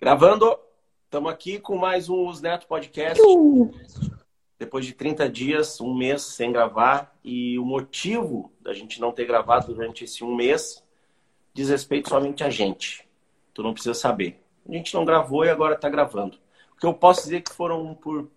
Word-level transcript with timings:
Gravando, 0.00 0.56
estamos 1.06 1.28
aqui 1.28 1.58
com 1.58 1.76
mais 1.76 2.08
um 2.08 2.28
Os 2.28 2.40
Neto 2.40 2.68
Podcast. 2.68 3.20
Depois 4.56 4.86
de 4.86 4.92
30 4.92 5.28
dias, 5.28 5.80
um 5.80 5.92
mês 5.92 6.22
sem 6.22 6.52
gravar, 6.52 7.12
e 7.24 7.58
o 7.58 7.64
motivo 7.64 8.52
da 8.60 8.72
gente 8.72 9.00
não 9.00 9.10
ter 9.10 9.24
gravado 9.24 9.74
durante 9.74 10.04
esse 10.04 10.22
um 10.22 10.36
mês 10.36 10.84
diz 11.52 11.68
respeito 11.68 12.10
somente 12.10 12.44
a 12.44 12.48
gente. 12.48 13.08
Tu 13.52 13.60
não 13.60 13.72
precisa 13.72 13.92
saber. 13.92 14.40
A 14.68 14.72
gente 14.72 14.94
não 14.94 15.04
gravou 15.04 15.44
e 15.44 15.50
agora 15.50 15.74
está 15.74 15.88
gravando. 15.88 16.38
O 16.76 16.76
que 16.78 16.86
eu 16.86 16.94
posso 16.94 17.22
dizer 17.24 17.38
é 17.38 17.40
que 17.40 17.52
foram 17.52 17.92
por 17.96 18.30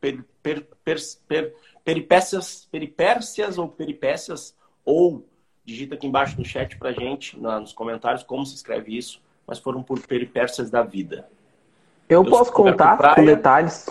per, 0.00 0.24
per, 0.40 0.68
per, 0.84 1.52
peripécias, 1.82 2.68
peripécias 2.70 3.58
ou 3.58 3.66
peripécias, 3.66 4.56
ou 4.84 5.28
digita 5.64 5.96
aqui 5.96 6.06
embaixo 6.06 6.38
no 6.38 6.44
chat 6.44 6.78
pra 6.78 6.92
gente, 6.92 7.36
nos 7.36 7.72
comentários, 7.72 8.22
como 8.22 8.46
se 8.46 8.54
escreve 8.54 8.96
isso 8.96 9.25
mas 9.46 9.58
foram 9.58 9.82
por 9.82 10.00
peripécias 10.00 10.70
da 10.70 10.82
vida. 10.82 11.28
Eu, 12.08 12.24
eu 12.24 12.30
posso 12.30 12.52
contar 12.52 12.96
praia, 12.96 13.14
com 13.14 13.24
detalhes. 13.24 13.86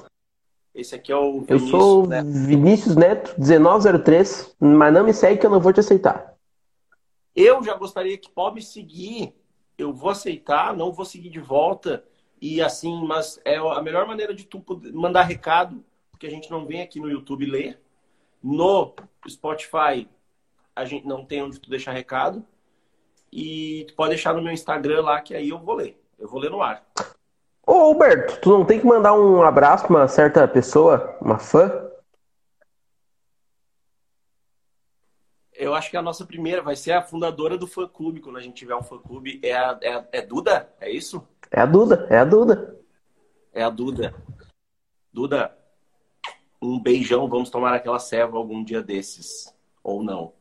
Esse 0.73 0.95
aqui 0.95 1.11
é 1.11 1.16
o 1.16 1.41
Vinícius 1.41 1.61
Eu 1.61 1.67
sou 1.67 2.07
Neto. 2.07 2.27
Vinícius 2.27 2.95
Neto, 2.95 3.35
1903, 3.38 4.55
mas 4.59 4.94
não 4.94 5.03
me 5.05 5.13
segue 5.13 5.39
que 5.39 5.45
eu 5.45 5.49
não 5.49 5.59
vou 5.59 5.71
te 5.71 5.80
aceitar. 5.80 6.35
Eu 7.35 7.63
já 7.63 7.75
gostaria 7.75 8.17
que 8.17 8.30
pode 8.30 8.55
me 8.55 8.61
seguir. 8.61 9.33
Eu 9.77 9.94
vou 9.94 10.09
aceitar, 10.09 10.75
não 10.75 10.91
vou 10.91 11.05
seguir 11.05 11.30
de 11.30 11.39
volta. 11.39 12.03
E 12.41 12.61
assim, 12.61 13.05
mas 13.05 13.39
é 13.44 13.58
a 13.58 13.81
melhor 13.81 14.05
maneira 14.05 14.33
de 14.33 14.45
tu 14.45 14.63
mandar 14.94 15.23
recado, 15.23 15.83
porque 16.11 16.27
a 16.27 16.30
gente 16.30 16.52
não 16.52 16.66
vem 16.66 16.81
aqui 16.81 16.99
no 16.99 17.09
YouTube 17.09 17.45
ler. 17.45 17.81
No 18.44 18.94
Spotify, 19.27 20.08
a 20.75 20.85
gente 20.85 21.08
não 21.08 21.25
tem 21.25 21.41
onde 21.41 21.59
tu 21.59 21.69
deixar 21.69 21.91
recado. 21.91 22.45
E 23.38 23.84
tu 23.89 23.95
pode 23.95 24.12
deixar 24.12 24.34
no 24.34 24.41
meu 24.41 24.53
Instagram 24.53 25.02
lá, 25.02 25.20
que 25.20 25.35
aí 25.35 25.49
eu 25.49 25.59
vou 25.59 25.75
ler. 25.75 26.02
Eu 26.17 26.25
vou 26.25 26.39
ler 26.39 26.49
no 26.49 26.62
ar. 26.62 26.81
Ô, 27.67 27.73
Alberto, 27.73 28.39
tu 28.39 28.49
não 28.49 28.63
tem 28.63 28.80
que 28.80 28.85
mandar 28.85 29.13
um 29.13 29.44
abraço 29.44 29.86
pra 29.86 29.97
uma 29.97 30.08
certa 30.08 30.47
pessoa, 30.47 31.17
uma 31.19 31.38
fã? 31.38 31.91
Eu 35.53 35.75
acho 35.75 35.91
que 35.91 35.97
a 35.97 36.02
nossa 36.02 36.25
primeira 36.25 36.61
vai 36.61 36.78
ser 36.78 36.94
a 36.94 37.02
fundadora 37.02 37.58
do 37.58 37.67
fã 37.67 37.86
clube, 37.86 38.22
quando 38.22 38.38
a 38.38 38.41
gente 38.41 38.56
tiver 38.56 38.75
um 38.75 38.83
fã 38.83 38.97
clube. 39.00 39.41
É 39.44 39.53
a, 39.53 39.78
é, 39.81 39.94
a, 39.95 40.06
é 40.13 40.22
Duda? 40.22 40.73
É 40.80 40.89
isso? 40.89 41.28
É 41.52 41.59
a 41.59 41.66
Duda, 41.66 42.08
é 42.09 42.17
a 42.17 42.23
Duda. 42.23 42.80
É 43.52 43.63
a 43.63 43.69
Duda. 43.69 44.16
Duda, 45.11 45.58
um 46.61 46.80
beijão, 46.81 47.28
vamos 47.28 47.50
tomar 47.50 47.73
aquela 47.73 48.00
ceva 48.00 48.38
algum 48.38 48.63
dia 48.63 48.81
desses. 48.81 49.53
Ou 49.83 50.02
não. 50.02 50.31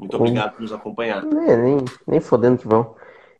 Muito 0.00 0.16
obrigado 0.16 0.52
por 0.52 0.62
nos 0.62 0.72
acompanhar. 0.72 1.22
É, 1.46 1.56
nem, 1.56 1.84
nem 2.06 2.20
fodendo 2.20 2.56
que 2.56 2.66
vão. 2.66 2.94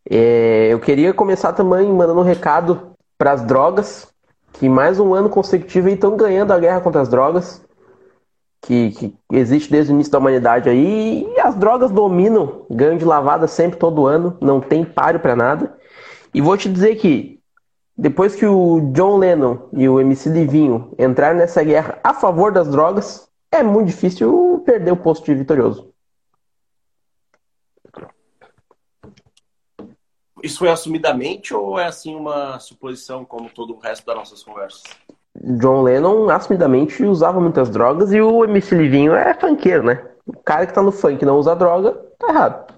É, 0.09 0.69
eu 0.71 0.79
queria 0.79 1.15
começar 1.15 1.55
também 1.55 1.91
mandando 1.91 2.21
um 2.21 2.25
recado 2.25 2.93
para 3.17 3.33
as 3.33 3.43
drogas, 3.43 4.09
que 4.53 4.69
mais 4.69 5.01
um 5.01 5.15
ano 5.15 5.31
consecutivo 5.31 5.89
estão 5.89 6.17
ganhando 6.19 6.53
a 6.53 6.59
guerra 6.59 6.83
contra 6.83 7.01
as 7.01 7.09
drogas, 7.09 7.63
que, 8.61 8.91
que, 8.91 9.17
existe 9.33 9.71
desde 9.71 9.91
o 9.91 9.95
início 9.95 10.13
da 10.13 10.19
humanidade 10.19 10.69
aí, 10.69 11.27
e 11.35 11.41
as 11.41 11.55
drogas 11.55 11.91
dominam, 11.91 12.67
ganham 12.71 12.99
de 12.99 13.07
lavada 13.07 13.47
sempre, 13.47 13.79
todo 13.79 14.07
ano, 14.07 14.37
não 14.39 14.61
tem 14.61 14.85
páreo 14.85 15.21
para 15.21 15.35
nada. 15.35 15.75
E 16.35 16.43
vou 16.43 16.59
te 16.59 16.69
dizer 16.69 16.97
que, 16.97 17.41
depois 17.97 18.35
que 18.35 18.45
o 18.45 18.91
John 18.93 19.17
Lennon 19.17 19.69
e 19.73 19.89
o 19.89 19.99
MC 19.99 20.29
Livinho 20.29 20.93
entraram 20.99 21.39
nessa 21.39 21.65
guerra 21.65 21.99
a 22.05 22.13
favor 22.13 22.53
das 22.53 22.69
drogas, 22.69 23.29
é 23.51 23.63
muito 23.63 23.87
difícil 23.87 24.63
perder 24.67 24.93
o 24.93 24.97
posto 24.97 25.25
de 25.25 25.35
vitorioso. 25.35 25.90
Isso 30.43 30.59
foi 30.59 30.71
assumidamente 30.71 31.55
ou 31.55 31.79
é 31.79 31.87
assim 31.87 32.15
uma 32.15 32.59
suposição 32.59 33.25
como 33.25 33.51
todo 33.51 33.75
o 33.75 33.79
resto 33.79 34.07
das 34.07 34.17
nossas 34.17 34.43
conversas? 34.43 34.83
John 35.35 35.83
Lennon 35.83 36.29
assumidamente 36.31 37.05
usava 37.05 37.41
muitas 37.41 37.71
drogas 37.71 38.13
e 38.13 38.21
o 38.21 38.45
MC 38.45 38.75
Livinho 38.75 39.15
é 39.15 39.35
funkeiro, 39.35 39.85
né? 39.85 40.07
O 40.27 40.37
cara 40.39 40.67
que 40.67 40.75
tá 40.75 40.83
no 40.83 40.93
funk 40.93 41.23
e 41.23 41.27
não 41.27 41.39
usa 41.39 41.55
droga, 41.55 41.93
tá 42.19 42.29
errado. 42.29 42.75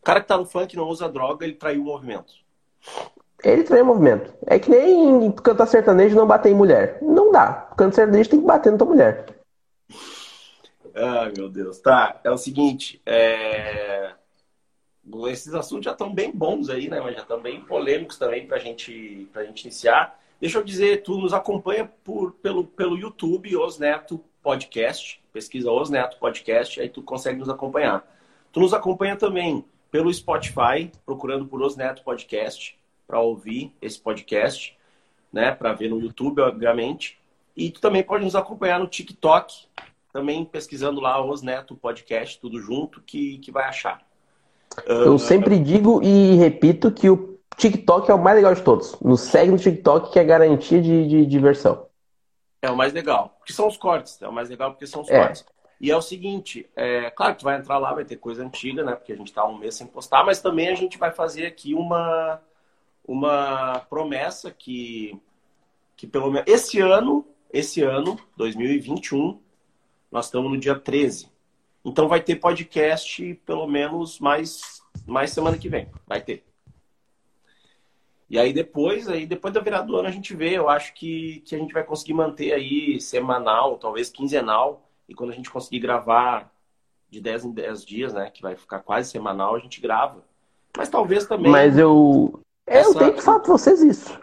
O 0.00 0.04
cara 0.04 0.20
que 0.20 0.28
tá 0.28 0.36
no 0.36 0.46
funk 0.46 0.72
e 0.72 0.76
não 0.76 0.88
usa 0.88 1.08
droga, 1.08 1.44
ele 1.44 1.54
traiu 1.54 1.82
o 1.82 1.84
movimento. 1.84 2.32
Ele 3.44 3.62
traiu 3.62 3.84
o 3.84 3.86
movimento. 3.86 4.32
É 4.46 4.58
que 4.58 4.70
nem 4.70 5.30
cantar 5.32 5.66
sertanejo 5.66 6.14
e 6.14 6.18
não 6.18 6.26
bater 6.26 6.50
em 6.50 6.54
mulher. 6.54 6.98
Não 7.02 7.30
dá. 7.30 7.68
Cantar 7.76 7.94
sertanejo 7.94 8.30
tem 8.30 8.40
que 8.40 8.46
bater 8.46 8.72
na 8.72 8.78
tua 8.78 8.86
mulher. 8.86 9.26
Ai, 10.94 11.32
meu 11.36 11.48
Deus. 11.48 11.78
Tá, 11.78 12.20
é 12.22 12.30
o 12.30 12.38
seguinte. 12.38 13.00
É 13.06 13.91
esses 15.28 15.54
assuntos 15.54 15.84
já 15.84 15.92
estão 15.92 16.12
bem 16.12 16.30
bons 16.30 16.68
aí, 16.68 16.88
né? 16.88 17.00
Mas 17.00 17.14
já 17.14 17.22
estão 17.22 17.40
bem 17.40 17.60
polêmicos 17.60 18.18
também 18.18 18.46
para 18.46 18.58
gente, 18.58 19.28
a 19.34 19.44
gente 19.44 19.62
iniciar. 19.64 20.18
Deixa 20.40 20.58
eu 20.58 20.64
dizer, 20.64 21.02
tu 21.02 21.18
nos 21.18 21.32
acompanha 21.32 21.90
por, 22.04 22.32
pelo, 22.32 22.64
pelo 22.64 22.98
YouTube, 22.98 23.56
Os 23.56 23.78
Neto 23.78 24.22
Podcast. 24.42 25.20
Pesquisa 25.32 25.70
Os 25.70 25.88
Neto 25.88 26.18
Podcast, 26.18 26.80
aí 26.80 26.88
tu 26.88 27.02
consegue 27.02 27.38
nos 27.38 27.48
acompanhar. 27.48 28.04
Tu 28.52 28.60
nos 28.60 28.74
acompanha 28.74 29.16
também 29.16 29.64
pelo 29.90 30.12
Spotify, 30.12 30.90
procurando 31.04 31.46
por 31.46 31.62
Os 31.62 31.76
Neto 31.76 32.02
Podcast, 32.02 32.78
para 33.06 33.20
ouvir 33.20 33.72
esse 33.80 33.98
podcast, 33.98 34.76
né? 35.32 35.52
Para 35.52 35.72
ver 35.72 35.88
no 35.88 36.00
YouTube, 36.00 36.40
obviamente. 36.40 37.18
E 37.56 37.70
tu 37.70 37.80
também 37.80 38.02
pode 38.02 38.24
nos 38.24 38.34
acompanhar 38.34 38.78
no 38.78 38.86
TikTok, 38.86 39.66
também 40.12 40.44
pesquisando 40.44 41.00
lá 41.00 41.24
Os 41.24 41.42
Neto 41.42 41.76
Podcast, 41.76 42.40
tudo 42.40 42.60
junto, 42.60 43.00
que, 43.00 43.38
que 43.38 43.50
vai 43.50 43.64
achar. 43.64 44.04
Eu 44.86 45.18
sempre 45.18 45.58
digo 45.58 46.02
e 46.02 46.36
repito 46.36 46.90
que 46.90 47.08
o 47.08 47.38
TikTok 47.56 48.10
é 48.10 48.14
o 48.14 48.22
mais 48.22 48.36
legal 48.36 48.54
de 48.54 48.62
todos. 48.62 48.98
Nos 49.00 49.20
segue 49.20 49.50
no 49.50 49.58
TikTok 49.58 50.12
que 50.12 50.18
é 50.18 50.24
garantia 50.24 50.80
de, 50.80 51.06
de 51.06 51.26
diversão. 51.26 51.86
É 52.60 52.70
o 52.70 52.76
mais 52.76 52.92
legal. 52.92 53.36
Porque 53.38 53.52
são 53.52 53.66
os 53.66 53.76
cortes. 53.76 54.20
É 54.22 54.28
o 54.28 54.32
mais 54.32 54.48
legal 54.48 54.70
porque 54.70 54.86
são 54.86 55.02
os 55.02 55.10
é. 55.10 55.18
cortes. 55.18 55.44
E 55.80 55.90
é 55.90 55.96
o 55.96 56.00
seguinte, 56.00 56.70
é, 56.76 57.10
claro 57.10 57.32
que 57.34 57.40
tu 57.40 57.44
vai 57.44 57.58
entrar 57.58 57.76
lá, 57.76 57.92
vai 57.92 58.04
ter 58.04 58.14
coisa 58.16 58.44
antiga, 58.44 58.84
né? 58.84 58.94
Porque 58.94 59.12
a 59.12 59.16
gente 59.16 59.32
tá 59.32 59.44
um 59.44 59.58
mês 59.58 59.74
sem 59.74 59.84
postar, 59.84 60.24
mas 60.24 60.40
também 60.40 60.68
a 60.68 60.76
gente 60.76 60.96
vai 60.96 61.10
fazer 61.10 61.44
aqui 61.44 61.74
uma, 61.74 62.40
uma 63.04 63.80
promessa 63.90 64.52
que, 64.52 65.20
que 65.96 66.06
pelo 66.06 66.30
menos 66.30 66.46
esse 66.46 66.78
ano, 66.78 67.26
esse 67.52 67.82
ano, 67.82 68.16
2021, 68.36 69.40
nós 70.08 70.26
estamos 70.26 70.52
no 70.52 70.56
dia 70.56 70.78
13. 70.78 71.31
Então 71.84 72.08
vai 72.08 72.20
ter 72.20 72.36
podcast 72.36 73.34
pelo 73.46 73.66
menos 73.66 74.20
mais, 74.20 74.82
mais 75.06 75.30
semana 75.30 75.58
que 75.58 75.68
vem. 75.68 75.90
Vai 76.06 76.20
ter. 76.20 76.44
E 78.30 78.38
aí 78.38 78.52
depois, 78.52 79.08
aí 79.08 79.26
depois 79.26 79.52
da 79.52 79.60
virada 79.60 79.86
do 79.86 79.96
ano 79.96 80.08
a 80.08 80.12
gente 80.12 80.34
vê. 80.34 80.56
Eu 80.56 80.68
acho 80.68 80.94
que, 80.94 81.42
que 81.44 81.54
a 81.54 81.58
gente 81.58 81.74
vai 81.74 81.84
conseguir 81.84 82.14
manter 82.14 82.52
aí 82.52 83.00
semanal, 83.00 83.76
talvez 83.78 84.08
quinzenal. 84.08 84.88
E 85.08 85.14
quando 85.14 85.30
a 85.30 85.34
gente 85.34 85.50
conseguir 85.50 85.80
gravar 85.80 86.50
de 87.10 87.20
10 87.20 87.44
em 87.44 87.52
10 87.52 87.84
dias, 87.84 88.14
né? 88.14 88.30
Que 88.30 88.40
vai 88.40 88.56
ficar 88.56 88.80
quase 88.80 89.10
semanal, 89.10 89.54
a 89.54 89.58
gente 89.58 89.80
grava. 89.80 90.24
Mas 90.74 90.88
talvez 90.88 91.26
também. 91.26 91.52
Mas 91.52 91.76
eu. 91.76 92.40
Essa... 92.66 92.90
Eu 92.90 92.94
tenho 92.94 93.14
que 93.14 93.22
falar 93.22 93.40
pra 93.40 93.52
vocês 93.52 93.82
isso. 93.82 94.18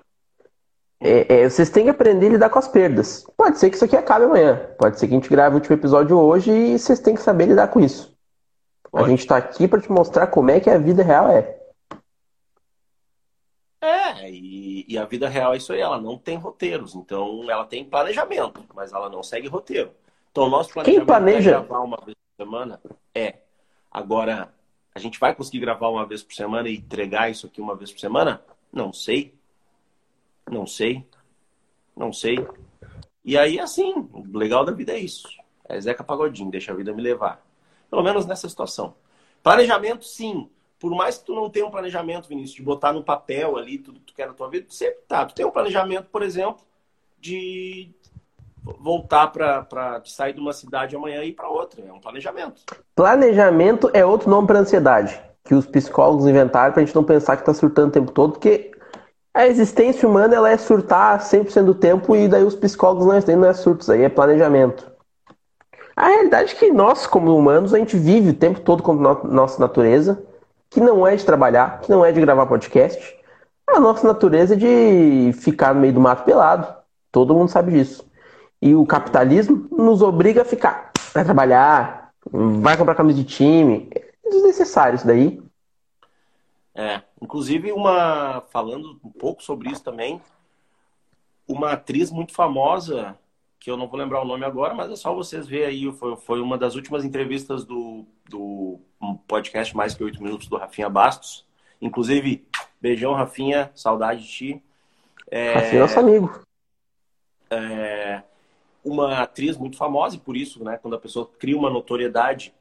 É, 1.02 1.44
é, 1.44 1.50
vocês 1.50 1.70
têm 1.70 1.86
que 1.86 1.90
aprender 1.90 2.28
a 2.28 2.30
lidar 2.32 2.50
com 2.50 2.60
as 2.60 2.68
perdas. 2.68 3.26
Pode 3.38 3.58
ser 3.58 3.70
que 3.70 3.78
isso 3.78 3.86
aqui 3.86 3.96
acabe 3.96 4.26
amanhã. 4.26 4.70
Pode 4.78 5.00
ser 5.00 5.08
que 5.08 5.14
a 5.14 5.18
gente 5.18 5.30
grave 5.30 5.56
o 5.56 5.60
último 5.60 5.76
episódio 5.76 6.18
hoje 6.18 6.52
e 6.52 6.78
vocês 6.78 7.00
têm 7.00 7.16
que 7.16 7.22
saber 7.22 7.46
lidar 7.46 7.70
com 7.70 7.80
isso. 7.80 8.14
Pode. 8.92 9.06
A 9.06 9.08
gente 9.08 9.20
está 9.20 9.38
aqui 9.38 9.68
para 9.68 9.80
te 9.80 9.90
mostrar 9.92 10.28
como 10.28 10.52
é 10.52 10.60
que 10.60 10.70
a 10.70 10.78
vida 10.78 11.02
real 11.02 11.30
é. 11.30 11.58
É, 13.82 14.30
e, 14.30 14.86
e, 14.90 14.98
a 14.98 15.06
vida 15.06 15.30
real 15.30 15.54
é 15.54 15.58
isso 15.58 15.72
aí, 15.72 15.80
ela 15.80 16.02
não 16.02 16.18
tem 16.18 16.36
roteiros. 16.38 16.96
Então, 16.96 17.50
ela 17.50 17.64
tem 17.64 17.86
planejamento, 17.86 18.66
mas 18.76 18.92
ela 18.92 19.10
não 19.10 19.24
segue 19.24 19.48
roteiro. 19.48 19.92
Então, 20.31 20.46
o 20.46 20.50
nosso 20.50 20.74
planejamento 20.74 21.00
Quem 21.00 21.06
planeja? 21.06 21.50
é 21.52 21.54
gravar 21.54 21.80
uma 21.80 21.98
vez 22.04 22.16
por 22.16 22.44
semana. 22.44 22.81
É. 23.16 23.36
Agora, 23.90 24.54
a 24.94 25.00
gente 25.00 25.18
vai 25.18 25.34
conseguir 25.34 25.60
gravar 25.60 25.88
uma 25.88 26.06
vez 26.06 26.22
por 26.22 26.34
semana 26.34 26.68
e 26.68 26.76
entregar 26.76 27.31
isso 27.31 27.48
aqui 27.48 27.62
uma 27.62 27.76
vez 27.76 27.90
por 27.90 28.00
semana? 28.00 28.42
Não 28.72 28.92
sei. 28.92 29.38
Não 30.50 30.66
sei. 30.66 31.06
Não 31.96 32.12
sei. 32.12 32.46
E 33.24 33.38
aí, 33.38 33.60
assim, 33.60 34.10
o 34.13 34.38
legal 34.38 34.66
da 34.66 34.72
vida 34.72 34.94
é 34.94 35.00
isso. 35.00 35.28
É 35.68 35.80
Zeca 35.80 36.04
Pagodinho, 36.04 36.50
deixa 36.50 36.72
a 36.72 36.75
vida 36.75 36.94
me 36.94 37.01
levar. 37.01 37.46
Pelo 37.90 38.01
menos 38.01 38.25
nessa 38.25 38.50
situação. 38.50 38.96
Planejamento, 39.44 40.06
sim. 40.06 40.50
Por 40.80 40.92
mais 40.96 41.18
que 41.18 41.25
tu 41.25 41.36
não 41.36 41.50
tenha 41.50 41.66
um 41.66 41.72
planejamento, 41.72 42.30
Vinícius, 42.30 42.56
de 42.56 42.63
botar 42.63 42.94
no 42.94 43.04
papel 43.04 43.57
ali 43.57 43.78
tudo 43.78 44.00
que 44.00 44.07
tu 44.07 44.13
quer 44.13 44.28
na 44.28 44.34
tua 44.34 44.50
vida, 44.50 44.66
tu 44.68 44.74
sempre 44.74 45.00
tá. 45.07 45.25
Tu 45.25 45.36
tem 45.36 45.46
um 45.46 45.51
planejamento, 45.51 46.07
por 46.10 46.24
exemplo, 46.24 46.63
de 47.19 47.92
voltar 48.63 49.28
para 49.28 50.02
sair 50.06 50.34
de 50.34 50.40
uma 50.40 50.54
cidade 50.54 50.95
amanhã 50.95 51.24
e 51.24 51.30
ir 51.30 51.34
para 51.34 51.50
outra. 51.50 51.84
É 51.86 51.92
um 51.92 52.00
planejamento. 52.00 52.62
Planejamento 52.95 53.92
é 53.94 54.06
outro 54.06 54.30
nome 54.30 54.48
para 54.48 54.60
ansiedade 54.60 55.22
que 55.44 55.56
os 55.56 55.66
psicólogos 55.66 56.28
inventaram 56.28 56.72
para 56.72 56.84
a 56.84 56.86
gente 56.86 56.94
não 56.94 57.04
pensar 57.04 57.36
que 57.36 57.42
está 57.42 57.54
surtando 57.54 57.90
o 57.90 57.92
tempo 57.92 58.12
todo, 58.12 58.34
porque 58.34 58.69
a 59.39 59.47
existência 59.47 60.06
humana 60.06 60.36
ela 60.36 60.50
é 60.50 60.57
surtar 60.57 61.18
100% 61.18 61.63
do 61.63 61.74
tempo 61.74 62.13
e 62.13 62.27
daí 62.27 62.44
os 62.44 62.56
psicólogos 62.56 63.06
não 63.06 63.13
é, 63.13 63.36
não 63.38 63.47
é 63.47 63.53
surtos, 63.53 63.89
aí 63.89 64.03
é 64.03 64.09
planejamento. 64.09 64.91
A 65.95 66.07
realidade 66.07 66.53
é 66.53 66.56
que 66.57 66.69
nós, 66.71 67.07
como 67.07 67.33
humanos, 67.33 67.74
a 67.74 67.77
gente 67.77 67.97
vive 67.97 68.31
o 68.31 68.33
tempo 68.33 68.59
todo 68.59 68.83
com 68.83 68.91
a 68.91 69.24
nossa 69.24 69.57
natureza, 69.57 70.21
que 70.69 70.81
não 70.81 71.07
é 71.07 71.15
de 71.15 71.24
trabalhar, 71.24 71.80
que 71.80 71.89
não 71.89 72.03
é 72.03 72.12
de 72.12 72.19
gravar 72.19 72.47
podcast. 72.47 73.18
A 73.65 73.80
nossa 73.80 74.06
natureza 74.06 74.56
é 74.56 74.57
de 74.57 75.31
ficar 75.39 75.74
no 75.74 75.80
meio 75.80 75.94
do 75.94 76.01
mato 76.01 76.25
pelado. 76.25 76.68
Todo 77.09 77.33
mundo 77.33 77.47
sabe 77.47 77.71
disso. 77.71 78.06
E 78.62 78.75
o 78.75 78.85
capitalismo 78.85 79.69
nos 79.71 80.01
obriga 80.01 80.42
a 80.42 80.45
ficar. 80.45 80.92
Vai 81.13 81.24
trabalhar, 81.24 82.12
vai 82.30 82.75
comprar 82.75 82.94
camisa 82.94 83.19
de 83.19 83.24
time. 83.24 83.89
É 83.95 84.30
desnecessário 84.30 84.97
isso 84.97 85.07
daí. 85.07 85.42
É, 86.80 87.02
inclusive 87.22 87.74
uma 87.74 88.40
falando 88.52 88.98
um 89.04 89.12
pouco 89.12 89.44
sobre 89.44 89.70
isso 89.70 89.84
também, 89.84 90.22
uma 91.46 91.74
atriz 91.74 92.10
muito 92.10 92.31
famosa 92.31 93.20
que 93.60 93.70
eu 93.70 93.76
não 93.76 93.86
vou 93.86 94.00
lembrar 94.00 94.22
o 94.22 94.26
nome 94.26 94.46
agora, 94.46 94.74
mas 94.74 94.90
é 94.90 94.96
só 94.96 95.14
vocês 95.14 95.46
verem 95.46 95.68
aí. 95.68 95.92
Foi, 95.92 96.16
foi 96.16 96.40
uma 96.40 96.58
das 96.58 96.76
últimas 96.76 97.04
entrevistas 97.04 97.66
do, 97.66 98.06
do 98.30 98.80
podcast 99.28 99.76
Mais 99.76 99.94
Que 99.94 100.06
Oito 100.06 100.24
Minutos 100.24 100.48
do 100.48 100.56
Rafinha 100.56 100.88
Bastos. 100.90 101.46
Inclusive, 101.81 102.48
beijão, 102.80 103.14
Rafinha, 103.14 103.70
saudade 103.76 104.24
de 104.24 104.30
ti. 104.30 104.64
É, 105.30 105.56
Rafinha 105.56 105.80
é 105.80 105.80
nosso 105.81 106.00
amigo. 106.00 106.46
É, 107.50 108.24
uma 108.86 109.24
atriz 109.24 109.58
muito 109.58 109.76
famosa, 109.76 110.16
e 110.16 110.20
por 110.20 110.38
isso, 110.38 110.64
né, 110.64 110.78
quando 110.81 110.96
a 110.96 111.00
pessoa 111.00 111.30
cria 111.38 111.58
uma 111.58 111.70
notoriedade 111.70 112.54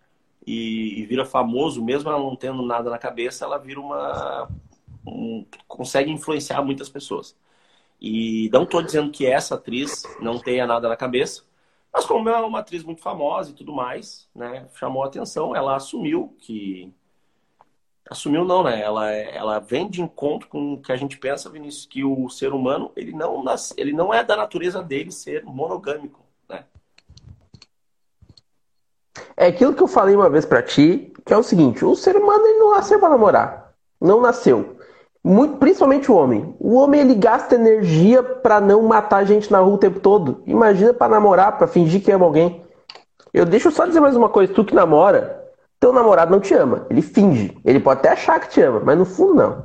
e, 0.48 1.00
e 1.00 1.06
vira 1.06 1.26
famoso, 1.26 1.84
mesmo 1.84 2.08
ela 2.08 2.18
não 2.18 2.34
tendo 2.34 2.62
nada 2.62 2.88
na 2.88 2.98
cabeça, 2.98 3.44
ela 3.44 3.58
vira 3.58 3.78
uma. 3.78 4.48
Um, 5.06 5.44
consegue 5.66 6.10
influenciar 6.10 6.62
muitas 6.62 6.88
pessoas. 6.88 7.36
E 8.00 8.48
não 8.52 8.62
estou 8.62 8.82
dizendo 8.82 9.10
que 9.10 9.26
essa 9.26 9.56
atriz 9.56 10.04
não 10.20 10.38
tenha 10.38 10.66
nada 10.66 10.88
na 10.88 10.96
cabeça, 10.96 11.42
mas 11.92 12.06
como 12.06 12.28
é 12.30 12.36
uma 12.40 12.60
atriz 12.60 12.82
muito 12.82 13.02
famosa 13.02 13.50
e 13.50 13.54
tudo 13.54 13.72
mais, 13.72 14.28
né, 14.34 14.68
chamou 14.74 15.04
atenção, 15.04 15.54
ela 15.54 15.76
assumiu 15.76 16.34
que 16.38 16.92
assumiu 18.08 18.44
não, 18.44 18.62
né? 18.62 18.80
Ela, 18.80 19.12
ela 19.12 19.58
vem 19.58 19.88
de 19.88 20.00
encontro 20.00 20.48
com 20.48 20.74
o 20.74 20.82
que 20.82 20.92
a 20.92 20.96
gente 20.96 21.18
pensa, 21.18 21.50
Vinícius, 21.50 21.84
que 21.84 22.04
o 22.04 22.28
ser 22.30 22.54
humano 22.54 22.90
ele 22.96 23.12
não 23.12 23.42
nasce, 23.42 23.74
ele 23.76 23.92
não 23.92 24.14
é 24.14 24.24
da 24.24 24.36
natureza 24.36 24.82
dele 24.82 25.10
ser 25.12 25.44
monogâmico, 25.44 26.24
né? 26.48 26.64
É 29.36 29.46
aquilo 29.46 29.74
que 29.74 29.82
eu 29.82 29.88
falei 29.88 30.14
uma 30.14 30.30
vez 30.30 30.44
para 30.44 30.62
ti, 30.62 31.12
que 31.24 31.32
é 31.32 31.36
o 31.36 31.42
seguinte: 31.42 31.84
o 31.84 31.94
ser 31.94 32.16
humano 32.16 32.46
ele 32.46 32.58
não 32.58 32.72
nasceu 32.72 32.98
para 32.98 33.10
namorar, 33.10 33.72
não 34.00 34.20
nasceu. 34.20 34.76
Muito, 35.22 35.56
principalmente 35.56 36.10
o 36.10 36.14
homem. 36.14 36.54
O 36.58 36.74
homem 36.76 37.00
ele 37.00 37.14
gasta 37.14 37.54
energia 37.54 38.22
para 38.22 38.60
não 38.60 38.82
matar 38.82 39.24
gente 39.24 39.50
na 39.50 39.58
rua 39.58 39.74
o 39.74 39.78
tempo 39.78 40.00
todo. 40.00 40.42
Imagina 40.46 40.94
para 40.94 41.12
namorar, 41.12 41.58
para 41.58 41.66
fingir 41.66 42.02
que 42.02 42.10
ama 42.10 42.24
alguém. 42.24 42.64
Eu 43.34 43.44
deixo 43.44 43.70
só 43.70 43.84
dizer 43.84 44.00
mais 44.00 44.16
uma 44.16 44.28
coisa: 44.28 44.52
tu 44.52 44.64
que 44.64 44.74
namora, 44.74 45.44
teu 45.78 45.92
namorado 45.92 46.30
não 46.30 46.40
te 46.40 46.54
ama. 46.54 46.86
Ele 46.88 47.02
finge. 47.02 47.56
Ele 47.64 47.78
pode 47.78 48.00
até 48.00 48.10
achar 48.10 48.40
que 48.40 48.48
te 48.48 48.60
ama, 48.60 48.80
mas 48.80 48.98
no 48.98 49.04
fundo 49.04 49.34
não. 49.34 49.64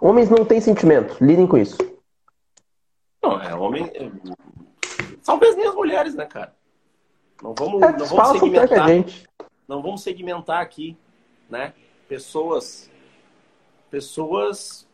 Homens 0.00 0.30
não 0.30 0.44
têm 0.44 0.60
sentimentos. 0.60 1.20
Lidem 1.20 1.46
com 1.46 1.58
isso. 1.58 1.76
Não, 3.22 3.40
é 3.40 3.54
homem. 3.54 3.90
É, 3.94 4.10
talvez 5.24 5.56
nem 5.56 5.66
as 5.66 5.74
mulheres, 5.74 6.14
né, 6.14 6.24
cara? 6.26 6.55
Não 7.42 7.54
vamos, 7.54 7.82
é, 7.82 7.92
não 7.92 8.06
vamos 8.06 8.38
segmentar. 8.38 8.88
Não 9.68 9.82
vamos 9.82 10.02
segmentar 10.02 10.62
aqui, 10.62 10.96
né? 11.48 11.74
Pessoas 12.08 12.90
pessoas 13.90 14.86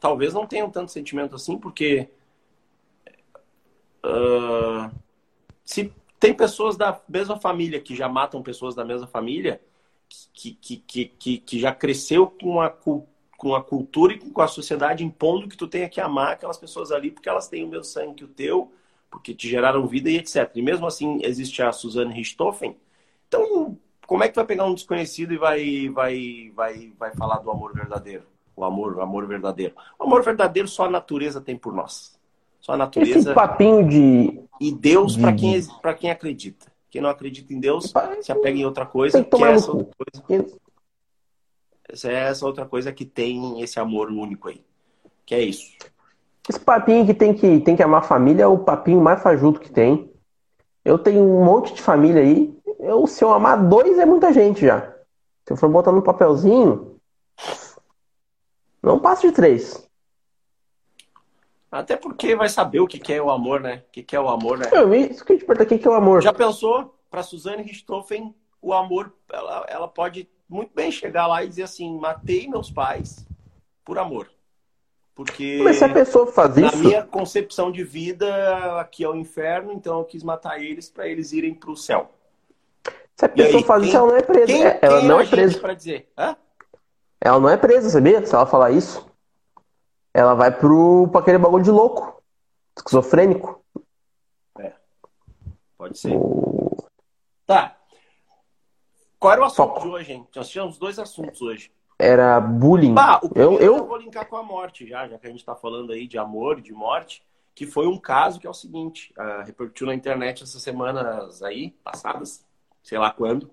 talvez 0.00 0.32
não 0.32 0.46
tenham 0.46 0.70
tanto 0.70 0.90
sentimento 0.90 1.34
assim, 1.34 1.58
porque 1.58 2.08
uh, 4.04 4.94
se 5.64 5.92
tem 6.18 6.34
pessoas 6.34 6.76
da 6.76 7.00
mesma 7.08 7.38
família 7.38 7.80
que 7.80 7.94
já 7.94 8.08
matam 8.08 8.42
pessoas 8.42 8.74
da 8.74 8.84
mesma 8.84 9.06
família, 9.06 9.60
que, 10.32 10.52
que, 10.54 10.76
que, 10.76 11.04
que, 11.06 11.38
que 11.38 11.58
já 11.58 11.74
cresceu 11.74 12.28
com 12.28 12.60
a, 12.60 12.70
com 12.70 13.54
a 13.54 13.62
cultura 13.62 14.14
e 14.14 14.18
com 14.18 14.40
a 14.40 14.48
sociedade 14.48 15.04
impondo 15.04 15.48
que 15.48 15.56
tu 15.56 15.66
tenha 15.66 15.88
que 15.88 16.00
amar 16.00 16.32
aquelas 16.32 16.58
pessoas 16.58 16.90
ali 16.90 17.10
porque 17.10 17.28
elas 17.28 17.48
têm 17.48 17.64
o 17.64 17.68
mesmo 17.68 17.84
sangue 17.84 18.14
que 18.14 18.24
o 18.24 18.28
teu, 18.28 18.72
porque 19.10 19.34
te 19.34 19.48
geraram 19.48 19.86
vida 19.86 20.10
e 20.10 20.16
etc. 20.16 20.50
E 20.54 20.62
mesmo 20.62 20.86
assim 20.86 21.20
existe 21.22 21.62
a 21.62 21.72
Suzanne 21.72 22.14
Richthofen. 22.14 22.76
Então, 23.28 23.76
como 24.06 24.22
é 24.22 24.28
que 24.28 24.36
vai 24.36 24.44
pegar 24.44 24.64
um 24.64 24.74
desconhecido 24.74 25.34
e 25.34 25.36
vai, 25.36 25.88
vai, 25.88 26.52
vai, 26.54 26.92
vai 26.98 27.14
falar 27.14 27.38
do 27.38 27.50
amor 27.50 27.74
verdadeiro? 27.74 28.24
O 28.54 28.64
amor, 28.64 28.96
o 28.96 29.02
amor 29.02 29.26
verdadeiro. 29.26 29.74
O 29.98 30.04
amor 30.04 30.22
verdadeiro 30.22 30.68
só 30.68 30.84
a 30.84 30.90
natureza 30.90 31.40
tem 31.40 31.56
por 31.56 31.72
nós. 31.74 32.18
Só 32.60 32.72
a 32.72 32.76
natureza. 32.76 33.18
Esse 33.18 33.34
papinho 33.34 33.86
de. 33.86 34.40
E 34.60 34.72
Deus 34.72 35.14
de... 35.14 35.20
para 35.20 35.32
quem, 35.34 35.66
pra 35.82 35.94
quem 35.94 36.10
acredita. 36.10 36.66
Quem 36.90 37.02
não 37.02 37.10
acredita 37.10 37.52
em 37.52 37.60
Deus, 37.60 37.92
se 38.22 38.32
apega 38.32 38.58
em 38.58 38.64
outra 38.64 38.86
coisa, 38.86 39.22
que 39.22 39.44
é 39.44 39.52
essa 39.52 39.70
outra 39.70 40.22
coisa. 40.22 40.58
Essa 41.88 42.10
é 42.10 42.14
essa 42.14 42.46
outra 42.46 42.64
coisa 42.64 42.92
que 42.92 43.04
tem 43.04 43.60
esse 43.60 43.78
amor 43.78 44.10
único 44.10 44.48
aí. 44.48 44.64
Que 45.24 45.34
é 45.34 45.42
isso. 45.42 45.76
Esse 46.48 46.60
papinho 46.60 47.04
que 47.04 47.14
tem 47.14 47.34
que, 47.34 47.60
tem 47.60 47.74
que 47.74 47.82
amar 47.82 48.00
a 48.00 48.04
família 48.04 48.44
é 48.44 48.46
o 48.46 48.58
papinho 48.58 49.00
mais 49.00 49.22
fajuto 49.22 49.60
que 49.60 49.70
tem. 49.70 50.12
Eu 50.84 50.98
tenho 50.98 51.22
um 51.22 51.44
monte 51.44 51.74
de 51.74 51.82
família 51.82 52.22
aí, 52.22 52.56
eu, 52.78 53.06
se 53.06 53.24
eu 53.24 53.32
amar 53.32 53.68
dois, 53.68 53.98
é 53.98 54.06
muita 54.06 54.32
gente 54.32 54.64
já. 54.64 54.80
Se 55.44 55.52
eu 55.52 55.56
for 55.56 55.68
botar 55.68 55.90
no 55.90 56.02
papelzinho, 56.02 57.00
não 58.82 59.00
passo 59.00 59.26
de 59.26 59.32
três. 59.32 59.84
Até 61.70 61.96
porque 61.96 62.36
vai 62.36 62.48
saber 62.48 62.80
o 62.80 62.86
que 62.86 63.12
é 63.12 63.20
o 63.20 63.30
amor, 63.30 63.60
né? 63.60 63.82
O 63.88 63.90
que 63.90 64.14
é 64.14 64.20
o 64.20 64.28
amor, 64.28 64.58
né? 64.58 64.66
Eu, 64.72 64.94
isso 64.94 65.24
que 65.24 65.32
eu 65.32 65.38
te 65.38 65.44
pergunto, 65.44 65.74
o 65.74 65.78
que 65.78 65.86
é 65.86 65.90
o 65.90 65.94
amor? 65.94 66.22
Já 66.22 66.32
pensou? 66.32 66.94
Para 67.10 67.22
Suzane 67.22 67.62
Richthofen, 67.62 68.34
o 68.62 68.72
amor, 68.72 69.12
ela, 69.32 69.66
ela 69.68 69.88
pode 69.88 70.28
muito 70.48 70.72
bem 70.74 70.90
chegar 70.90 71.26
lá 71.26 71.42
e 71.42 71.48
dizer 71.48 71.64
assim: 71.64 71.98
matei 71.98 72.48
meus 72.48 72.70
pais 72.70 73.26
por 73.84 73.98
amor. 73.98 74.30
Porque 75.16 75.62
Mas 75.64 75.76
se 75.78 75.84
a 75.84 75.88
pessoa 75.88 76.26
faz 76.26 76.54
na 76.56 76.66
isso. 76.66 76.76
Na 76.76 76.82
minha 76.82 77.02
concepção 77.02 77.72
de 77.72 77.82
vida, 77.82 78.78
aqui 78.78 79.02
é 79.02 79.08
o 79.08 79.16
inferno, 79.16 79.72
então 79.72 79.98
eu 79.98 80.04
quis 80.04 80.22
matar 80.22 80.60
eles 80.60 80.90
para 80.90 81.08
eles 81.08 81.32
irem 81.32 81.54
para 81.54 81.70
o 81.70 81.76
céu. 81.76 82.10
Se 83.16 83.24
a 83.24 83.28
pessoa 83.30 83.62
aí, 83.62 83.64
faz 83.64 83.80
quem, 83.80 83.88
isso, 83.88 83.96
ela 83.96 84.06
não 84.06 84.16
é 84.16 84.22
presa. 84.22 84.46
Quem, 84.46 84.66
é, 84.66 84.78
ela 84.82 85.02
não 85.02 85.18
é, 85.18 85.24
é 85.24 85.26
presa. 85.26 85.58
Pra 85.58 85.72
dizer? 85.72 86.12
Hã? 86.18 86.36
Ela 87.18 87.40
não 87.40 87.48
é 87.48 87.56
presa, 87.56 87.88
sabia? 87.88 88.26
Se 88.26 88.34
ela 88.34 88.44
falar 88.44 88.72
isso, 88.72 89.10
ela 90.12 90.34
vai 90.34 90.50
pro, 90.50 91.08
pra 91.10 91.22
aquele 91.22 91.38
bagulho 91.38 91.64
de 91.64 91.70
louco, 91.70 92.22
esquizofrênico. 92.76 93.64
É. 94.58 94.74
Pode 95.78 95.98
ser. 95.98 96.12
O... 96.14 96.76
Tá. 97.46 97.74
Qual 99.18 99.32
era 99.32 99.40
o 99.40 99.44
assunto 99.46 99.80
de 99.80 99.88
hoje, 99.88 100.12
hein? 100.12 100.28
Nós 100.36 100.50
tínhamos 100.50 100.76
dois 100.76 100.98
assuntos 100.98 101.40
hoje. 101.40 101.72
Era 101.98 102.40
bullying. 102.40 102.92
Bah, 102.92 103.20
eu, 103.34 103.58
eu... 103.58 103.76
eu 103.76 103.86
vou 103.86 103.96
linkar 103.96 104.28
com 104.28 104.36
a 104.36 104.42
morte 104.42 104.86
já, 104.86 105.08
já 105.08 105.18
que 105.18 105.26
a 105.26 105.30
gente 105.30 105.44
tá 105.44 105.54
falando 105.54 105.92
aí 105.92 106.06
de 106.06 106.18
amor, 106.18 106.60
de 106.60 106.72
morte, 106.72 107.22
que 107.54 107.66
foi 107.66 107.86
um 107.86 107.96
caso 107.96 108.38
que 108.38 108.46
é 108.46 108.50
o 108.50 108.54
seguinte, 108.54 109.14
uh, 109.18 109.44
repercutiu 109.44 109.86
na 109.86 109.94
internet 109.94 110.42
essas 110.42 110.62
semanas 110.62 111.42
aí, 111.42 111.70
passadas, 111.82 112.44
sei 112.82 112.98
lá 112.98 113.10
quando. 113.10 113.50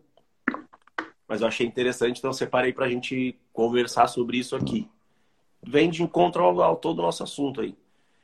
Mas 1.25 1.39
eu 1.39 1.47
achei 1.47 1.65
interessante, 1.65 2.19
então 2.19 2.33
separei 2.33 2.73
para 2.73 2.85
a 2.85 2.89
gente 2.89 3.39
conversar 3.53 4.07
sobre 4.07 4.37
isso 4.37 4.57
aqui. 4.57 4.89
Vem 5.65 5.89
de 5.89 6.03
encontro 6.03 6.43
ao, 6.43 6.61
ao 6.61 6.75
todo 6.75 6.99
o 6.99 7.01
nosso 7.01 7.23
assunto 7.23 7.61
aí, 7.61 7.77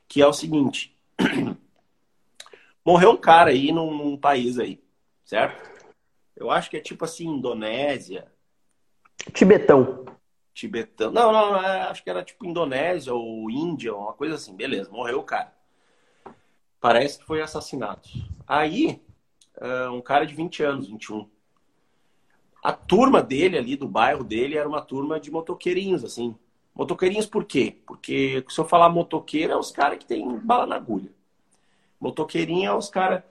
que 0.06 0.22
é 0.22 0.28
o 0.28 0.34
seguinte: 0.34 0.94
morreu 2.86 3.12
um 3.12 3.18
cara 3.18 3.52
aí 3.52 3.72
num, 3.72 3.96
num 3.98 4.18
país 4.18 4.60
aí, 4.60 4.84
certo? 5.24 5.64
Eu 6.36 6.52
acho 6.52 6.70
que 6.70 6.76
é 6.76 6.82
tipo 6.82 7.06
assim, 7.06 7.28
Indonésia. 7.28 8.30
Tibetão. 9.34 10.06
Tibetão. 10.54 11.12
Não, 11.12 11.32
não, 11.32 11.58
é, 11.58 11.84
acho 11.84 12.04
que 12.04 12.10
era 12.10 12.24
tipo 12.24 12.46
Indonésia 12.46 13.14
ou 13.14 13.50
Índia, 13.50 13.96
uma 13.96 14.14
coisa 14.14 14.36
assim. 14.36 14.56
Beleza, 14.56 14.92
morreu 14.92 15.20
o 15.20 15.24
cara. 15.24 15.54
Parece 16.82 17.20
que 17.20 17.26
foi 17.26 17.42
assassinado. 17.42 18.02
Aí, 18.48 19.02
uh, 19.58 19.92
um 19.92 20.02
cara 20.02 20.26
de 20.26 20.34
20 20.34 20.64
anos, 20.64 20.88
21. 20.88 21.30
A 22.64 22.74
turma 22.74 23.22
dele 23.22 23.58
ali, 23.58 23.76
do 23.76 23.88
bairro 23.88 24.24
dele, 24.24 24.58
era 24.58 24.68
uma 24.68 24.82
turma 24.82 25.20
de 25.20 25.32
motoqueirinhos, 25.32 26.04
assim. 26.04 26.36
Motoqueirinhos 26.76 27.26
por 27.26 27.46
quê? 27.46 27.78
Porque 27.86 28.44
se 28.50 28.60
eu 28.60 28.66
falar 28.66 28.90
motoqueiro, 28.90 29.54
é 29.54 29.58
os 29.58 29.72
caras 29.72 30.00
que 30.00 30.06
tem 30.06 30.38
bala 30.40 30.66
na 30.66 30.76
agulha. 30.76 31.12
Motoqueirinho 32.00 32.70
é 32.70 32.74
os 32.74 32.90
caras 32.90 33.24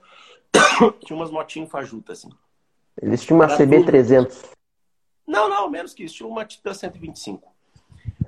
que 0.99 1.05
tinham 1.05 1.19
umas 1.19 1.31
motinhas 1.31 1.69
fajutas, 1.69 2.19
assim. 2.19 2.29
Eles 3.01 3.23
tinham 3.23 3.39
uma 3.39 3.47
CB300. 3.47 4.58
Não, 5.29 5.47
não, 5.47 5.69
menos 5.69 5.93
que 5.93 6.03
isso. 6.03 6.15
Tinha 6.15 6.27
uma 6.27 6.43
Titan 6.43 6.73
125. 6.73 7.53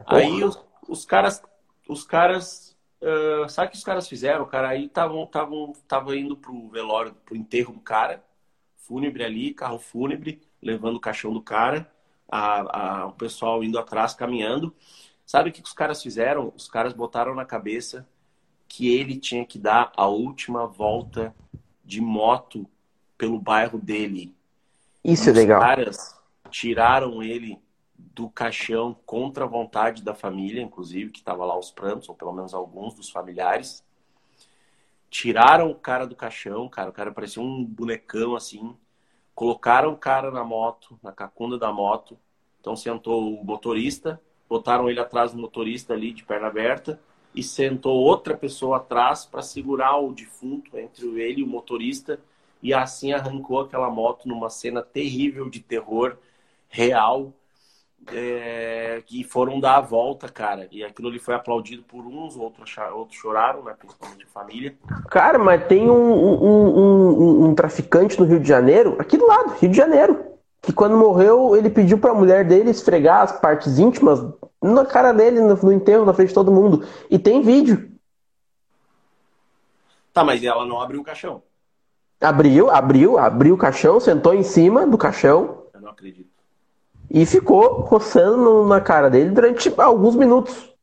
Porra. 0.06 0.18
Aí 0.20 0.44
os, 0.44 0.64
os 0.88 1.04
caras, 1.04 1.42
os 1.90 2.04
caras 2.04 2.72
Uh, 3.02 3.50
sabe 3.50 3.70
o 3.70 3.72
que 3.72 3.78
os 3.78 3.84
caras 3.84 4.08
fizeram? 4.08 4.44
O 4.44 4.48
cara 4.48 4.70
aí 4.70 4.86
estavam 4.86 5.24
estavam 5.24 5.74
tava 5.88 6.16
indo 6.16 6.38
pro 6.38 6.70
velório, 6.70 7.16
pro 7.26 7.36
enterro 7.36 7.74
do 7.74 7.80
cara, 7.80 8.24
fúnebre 8.78 9.24
ali, 9.24 9.56
carro 9.56 9.80
fúnebre, 9.80 10.40
levando 10.62 10.98
o 10.98 11.00
caixão 11.00 11.34
do 11.34 11.42
cara, 11.42 11.92
a, 12.30 13.00
a, 13.02 13.06
o 13.08 13.14
pessoal 13.14 13.64
indo 13.64 13.80
atrás, 13.80 14.14
caminhando. 14.14 14.72
Sabe 15.26 15.50
o 15.50 15.52
que 15.52 15.64
os 15.64 15.74
caras 15.74 16.04
fizeram? 16.04 16.54
Os 16.56 16.68
caras 16.68 16.94
botaram 16.94 17.34
na 17.34 17.44
cabeça 17.44 18.08
que 18.68 18.96
ele 18.96 19.18
tinha 19.18 19.44
que 19.48 19.58
dar 19.58 19.92
a 19.98 20.06
última 20.06 20.68
volta 20.68 21.34
de 21.84 22.00
moto 22.00 22.70
pelo 23.18 23.40
bairro 23.40 23.80
dele. 23.80 24.36
Isso 25.04 25.28
é 25.28 25.34
legal. 25.34 25.60
Caras 25.60 26.21
tiraram 26.52 27.24
ele 27.24 27.60
do 27.98 28.30
caixão 28.30 28.96
contra 29.06 29.46
a 29.46 29.48
vontade 29.48 30.04
da 30.04 30.14
família, 30.14 30.62
inclusive, 30.62 31.12
que 31.12 31.20
estava 31.20 31.46
lá 31.46 31.58
os 31.58 31.72
prantos, 31.72 32.10
ou 32.10 32.16
pelo 32.16 32.34
menos 32.34 32.54
alguns 32.54 32.94
dos 32.94 33.10
familiares. 33.10 33.84
Tiraram 35.10 35.72
o 35.72 35.76
cara 35.76 36.06
do 36.06 36.16
caixão, 36.16 36.68
cara, 36.68 36.90
o 36.90 36.94
cara 36.94 37.12
parecia 37.12 37.42
um 37.42 37.64
bonecão 37.64 38.36
assim. 38.36 38.76
Colocaram 39.34 39.94
o 39.94 39.98
cara 39.98 40.30
na 40.30 40.44
moto, 40.44 41.00
na 41.02 41.12
cacunda 41.12 41.58
da 41.58 41.72
moto. 41.72 42.18
Então 42.60 42.76
sentou 42.76 43.40
o 43.40 43.44
motorista, 43.44 44.22
botaram 44.48 44.90
ele 44.90 45.00
atrás 45.00 45.32
do 45.32 45.40
motorista 45.40 45.94
ali 45.94 46.12
de 46.12 46.24
perna 46.24 46.48
aberta 46.48 47.00
e 47.34 47.42
sentou 47.42 47.98
outra 47.98 48.36
pessoa 48.36 48.78
atrás 48.78 49.26
para 49.26 49.42
segurar 49.42 49.98
o 49.98 50.14
defunto 50.14 50.78
entre 50.78 51.08
ele 51.20 51.42
e 51.42 51.44
o 51.44 51.48
motorista 51.48 52.20
e 52.62 52.74
assim 52.74 53.14
arrancou 53.14 53.62
aquela 53.62 53.90
moto 53.90 54.28
numa 54.28 54.50
cena 54.50 54.82
terrível 54.82 55.50
de 55.50 55.60
terror 55.60 56.18
real 56.72 57.34
é, 58.12 59.04
que 59.06 59.24
foram 59.24 59.60
dar 59.60 59.78
a 59.78 59.82
volta, 59.82 60.28
cara. 60.28 60.68
E 60.72 60.84
aquilo 60.84 61.10
ali 61.10 61.20
foi 61.20 61.36
aplaudido 61.36 61.84
por 61.84 62.06
uns, 62.06 62.36
outros, 62.36 62.76
outros 62.94 63.20
choraram, 63.20 63.64
né? 63.64 63.76
Principalmente 63.78 64.26
a 64.26 64.28
família. 64.28 64.76
Cara, 65.10 65.38
mas 65.38 65.68
tem 65.68 65.90
um, 65.90 65.94
um, 65.94 66.80
um, 66.80 67.46
um, 67.46 67.56
traficante 67.56 68.20
no 68.20 68.26
Rio 68.26 68.40
de 68.40 68.48
Janeiro, 68.48 68.96
aqui 69.00 69.18
do 69.18 69.28
lado, 69.28 69.54
Rio 69.60 69.70
de 69.70 69.78
Janeiro, 69.78 70.26
que 70.62 70.74
quando 70.74 70.98
morreu, 70.98 71.56
ele 71.56 71.70
pediu 71.70 71.98
pra 71.98 72.14
mulher 72.14 72.46
dele 72.46 72.72
esfregar 72.72 73.22
as 73.22 73.40
partes 73.40 73.78
íntimas 73.78 74.20
na 74.62 74.86
cara 74.86 75.12
dele, 75.12 75.40
no, 75.40 75.56
no 75.56 75.74
enterro, 75.74 76.06
na 76.06 76.14
frente 76.14 76.30
de 76.30 76.36
todo 76.36 76.52
mundo. 76.52 76.86
E 77.10 77.20
tem 77.20 77.42
vídeo. 77.42 77.92
Tá, 80.14 80.24
mas 80.24 80.44
ela 80.44 80.66
não 80.66 80.82
abriu 80.82 81.02
o 81.02 81.04
caixão. 81.04 81.44
Abriu, 82.20 82.70
abriu, 82.70 83.18
abriu 83.18 83.56
o 83.56 83.58
caixão, 83.58 84.00
sentou 84.00 84.34
em 84.34 84.44
cima 84.44 84.86
do 84.86 84.98
caixão. 84.98 85.66
Eu 85.74 85.82
não 85.82 85.90
acredito. 85.90 86.31
E 87.14 87.26
ficou 87.26 87.84
coçando 87.84 88.66
na 88.66 88.80
cara 88.80 89.10
dele 89.10 89.32
durante 89.32 89.70
alguns 89.78 90.16
minutos. 90.16 90.74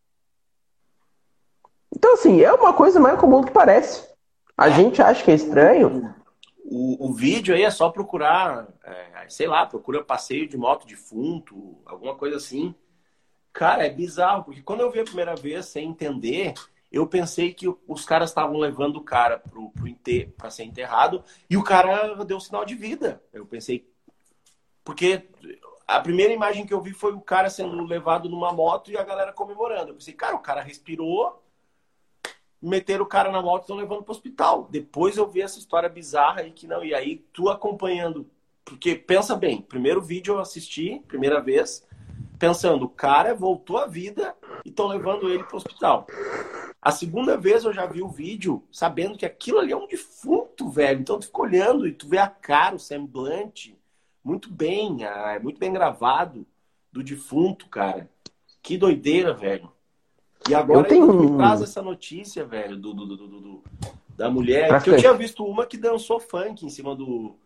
Então, 1.91 2.13
assim, 2.13 2.43
é 2.43 2.53
uma 2.53 2.75
coisa 2.75 3.01
mais 3.01 3.19
comum 3.19 3.41
do 3.41 3.47
que 3.47 3.53
parece. 3.53 4.07
A 4.55 4.69
gente 4.69 5.01
acha 5.01 5.25
que 5.25 5.31
é 5.31 5.35
estranho. 5.35 6.15
O, 6.63 7.07
o, 7.07 7.09
o 7.09 7.15
vídeo 7.15 7.55
aí 7.55 7.63
é 7.63 7.71
só 7.71 7.89
procurar, 7.89 8.69
é, 8.85 9.27
sei 9.31 9.47
lá, 9.47 9.65
procura 9.65 10.05
passeio 10.05 10.47
de 10.47 10.59
moto 10.59 10.87
defunto, 10.87 11.79
alguma 11.87 12.15
coisa 12.15 12.37
assim. 12.37 12.75
Cara, 13.51 13.87
é 13.87 13.91
bizarro, 13.91 14.45
porque 14.45 14.61
quando 14.61 14.81
eu 14.81 14.91
vi 14.91 15.01
a 15.01 15.05
primeira 15.05 15.35
vez 15.35 15.65
sem 15.65 15.89
entender, 15.89 16.53
eu 16.93 17.07
pensei 17.07 17.55
que 17.55 17.67
os 17.89 18.05
caras 18.05 18.29
estavam 18.29 18.59
levando 18.59 18.97
o 18.97 19.05
cara 19.05 19.39
pro, 19.39 19.71
pro 19.71 19.89
enter, 19.89 20.31
pra 20.37 20.51
ser 20.51 20.65
enterrado 20.65 21.25
e 21.49 21.57
o 21.57 21.65
cara 21.65 22.23
deu 22.25 22.39
sinal 22.39 22.67
de 22.67 22.75
vida. 22.75 23.23
Eu 23.33 23.47
pensei. 23.47 23.91
Porque 24.85 25.27
a 25.89 26.01
primeira 26.01 26.35
imagem 26.35 26.67
que 26.67 26.75
eu 26.75 26.83
vi 26.83 26.93
foi 26.93 27.15
o 27.15 27.21
cara 27.21 27.49
sendo 27.49 27.83
levado 27.83 28.29
numa 28.29 28.53
moto 28.53 28.91
e 28.91 28.97
a 28.99 29.03
galera 29.03 29.33
comemorando. 29.33 29.91
Eu 29.91 29.95
pensei, 29.95 30.13
cara, 30.13 30.37
o 30.37 30.41
cara 30.41 30.61
respirou, 30.61 31.43
meteram 32.61 33.05
o 33.05 33.09
cara 33.09 33.33
na 33.33 33.41
moto 33.41 33.63
e 33.63 33.65
estão 33.65 33.77
levando 33.77 34.03
pro 34.03 34.13
hospital. 34.13 34.69
Depois 34.71 35.17
eu 35.17 35.27
vi 35.27 35.41
essa 35.41 35.59
história 35.59 35.89
bizarra 35.89 36.43
aí 36.43 36.53
que 36.53 36.67
não. 36.67 36.85
E 36.85 36.95
aí, 36.95 37.25
tu 37.33 37.49
acompanhando. 37.49 38.31
Porque 38.67 38.95
pensa 38.95 39.35
bem, 39.35 39.63
primeiro 39.63 40.03
vídeo 40.03 40.35
eu 40.35 40.41
assisti, 40.41 41.03
primeira 41.09 41.41
vez, 41.41 41.89
pensando, 42.39 42.85
o 42.85 42.91
cara 42.91 43.35
voltou 43.35 43.79
à 43.79 43.87
vida 43.87 44.37
e 44.67 44.69
estão 44.69 44.89
levando 44.89 45.31
ele 45.31 45.43
pro 45.45 45.57
hospital. 45.57 46.07
A 46.83 46.93
segunda 46.93 47.35
vez 47.39 47.65
eu 47.65 47.73
já 47.73 47.87
vi 47.87 48.03
o 48.03 48.11
vídeo 48.11 48.63
sabendo 48.71 49.17
que 49.17 49.25
aquilo 49.25 49.59
ali 49.59 49.73
é 49.73 49.77
um 49.77 49.87
defunto, 49.87 50.69
velho. 50.69 51.01
Então 51.01 51.19
tu 51.19 51.27
fica 51.27 51.41
olhando 51.41 51.89
e 51.89 51.93
tu 51.93 52.07
vê 52.07 52.19
a 52.19 52.29
cara, 52.29 52.77
o 52.77 52.79
semblante, 52.79 53.78
muito 54.29 54.53
bem, 54.53 55.05
é 55.05 55.39
muito 55.39 55.59
bem 55.59 55.73
gravado 55.73 56.47
do 56.93 57.03
defunto, 57.03 57.67
cara. 57.69 58.11
Que 58.63 58.77
doideira, 58.77 59.33
velho. 59.33 59.71
E 60.47 60.55
agora 60.55 60.81
eu 60.81 60.85
tenho... 60.85 61.11
me 61.11 61.37
traz 61.39 61.63
essa 61.63 61.81
notícia, 61.81 62.45
velho, 62.45 62.77
do, 62.77 62.93
do, 62.93 63.07
do, 63.07 63.17
do 63.17 63.63
da 64.15 64.29
mulher. 64.29 64.69
Pra 64.69 64.81
que 64.83 64.91
eu 64.91 64.99
tinha 64.99 65.15
visto 65.15 65.47
uma 65.47 65.65
que 65.65 65.79
dançou 65.79 66.21
funk 66.21 66.67
em 66.67 66.69
cima 66.69 66.95
do, 66.95 67.37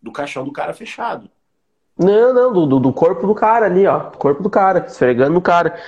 do 0.00 0.10
caixão 0.10 0.42
do 0.42 0.52
cara 0.52 0.72
fechado. 0.72 1.28
Não, 1.98 2.32
não, 2.32 2.66
do, 2.66 2.80
do 2.80 2.92
corpo 2.94 3.26
do 3.26 3.34
cara 3.34 3.66
ali, 3.66 3.86
ó. 3.86 4.10
Corpo 4.10 4.42
do 4.42 4.48
cara, 4.48 4.86
esfregando 4.86 5.34
no 5.34 5.42
cara. 5.42 5.78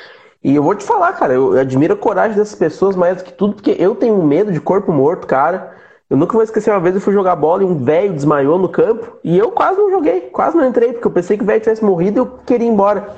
E 0.44 0.54
eu 0.54 0.62
vou 0.62 0.75
te 0.75 0.85
falar, 0.85 1.14
cara, 1.14 1.32
eu 1.32 1.58
admiro 1.58 1.94
a 1.94 1.97
coragem 1.97 2.37
dessas 2.37 2.58
pessoas 2.58 2.94
mais 2.94 3.16
do 3.16 3.25
que 3.25 3.32
tudo, 3.32 3.54
porque 3.54 3.76
eu 3.78 3.94
tenho 3.94 4.23
medo 4.23 4.52
de 4.52 4.61
corpo 4.61 4.92
morto, 4.92 5.26
cara. 5.26 5.77
Eu 6.10 6.16
nunca 6.16 6.32
vou 6.32 6.42
esquecer 6.42 6.70
uma 6.70 6.80
vez 6.80 6.94
eu 6.94 7.00
fui 7.00 7.12
jogar 7.12 7.36
bola 7.36 7.62
e 7.62 7.66
um 7.66 7.84
velho 7.84 8.14
desmaiou 8.14 8.58
no 8.58 8.68
campo 8.68 9.18
e 9.22 9.36
eu 9.36 9.52
quase 9.52 9.78
não 9.78 9.90
joguei, 9.90 10.22
quase 10.22 10.56
não 10.56 10.66
entrei, 10.66 10.92
porque 10.92 11.06
eu 11.06 11.10
pensei 11.10 11.36
que 11.36 11.42
o 11.42 11.46
velho 11.46 11.60
tivesse 11.60 11.84
morrido 11.84 12.18
e 12.18 12.20
eu 12.20 12.38
queria 12.38 12.66
ir 12.66 12.70
embora. 12.70 13.14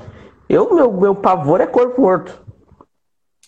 Eu, 0.48 0.74
meu, 0.74 0.92
meu 0.92 1.14
pavor 1.14 1.60
é 1.60 1.66
corpo 1.66 2.00
morto. 2.00 2.44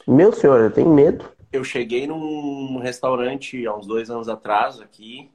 Meu 0.06 0.32
senhor, 0.32 0.60
eu 0.60 0.70
tenho 0.70 0.88
medo. 0.88 1.24
Eu 1.52 1.64
cheguei 1.64 2.06
num 2.06 2.78
restaurante 2.78 3.66
há 3.66 3.74
uns 3.74 3.86
dois 3.86 4.10
anos 4.10 4.28
atrás, 4.28 4.80
aqui, 4.80 5.30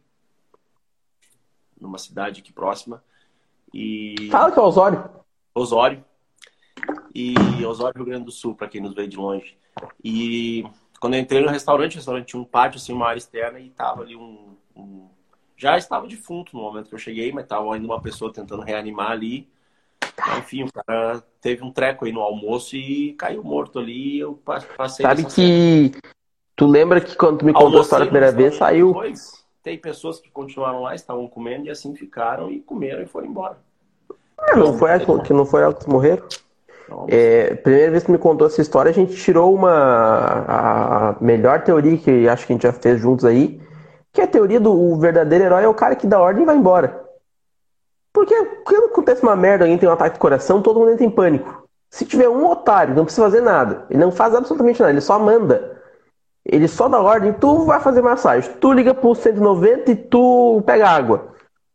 numa 1.79 1.97
cidade 1.97 2.39
aqui 2.39 2.53
próxima. 2.53 3.03
E... 3.73 4.29
Fala 4.31 4.51
que 4.51 4.57
é 4.57 4.61
Osório. 4.61 5.09
Osório 5.53 6.03
e 7.13 7.35
Osório, 7.65 7.97
Rio 7.97 8.05
Grande 8.05 8.25
do 8.25 8.31
Sul, 8.31 8.55
para 8.55 8.67
quem 8.67 8.79
nos 8.79 8.93
vê 8.93 9.07
de 9.07 9.17
longe. 9.17 9.57
E 10.03 10.65
quando 10.99 11.13
eu 11.13 11.19
entrei 11.19 11.41
no 11.41 11.49
restaurante, 11.49 11.93
o 11.93 11.97
restaurante 11.97 12.27
tinha 12.27 12.41
um 12.41 12.45
pátio, 12.45 12.77
assim, 12.77 12.93
uma 12.93 13.07
área 13.07 13.17
externa, 13.17 13.59
e 13.59 13.69
tava 13.69 14.01
ali 14.01 14.15
um, 14.15 14.55
um... 14.75 15.07
Já 15.55 15.77
estava 15.77 16.07
defunto 16.07 16.55
no 16.55 16.61
momento 16.61 16.89
que 16.89 16.95
eu 16.95 16.99
cheguei, 16.99 17.31
mas 17.31 17.47
tava 17.47 17.73
ainda 17.73 17.85
uma 17.85 18.01
pessoa 18.01 18.31
tentando 18.31 18.61
reanimar 18.61 19.11
ali. 19.11 19.47
Enfim, 20.39 20.63
o 20.63 20.71
cara 20.71 21.23
teve 21.41 21.63
um 21.63 21.71
treco 21.71 22.05
aí 22.05 22.11
no 22.11 22.21
almoço 22.21 22.75
e 22.75 23.13
caiu 23.13 23.43
morto 23.43 23.79
ali. 23.79 24.19
Eu 24.19 24.33
passei. 24.75 25.05
Sabe 25.05 25.23
que. 25.25 25.31
Cena. 25.91 26.01
Tu 26.55 26.65
lembra 26.65 26.99
que 26.99 27.15
quando 27.15 27.39
tu 27.39 27.45
me 27.45 27.53
contou 27.53 27.79
a 27.79 27.81
história 27.83 28.03
a 28.03 28.07
primeira 28.07 28.31
vez, 28.31 28.55
saiu. 28.55 28.87
Depois, 28.87 29.45
tem 29.61 29.77
pessoas 29.77 30.19
que 30.19 30.29
continuaram 30.31 30.81
lá, 30.81 30.95
estavam 30.95 31.27
comendo 31.27 31.67
e 31.67 31.69
assim 31.69 31.95
ficaram 31.95 32.51
e 32.51 32.59
comeram 32.59 33.03
e 33.03 33.05
foram 33.05 33.27
embora. 33.27 33.57
Ah, 34.37 34.55
não, 34.55 34.77
foi 34.77 34.91
a, 34.91 34.99
que 34.99 35.33
não 35.33 35.45
foi 35.45 35.61
ela 35.61 35.73
que 35.73 35.87
morreram? 35.87 36.27
É, 37.07 37.55
primeira 37.55 37.91
vez 37.91 38.03
que 38.03 38.11
me 38.11 38.17
contou 38.17 38.47
essa 38.47 38.61
história, 38.61 38.89
a 38.89 38.93
gente 38.93 39.15
tirou 39.15 39.53
uma 39.53 40.45
a 40.47 41.15
melhor 41.19 41.61
teoria 41.61 41.97
que 41.97 42.27
acho 42.27 42.47
que 42.47 42.53
a 42.53 42.55
gente 42.55 42.63
já 42.63 42.73
fez 42.73 42.99
juntos 42.99 43.25
aí, 43.25 43.61
que 44.13 44.21
é 44.21 44.23
a 44.23 44.27
teoria 44.27 44.59
do 44.59 44.95
verdadeiro 44.97 45.45
herói 45.45 45.63
é 45.63 45.67
o 45.67 45.73
cara 45.73 45.95
que 45.95 46.07
dá 46.07 46.19
ordem 46.19 46.43
e 46.43 46.45
vai 46.45 46.55
embora. 46.55 47.05
Porque 48.13 48.33
quando 48.65 48.85
acontece 48.85 49.21
uma 49.21 49.35
merda, 49.35 49.65
alguém 49.65 49.77
tem 49.77 49.87
um 49.87 49.91
ataque 49.91 50.13
de 50.13 50.19
coração, 50.19 50.61
todo 50.61 50.79
mundo 50.79 50.91
entra 50.91 51.05
em 51.05 51.09
pânico. 51.09 51.67
Se 51.89 52.05
tiver 52.05 52.27
um 52.27 52.49
otário, 52.49 52.95
não 52.95 53.05
precisa 53.05 53.25
fazer 53.25 53.41
nada, 53.41 53.85
ele 53.89 53.99
não 53.99 54.11
faz 54.11 54.33
absolutamente 54.33 54.79
nada, 54.79 54.91
ele 54.91 55.01
só 55.01 55.19
manda. 55.19 55.77
Ele 56.43 56.67
só 56.67 56.87
dá 56.87 57.01
ordem, 57.01 57.33
tu 57.33 57.65
vai 57.65 57.79
fazer 57.81 58.01
massagem, 58.01 58.49
tu 58.61 58.71
liga 58.71 58.93
pro 58.93 59.13
190 59.13 59.91
e 59.91 59.95
tu 59.95 60.63
pega 60.65 60.89
água. 60.89 61.27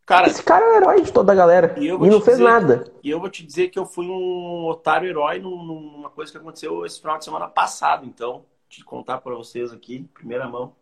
Cara, 0.04 0.26
Esse 0.26 0.42
cara 0.42 0.64
é 0.64 0.68
o 0.68 0.76
herói 0.76 1.02
de 1.02 1.12
toda 1.12 1.32
a 1.32 1.35
galera. 1.35 1.75
E, 1.78 1.87
e 1.87 1.90
não 1.97 2.21
fez 2.21 2.38
dizer, 2.38 2.42
nada. 2.42 2.92
E 3.02 3.11
eu 3.11 3.21
vou 3.21 3.30
te 3.30 3.44
dizer 3.47 3.68
que 3.68 3.78
eu 3.78 3.87
fui 3.87 4.06
um 4.06 4.66
otário 4.66 5.09
herói 5.09 5.38
numa 5.38 6.11
coisa 6.11 6.32
que 6.32 6.38
aconteceu 6.38 6.85
esse 6.85 7.00
final 7.00 7.18
de 7.18 7.25
semana 7.25 7.47
passado. 7.47 8.04
Então, 8.04 8.44
te 8.68 8.85
contar 8.85 9.18
para 9.18 9.35
vocês 9.35 9.73
aqui, 9.73 10.09
primeira 10.12 10.49
mão. 10.49 10.75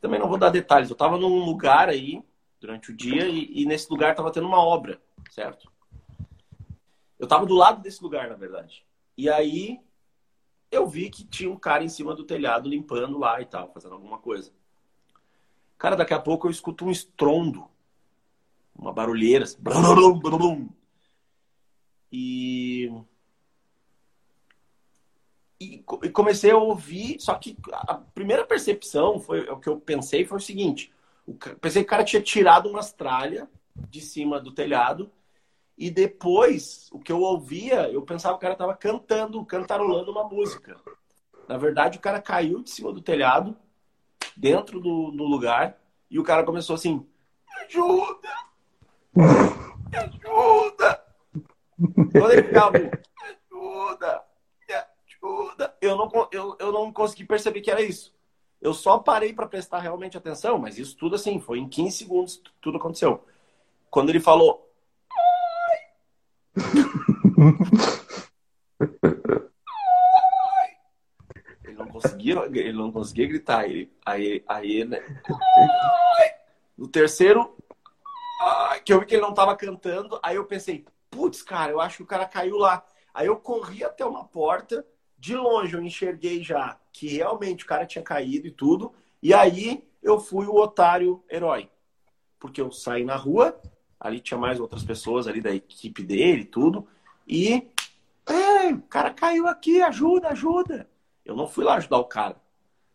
Também 0.00 0.18
não 0.18 0.28
vou 0.28 0.36
dar 0.36 0.50
detalhes. 0.50 0.90
Eu 0.90 0.96
tava 0.96 1.16
num 1.16 1.44
lugar 1.44 1.88
aí 1.88 2.22
durante 2.60 2.90
o 2.90 2.96
dia 2.96 3.28
e, 3.28 3.62
e 3.62 3.64
nesse 3.64 3.88
lugar 3.90 4.14
tava 4.14 4.32
tendo 4.32 4.46
uma 4.46 4.58
obra, 4.58 5.00
certo? 5.30 5.70
Eu 7.18 7.28
tava 7.28 7.46
do 7.46 7.54
lado 7.54 7.80
desse 7.80 8.02
lugar, 8.02 8.28
na 8.28 8.34
verdade. 8.34 8.84
E 9.16 9.30
aí 9.30 9.80
eu 10.70 10.86
vi 10.86 11.08
que 11.08 11.24
tinha 11.24 11.50
um 11.50 11.56
cara 11.56 11.84
em 11.84 11.88
cima 11.88 12.14
do 12.14 12.24
telhado 12.24 12.68
limpando 12.68 13.18
lá 13.18 13.40
e 13.40 13.46
tal, 13.46 13.70
fazendo 13.72 13.94
alguma 13.94 14.18
coisa. 14.18 14.50
Cara, 15.78 15.94
daqui 15.94 16.12
a 16.12 16.18
pouco 16.18 16.46
eu 16.46 16.50
escuto 16.50 16.84
um 16.84 16.90
estrondo 16.90 17.68
uma 18.76 18.92
barulheira. 18.92 19.44
Assim, 19.44 19.58
e... 25.60 25.82
e 26.02 26.10
comecei 26.10 26.50
a 26.50 26.56
ouvir, 26.56 27.20
só 27.20 27.34
que 27.34 27.56
a 27.72 27.94
primeira 27.94 28.44
percepção 28.44 29.18
foi 29.18 29.48
o 29.48 29.58
que 29.58 29.68
eu 29.68 29.80
pensei 29.80 30.24
foi 30.24 30.38
o 30.38 30.40
seguinte: 30.40 30.92
pensei 31.60 31.82
que 31.82 31.86
o 31.86 31.90
cara 31.90 32.04
tinha 32.04 32.22
tirado 32.22 32.68
umas 32.68 32.92
tralhas 32.92 33.48
de 33.90 34.00
cima 34.00 34.40
do 34.40 34.52
telhado 34.52 35.10
e 35.76 35.90
depois 35.90 36.88
o 36.92 37.00
que 37.00 37.10
eu 37.10 37.20
ouvia, 37.20 37.90
eu 37.90 38.02
pensava 38.02 38.34
que 38.34 38.38
o 38.38 38.40
cara 38.42 38.54
estava 38.54 38.76
cantando, 38.76 39.44
cantarolando 39.44 40.10
uma 40.12 40.24
música. 40.24 40.76
Na 41.48 41.58
verdade, 41.58 41.98
o 41.98 42.00
cara 42.00 42.22
caiu 42.22 42.62
de 42.62 42.70
cima 42.70 42.92
do 42.92 43.02
telhado, 43.02 43.56
dentro 44.36 44.80
do, 44.80 45.10
do 45.10 45.24
lugar, 45.24 45.76
e 46.08 46.18
o 46.18 46.22
cara 46.22 46.44
começou 46.44 46.74
assim: 46.74 47.04
ajuda! 47.64 48.53
Me 49.16 49.98
ajuda! 49.98 51.04
Ele 52.14 52.42
ficava, 52.42 52.78
me 52.78 52.90
ajuda! 53.52 54.22
Me 54.68 54.74
ajuda! 54.74 55.76
Eu 55.80 55.96
não, 55.96 56.28
eu, 56.32 56.56
eu 56.58 56.72
não 56.72 56.92
consegui 56.92 57.24
perceber 57.24 57.60
que 57.60 57.70
era 57.70 57.80
isso. 57.80 58.12
Eu 58.60 58.74
só 58.74 58.98
parei 58.98 59.32
para 59.32 59.46
prestar 59.46 59.78
realmente 59.78 60.16
atenção, 60.16 60.58
mas 60.58 60.78
isso 60.78 60.96
tudo 60.96 61.14
assim, 61.14 61.38
foi 61.38 61.58
em 61.58 61.68
15 61.68 61.96
segundos 61.96 62.42
tudo 62.60 62.78
aconteceu. 62.78 63.24
Quando 63.90 64.08
ele 64.08 64.20
falou, 64.20 64.68
Ai! 65.12 65.78
ele 71.64 71.74
não 71.74 71.86
conseguia, 71.86 72.46
ele 72.46 72.72
não 72.72 72.90
conseguia 72.90 73.28
gritar. 73.28 73.68
Ele, 73.68 73.92
aí, 74.04 74.42
aí, 74.48 74.84
né? 74.84 74.98
No 76.76 76.88
terceiro, 76.88 77.56
que 78.84 78.92
eu 78.92 79.00
vi 79.00 79.06
que 79.06 79.14
ele 79.14 79.22
não 79.22 79.30
estava 79.30 79.56
cantando, 79.56 80.18
aí 80.22 80.36
eu 80.36 80.44
pensei, 80.44 80.84
putz, 81.10 81.42
cara, 81.42 81.72
eu 81.72 81.80
acho 81.80 81.98
que 81.98 82.02
o 82.02 82.06
cara 82.06 82.26
caiu 82.26 82.56
lá. 82.56 82.84
Aí 83.12 83.26
eu 83.26 83.36
corri 83.36 83.84
até 83.84 84.04
uma 84.04 84.24
porta, 84.24 84.86
de 85.18 85.36
longe 85.36 85.74
eu 85.74 85.82
enxerguei 85.82 86.42
já 86.42 86.78
que 86.92 87.08
realmente 87.08 87.64
o 87.64 87.66
cara 87.66 87.86
tinha 87.86 88.04
caído 88.04 88.46
e 88.46 88.50
tudo, 88.50 88.92
e 89.22 89.32
aí 89.34 89.84
eu 90.02 90.20
fui 90.20 90.46
o 90.46 90.54
otário 90.54 91.24
herói. 91.30 91.68
Porque 92.38 92.60
eu 92.60 92.70
saí 92.70 93.04
na 93.04 93.16
rua, 93.16 93.60
ali 93.98 94.20
tinha 94.20 94.38
mais 94.38 94.60
outras 94.60 94.84
pessoas 94.84 95.26
ali 95.26 95.40
da 95.40 95.54
equipe 95.54 96.02
dele 96.02 96.42
e 96.42 96.46
tudo, 96.46 96.86
e 97.26 97.68
o 98.72 98.82
cara 98.82 99.12
caiu 99.12 99.46
aqui, 99.46 99.82
ajuda, 99.82 100.28
ajuda. 100.28 100.88
Eu 101.24 101.34
não 101.34 101.48
fui 101.48 101.64
lá 101.64 101.74
ajudar 101.76 101.98
o 101.98 102.04
cara. 102.04 102.36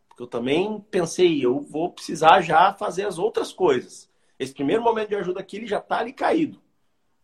Porque 0.07 0.23
eu 0.23 0.27
também 0.27 0.79
pensei, 0.91 1.43
eu 1.43 1.59
vou 1.61 1.91
precisar 1.91 2.41
já 2.41 2.73
fazer 2.73 3.05
as 3.05 3.17
outras 3.17 3.51
coisas. 3.51 4.08
Esse 4.39 4.53
primeiro 4.53 4.81
momento 4.81 5.09
de 5.09 5.15
ajuda 5.15 5.41
aqui, 5.41 5.57
ele 5.57 5.67
já 5.67 5.81
tá 5.81 5.99
ali 5.99 6.13
caído. 6.13 6.61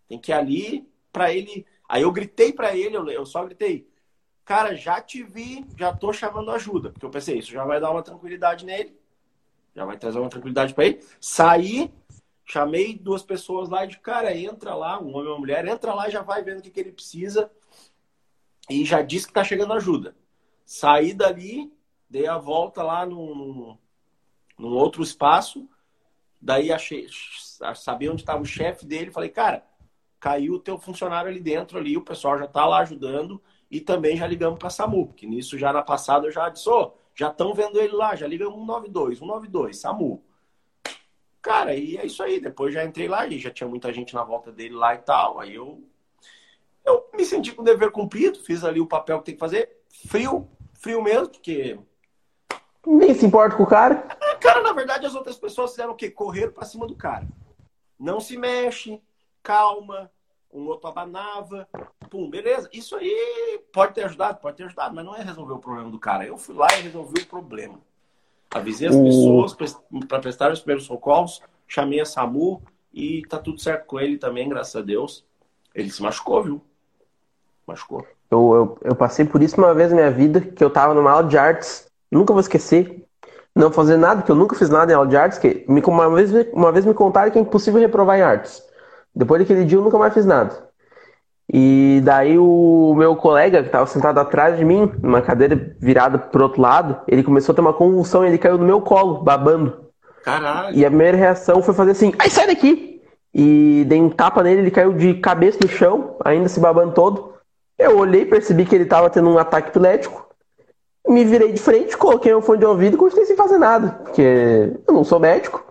Tem 0.07 0.19
que 0.19 0.31
ir 0.31 0.34
ali 0.34 0.88
para 1.12 1.34
ele. 1.34 1.65
Aí 1.88 2.01
eu 2.01 2.12
gritei 2.12 2.51
para 2.51 2.75
ele, 2.75 2.98
eu 2.98 3.25
só 3.25 3.45
gritei, 3.45 3.88
cara, 4.43 4.75
já 4.75 5.01
te 5.01 5.24
vi, 5.24 5.65
já 5.77 5.93
tô 5.93 6.12
chamando 6.12 6.51
ajuda. 6.51 6.91
Porque 6.91 7.05
eu 7.05 7.10
pensei, 7.10 7.39
isso 7.39 7.51
já 7.51 7.63
vai 7.63 7.79
dar 7.79 7.91
uma 7.91 8.03
tranquilidade 8.03 8.65
nele. 8.65 9.00
Já 9.75 9.86
vai 9.86 9.98
trazer 9.98 10.19
uma 10.19 10.29
tranquilidade 10.29 10.74
para 10.74 10.86
ele. 10.86 11.05
Saí, 11.19 11.91
chamei 12.45 12.98
duas 12.98 13.24
pessoas 13.24 13.69
lá 13.69 13.86
de 13.86 13.98
cara, 14.00 14.36
entra 14.36 14.75
lá, 14.75 15.01
um 15.01 15.15
homem 15.15 15.25
e 15.25 15.27
uma 15.27 15.39
mulher, 15.39 15.67
entra 15.67 15.93
lá, 15.93 16.10
já 16.10 16.22
vai 16.22 16.43
vendo 16.43 16.60
o 16.60 16.62
que, 16.62 16.69
que 16.69 16.79
ele 16.79 16.91
precisa. 16.91 17.51
E 18.69 18.86
já 18.86 19.01
disse 19.01 19.27
que 19.27 19.34
tá 19.34 19.43
chegando 19.43 19.74
ajuda. 19.74 20.15
Saí 20.65 21.13
dali, 21.13 21.72
dei 22.10 22.27
a 22.27 22.38
volta 22.38 22.81
lá 22.81 23.05
num, 23.05 23.77
num 24.57 24.74
outro 24.74 25.03
espaço. 25.03 25.67
Daí 26.42 26.72
achei, 26.72 27.08
sabia 27.75 28.12
onde 28.12 28.22
estava 28.22 28.42
o 28.42 28.46
chefe 28.46 28.86
dele. 28.86 29.12
Falei, 29.12 29.30
cara, 29.30 29.65
caiu 30.20 30.54
o 30.54 30.60
teu 30.60 30.77
funcionário 30.77 31.30
ali 31.30 31.39
dentro, 31.39 31.77
ali, 31.77 31.98
o 31.98 32.01
pessoal 32.01 32.38
já 32.38 32.46
está 32.46 32.65
lá 32.65 32.80
ajudando. 32.80 33.42
E 33.70 33.82
também 33.82 34.15
já 34.15 34.27
ligamos 34.27 34.60
para 34.60 34.68
a 34.68 34.72
SAMU, 34.72 35.12
que 35.13 35.25
nisso 35.25 35.58
já 35.58 35.74
na 35.74 35.82
passada 35.82 36.27
eu 36.27 36.32
já 36.32 36.48
disse, 36.50 36.70
oh, 36.70 36.92
já 37.15 37.30
estão 37.30 37.54
vendo 37.54 37.80
ele 37.80 37.94
lá, 37.94 38.15
já 38.15 38.27
liga 38.27 38.46
192, 38.46 39.18
192, 39.20 39.77
SAMU. 39.77 40.24
Cara, 41.46 41.75
e 41.75 41.96
é 41.96 42.04
isso 42.04 42.24
aí. 42.24 42.39
Depois 42.39 42.74
já 42.74 42.84
entrei 42.84 43.08
lá 43.08 43.27
e 43.27 43.38
já 43.38 43.51
tinha 43.51 43.70
muita 43.70 43.94
gente 43.94 44.15
na 44.15 44.24
volta 44.24 44.51
dele 44.51 44.74
lá 44.74 44.96
e 44.96 44.98
tal. 44.98 45.39
Aí 45.39 45.54
eu, 45.54 45.84
eu 46.84 47.08
me 47.13 47.24
senti 47.24 47.51
com 47.51 47.62
o 47.62 47.65
dever 47.65 47.92
cumprido, 47.92 48.39
fiz 48.39 48.63
ali 48.63 48.82
o 48.82 48.88
papel 48.88 49.20
que 49.20 49.25
tem 49.25 49.36
que 49.36 49.39
fazer. 49.39 49.70
Frio, 50.08 50.50
frio 50.74 51.04
mesmo, 51.04 51.30
porque. 51.30 51.80
Nem 52.84 53.13
se 53.13 53.27
importa 53.27 53.56
com 53.56 53.62
o 53.62 53.68
cara. 53.68 54.08
Cara, 54.39 54.62
na 54.62 54.74
verdade, 54.74 55.06
as 55.06 55.15
outras 55.15 55.38
pessoas 55.38 55.72
fizeram 55.72 55.94
o 55.94 55.96
quê? 55.96 56.10
Correram 56.10 56.51
pra 56.51 56.65
cima 56.65 56.88
do 56.88 56.96
cara. 56.96 57.27
Não 58.00 58.20
se 58.20 58.38
mexe, 58.38 59.01
calma, 59.42 60.12
um 60.51 60.68
outro 60.68 60.88
abanava, 60.88 61.68
pum, 62.10 62.30
beleza. 62.30 62.70
Isso 62.72 62.96
aí 62.96 63.62
pode 63.74 63.94
ter 63.94 64.06
ajudado, 64.06 64.39
pode 64.39 64.58
ter 64.58 64.63
ajudado, 64.63 64.96
mas 64.96 65.06
não 65.06 65.15
é 65.15 65.22
resolver 65.22 65.54
o 65.54 65.60
problema 65.60 65.89
do 65.89 66.00
cara. 66.00 66.25
Eu 66.25 66.38
fui 66.38 66.56
lá 66.56 66.68
e 66.77 66.82
resolvi 66.82 67.22
o 67.22 67.27
problema. 67.27 67.80
Avisei 68.51 68.88
as 68.88 68.96
pessoas 68.96 69.54
para 70.08 70.20
prestar 70.20 70.51
os 70.51 70.60
primeiros 70.60 70.86
socorros, 70.86 71.42
chamei 71.68 72.00
a 72.00 72.06
SAMU 72.06 72.62
e 72.94 73.22
tá 73.27 73.38
tudo 73.38 73.60
certo 73.60 73.86
com 73.86 74.00
ele 74.00 74.18
também, 74.18 74.48
graças 74.48 74.75
a 74.75 74.82
Deus. 74.82 75.25
Ele 75.74 75.89
se 75.89 76.01
machucou, 76.01 76.42
viu? 76.42 76.62
Machucou. 77.68 78.08
Eu, 78.32 78.54
eu, 78.56 78.77
eu 78.82 78.96
passei 78.96 79.25
por 79.25 79.44
isso 79.44 79.58
uma 79.58 79.74
vez 79.74 79.89
na 79.89 79.98
minha 79.98 80.12
vida, 80.12 80.39
que 80.39 80.63
eu 80.63 80.70
tava 80.70 80.94
numa 80.94 81.12
aula 81.12 81.27
de 81.27 81.38
artes, 81.38 81.92
nunca 82.10 82.32
vou 82.32 82.39
esquecer. 82.39 83.05
Não 83.56 83.72
fazer 83.72 83.96
nada, 83.96 84.18
porque 84.18 84.32
eu 84.32 84.36
nunca 84.36 84.56
fiz 84.56 84.70
nada 84.70 84.91
em 84.91 84.96
aula 84.96 85.08
de 85.08 85.15
artes, 85.15 85.38
que 85.38 85.63
me, 85.68 85.82
uma, 85.82 86.10
vez, 86.13 86.32
uma 86.52 86.72
vez 86.72 86.86
me 86.86 86.94
contaram 86.94 87.32
que 87.32 87.38
é 87.39 87.41
impossível 87.41 87.80
reprovar 87.80 88.18
em 88.20 88.22
artes. 88.22 88.62
Depois 89.15 89.41
daquele 89.41 89.63
dia 89.63 89.78
eu 89.78 89.82
nunca 89.82 89.98
mais 89.98 90.13
fiz 90.13 90.26
nada. 90.26 90.65
E 91.52 92.02
daí 92.04 92.38
o 92.38 92.94
meu 92.98 93.15
colega, 93.15 93.62
que 93.62 93.68
estava 93.68 93.86
sentado 93.86 94.20
atrás 94.20 94.58
de 94.58 94.65
mim, 94.65 94.91
numa 95.02 95.22
cadeira 95.22 95.76
virada 95.80 96.18
pro 96.18 96.44
outro 96.44 96.62
lado, 96.62 97.00
ele 97.08 97.24
começou 97.24 97.54
a 97.54 97.56
ter 97.56 97.62
uma 97.62 97.74
convulsão 97.74 98.26
e 98.26 98.28
ele 98.28 98.38
caiu 98.38 98.58
no 98.58 98.65
meu 98.65 98.82
colo, 98.82 99.24
babando. 99.24 99.86
Caralho. 100.24 100.76
E 100.76 100.84
a 100.84 100.89
primeira 100.89 101.15
reação 101.15 101.62
foi 101.62 101.74
fazer 101.74 101.91
assim, 101.91 102.13
ai, 102.20 102.30
sai 102.30 102.48
daqui! 102.48 103.02
E 103.34 103.86
dei 103.88 104.02
um 104.02 104.10
tapa 104.10 104.41
nele, 104.41 104.62
ele 104.62 104.72
caiu 104.72 104.94
de 104.94 105.13
cabeça 105.15 105.60
no 105.62 105.70
chão, 105.70 106.18
ainda 106.26 106.50
se 106.50 106.60
babando 106.60 106.94
todo. 106.94 107.36
Eu 107.78 107.98
olhei, 107.98 108.26
percebi 108.26 108.65
que 108.65 108.74
ele 108.74 108.86
estava 108.86 109.10
tendo 109.10 109.30
um 109.30 109.38
ataque 109.38 109.70
epilético. 109.70 110.24
Me 111.08 111.24
virei 111.24 111.52
de 111.52 111.62
frente, 111.62 111.98
coloquei 111.98 112.34
um 112.34 112.41
fone 112.41 112.60
de 112.60 112.65
ouvido 112.65 112.96
e 112.96 112.98
continuei 112.98 113.26
sem 113.26 113.36
fazer 113.36 113.58
nada, 113.58 114.00
porque 114.04 114.74
eu 114.88 114.94
não 114.94 115.04
sou 115.04 115.20
médico. 115.20 115.63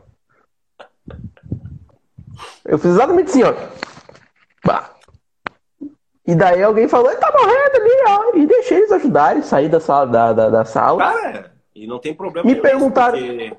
Eu 2.64 2.79
fiz 2.79 2.92
exatamente 2.92 3.31
assim, 3.31 3.42
ó. 3.42 3.55
Bah. 4.64 4.90
E 6.27 6.35
daí 6.35 6.62
alguém 6.62 6.88
falou, 6.88 7.11
ele 7.11 7.20
tá 7.20 7.31
morrendo 7.31 7.77
ali, 7.77 7.90
ó. 8.07 8.37
E 8.37 8.47
deixei 8.47 8.79
eles 8.79 8.92
ajudarem, 8.92 9.42
sair 9.42 9.68
da 9.68 9.81
sala. 9.81 10.07
Da, 10.07 10.33
da, 10.33 10.51
da 10.51 10.64
sala. 10.64 10.99
Cara, 10.99 11.53
e 11.75 11.87
não 11.87 11.99
tem 11.99 12.14
problema. 12.14 12.49
Me 12.49 12.57
perguntaram. 12.57 13.18
Porque... 13.18 13.57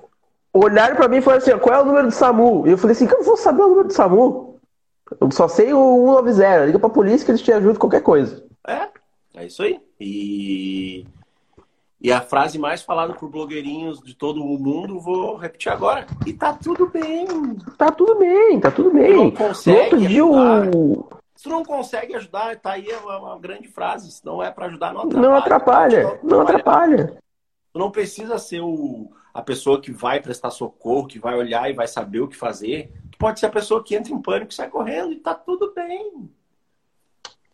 Olharam 0.52 0.96
pra 0.96 1.10
mim 1.10 1.18
e 1.18 1.22
falaram 1.22 1.44
assim, 1.44 1.58
qual 1.58 1.76
é 1.76 1.82
o 1.82 1.86
número 1.86 2.08
do 2.08 2.14
SAMU? 2.14 2.66
E 2.66 2.72
eu 2.72 2.78
falei 2.78 2.96
assim, 2.96 3.06
que 3.06 3.14
eu 3.14 3.24
vou 3.24 3.36
saber 3.36 3.62
o 3.62 3.68
número 3.68 3.88
do 3.90 3.94
SAMU? 3.94 4.58
Eu 5.20 5.30
só 5.30 5.50
sei 5.50 5.74
o 5.74 6.16
190. 6.16 6.66
Liga 6.66 6.80
pra 6.80 6.90
polícia 6.90 7.26
que 7.26 7.32
eles 7.32 7.42
te 7.42 7.52
ajudam 7.52 7.76
qualquer 7.76 8.02
coisa. 8.02 8.42
É, 8.66 8.88
é 9.36 9.46
isso 9.46 9.62
aí. 9.62 9.80
E, 10.00 11.06
e 12.06 12.12
a 12.12 12.22
frase 12.22 12.60
mais 12.60 12.84
falada 12.84 13.16
por 13.16 13.28
blogueirinhos 13.32 14.00
de 14.00 14.14
todo 14.14 14.40
o 14.40 14.60
mundo, 14.60 15.00
vou 15.00 15.38
repetir 15.38 15.72
agora. 15.72 16.06
E 16.24 16.34
tá 16.34 16.54
tudo 16.54 16.86
bem. 16.86 17.26
Tá 17.80 17.92
tudo 17.92 18.14
bem, 18.14 18.60
tá 18.60 18.70
tudo 18.70 18.92
bem. 18.92 19.16
Não 19.16 19.32
consegue 19.32 19.80
outro 19.80 20.08
dia 20.08 20.24
o... 20.24 21.10
Se 21.36 21.46
tu 21.46 21.50
não 21.50 21.66
consegue 21.66 22.16
ajudar, 22.16 22.58
tá 22.58 22.74
aí 22.74 22.88
uma, 23.04 23.18
uma 23.18 23.40
grande 23.40 23.68
frase. 23.68 24.12
Se 24.12 24.24
não 24.24 24.44
é 24.44 24.52
para 24.52 24.68
ajudar, 24.68 24.94
não 24.94 25.02
atrapalha. 25.02 25.20
Não 25.24 25.36
atrapalha, 25.36 26.20
não 26.22 26.42
atrapalha. 26.42 27.18
Tu 27.74 27.80
não 27.80 27.90
precisa 27.90 28.38
ser 28.38 28.62
o, 28.62 29.10
a 29.34 29.42
pessoa 29.42 29.82
que 29.82 29.92
vai 29.92 30.22
prestar 30.22 30.52
socorro, 30.52 31.08
que 31.08 31.18
vai 31.18 31.36
olhar 31.36 31.72
e 31.72 31.74
vai 31.74 31.88
saber 31.88 32.20
o 32.20 32.28
que 32.28 32.38
fazer. 32.38 32.92
Tu 33.12 33.18
pode 33.18 33.40
ser 33.40 33.48
a 33.48 33.52
pessoa 33.52 33.84
que 33.84 33.96
entra 33.96 34.14
em 34.14 34.22
pânico, 34.22 34.54
sai 34.54 34.70
correndo 34.70 35.12
e 35.12 35.16
tá 35.16 35.34
tudo 35.34 35.74
bem. 35.74 36.30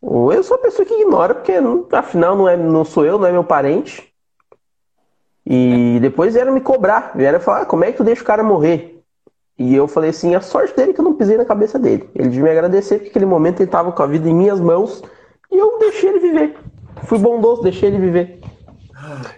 Eu 0.04 0.44
sou 0.44 0.58
a 0.58 0.62
pessoa 0.62 0.86
que 0.86 0.94
ignora, 0.94 1.36
porque 1.36 1.54
afinal 1.94 2.36
não, 2.36 2.50
é, 2.50 2.58
não 2.58 2.84
sou 2.84 3.06
eu, 3.06 3.18
não 3.18 3.28
é 3.28 3.32
meu 3.32 3.46
parente. 3.46 4.11
E 5.45 5.97
depois 6.01 6.34
vieram 6.34 6.54
me 6.54 6.62
cobrar, 6.62 7.13
vieram 7.15 7.39
falar, 7.39 7.62
ah, 7.62 7.65
como 7.65 7.84
é 7.84 7.91
que 7.91 7.97
tu 7.97 8.04
deixa 8.04 8.21
o 8.21 8.25
cara 8.25 8.43
morrer? 8.43 9.01
E 9.58 9.75
eu 9.75 9.88
falei 9.88 10.10
assim, 10.10 10.34
a 10.34 10.41
sorte 10.41 10.75
dele 10.75 10.91
é 10.91 10.93
que 10.93 10.99
eu 10.99 11.06
não 11.06 11.13
pisei 11.13 11.38
na 11.38 11.45
cabeça 11.45 11.77
dele. 11.77 12.10
Ele 12.15 12.30
devia 12.30 12.43
me 12.43 12.49
agradecer, 12.51 12.95
porque 12.95 13.10
aquele 13.10 13.25
momento 13.25 13.62
ele 13.62 13.69
tava 13.69 13.91
com 13.91 14.01
a 14.01 14.08
vida 14.08 14.27
em 14.27 14.34
minhas 14.34 14.60
mãos 14.60 15.04
e 15.51 15.58
eu 15.58 15.77
deixei 15.80 16.10
ele 16.10 16.19
viver. 16.19 16.58
Fui 17.04 17.17
bondoso, 17.17 17.62
deixei 17.62 17.89
ele 17.89 17.99
viver. 17.99 18.39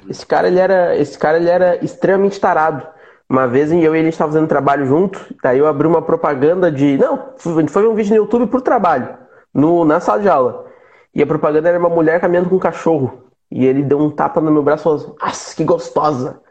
Esse 0.09 0.25
cara, 0.25 0.47
ele 0.47 0.59
era, 0.59 0.95
esse 0.97 1.17
cara, 1.17 1.37
ele 1.37 1.49
era 1.49 1.83
extremamente 1.83 2.39
tarado. 2.39 2.85
Uma 3.29 3.47
vez 3.47 3.71
eu 3.71 3.95
e 3.95 3.99
ele 3.99 4.09
estava 4.09 4.31
fazendo 4.31 4.47
trabalho 4.47 4.85
junto, 4.85 5.19
daí 5.41 5.57
eu 5.57 5.67
abri 5.67 5.87
uma 5.87 6.01
propaganda 6.01 6.71
de. 6.71 6.97
Não, 6.97 7.33
foi 7.37 7.87
um 7.87 7.95
vídeo 7.95 8.11
no 8.11 8.23
YouTube 8.23 8.47
por 8.47 8.61
trabalho, 8.61 9.09
no, 9.53 9.83
na 9.85 9.99
sala 9.99 10.21
de 10.21 10.29
aula. 10.29 10.65
E 11.15 11.21
a 11.21 11.27
propaganda 11.27 11.69
era 11.69 11.79
uma 11.79 11.89
mulher 11.89 12.19
caminhando 12.19 12.49
com 12.49 12.55
um 12.55 12.59
cachorro. 12.59 13.22
E 13.55 13.67
ele 13.67 13.83
deu 13.83 13.99
um 13.99 14.09
tapa 14.09 14.41
no 14.41 14.49
meu 14.49 14.63
braço 14.63 14.81
e 14.81 14.83
falou: 14.83 15.15
Nossa, 15.21 15.55
que 15.55 15.63
gostosa! 15.63 16.41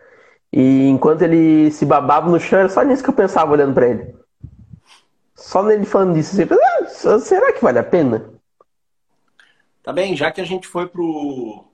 E 0.52 0.86
enquanto 0.86 1.22
ele 1.22 1.68
se 1.72 1.84
babava 1.84 2.30
no 2.30 2.38
chão, 2.38 2.60
era 2.60 2.68
só 2.68 2.82
nisso 2.84 3.02
que 3.02 3.10
eu 3.10 3.14
pensava 3.14 3.50
olhando 3.50 3.74
para 3.74 3.88
ele. 3.88 4.14
Só 5.34 5.64
nele 5.64 5.84
falando 5.84 6.14
disso. 6.14 6.40
Assim, 6.40 7.08
ah, 7.08 7.18
será 7.18 7.52
que 7.52 7.60
vale 7.60 7.80
a 7.80 7.82
pena? 7.82 8.30
Tá 9.82 9.92
bem, 9.92 10.14
já 10.14 10.30
que 10.30 10.40
a 10.40 10.44
gente 10.44 10.68
foi 10.68 10.86
pro. 10.86 11.64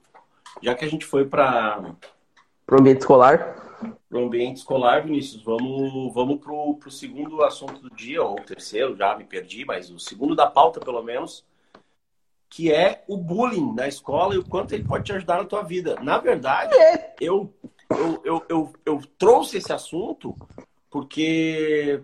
Já 0.63 0.73
que 0.73 0.83
a 0.83 0.89
gente 0.89 1.05
foi 1.05 1.25
para. 1.25 1.93
Pro 2.65 2.79
ambiente 2.79 3.01
escolar. 3.01 3.55
Pro 4.09 4.25
ambiente 4.25 4.57
escolar, 4.57 5.03
Vinícius, 5.03 5.43
vamos, 5.43 6.11
vamos 6.11 6.39
pro, 6.39 6.73
pro 6.73 6.89
segundo 6.89 7.43
assunto 7.43 7.79
do 7.79 7.91
dia, 7.91 8.23
ou 8.23 8.33
o 8.33 8.43
terceiro, 8.43 8.95
já 8.95 9.15
me 9.15 9.23
perdi, 9.23 9.63
mas 9.63 9.91
o 9.91 9.99
segundo 9.99 10.35
da 10.35 10.47
pauta, 10.47 10.79
pelo 10.79 11.03
menos, 11.03 11.45
que 12.49 12.73
é 12.73 13.03
o 13.07 13.15
bullying 13.15 13.73
na 13.73 13.87
escola 13.87 14.33
e 14.33 14.37
o 14.37 14.45
quanto 14.45 14.73
ele 14.73 14.83
pode 14.83 15.05
te 15.05 15.13
ajudar 15.13 15.37
na 15.37 15.45
tua 15.45 15.61
vida. 15.61 15.95
Na 16.01 16.17
verdade, 16.17 16.73
eu 17.21 17.53
eu, 17.89 18.21
eu, 18.23 18.45
eu, 18.47 18.73
eu 18.85 19.01
trouxe 19.17 19.57
esse 19.57 19.73
assunto 19.73 20.35
porque, 20.89 22.01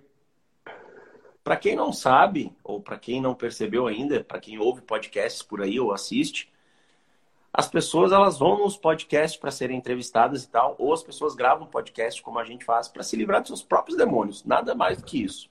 para 1.44 1.56
quem 1.56 1.76
não 1.76 1.94
sabe, 1.94 2.56
ou 2.64 2.82
para 2.82 2.98
quem 2.98 3.22
não 3.22 3.36
percebeu 3.36 3.88
ainda, 3.88 4.24
para 4.24 4.40
quem 4.40 4.60
ouve 4.60 4.82
podcasts 4.82 5.42
por 5.42 5.62
aí 5.62 5.80
ou 5.80 5.94
assiste, 5.94 6.52
as 7.54 7.68
pessoas 7.68 8.12
elas 8.12 8.38
vão 8.38 8.60
nos 8.60 8.76
podcasts 8.76 9.40
para 9.40 9.52
serem 9.52 9.78
entrevistadas 9.78 10.44
e 10.44 10.50
tal, 10.50 10.76
ou 10.78 10.92
as 10.92 11.02
pessoas 11.02 11.36
gravam 11.36 11.68
podcast 11.68 12.22
como 12.22 12.38
a 12.38 12.44
gente 12.44 12.66
faz 12.66 12.88
para 12.88 13.04
se 13.04 13.16
livrar 13.16 13.42
dos 13.42 13.50
seus 13.50 13.64
próprios 13.64 13.98
demônios, 13.98 14.44
nada 14.44 14.76
mais 14.76 14.98
do 14.98 15.06
que 15.06 15.24
isso. 15.24 15.50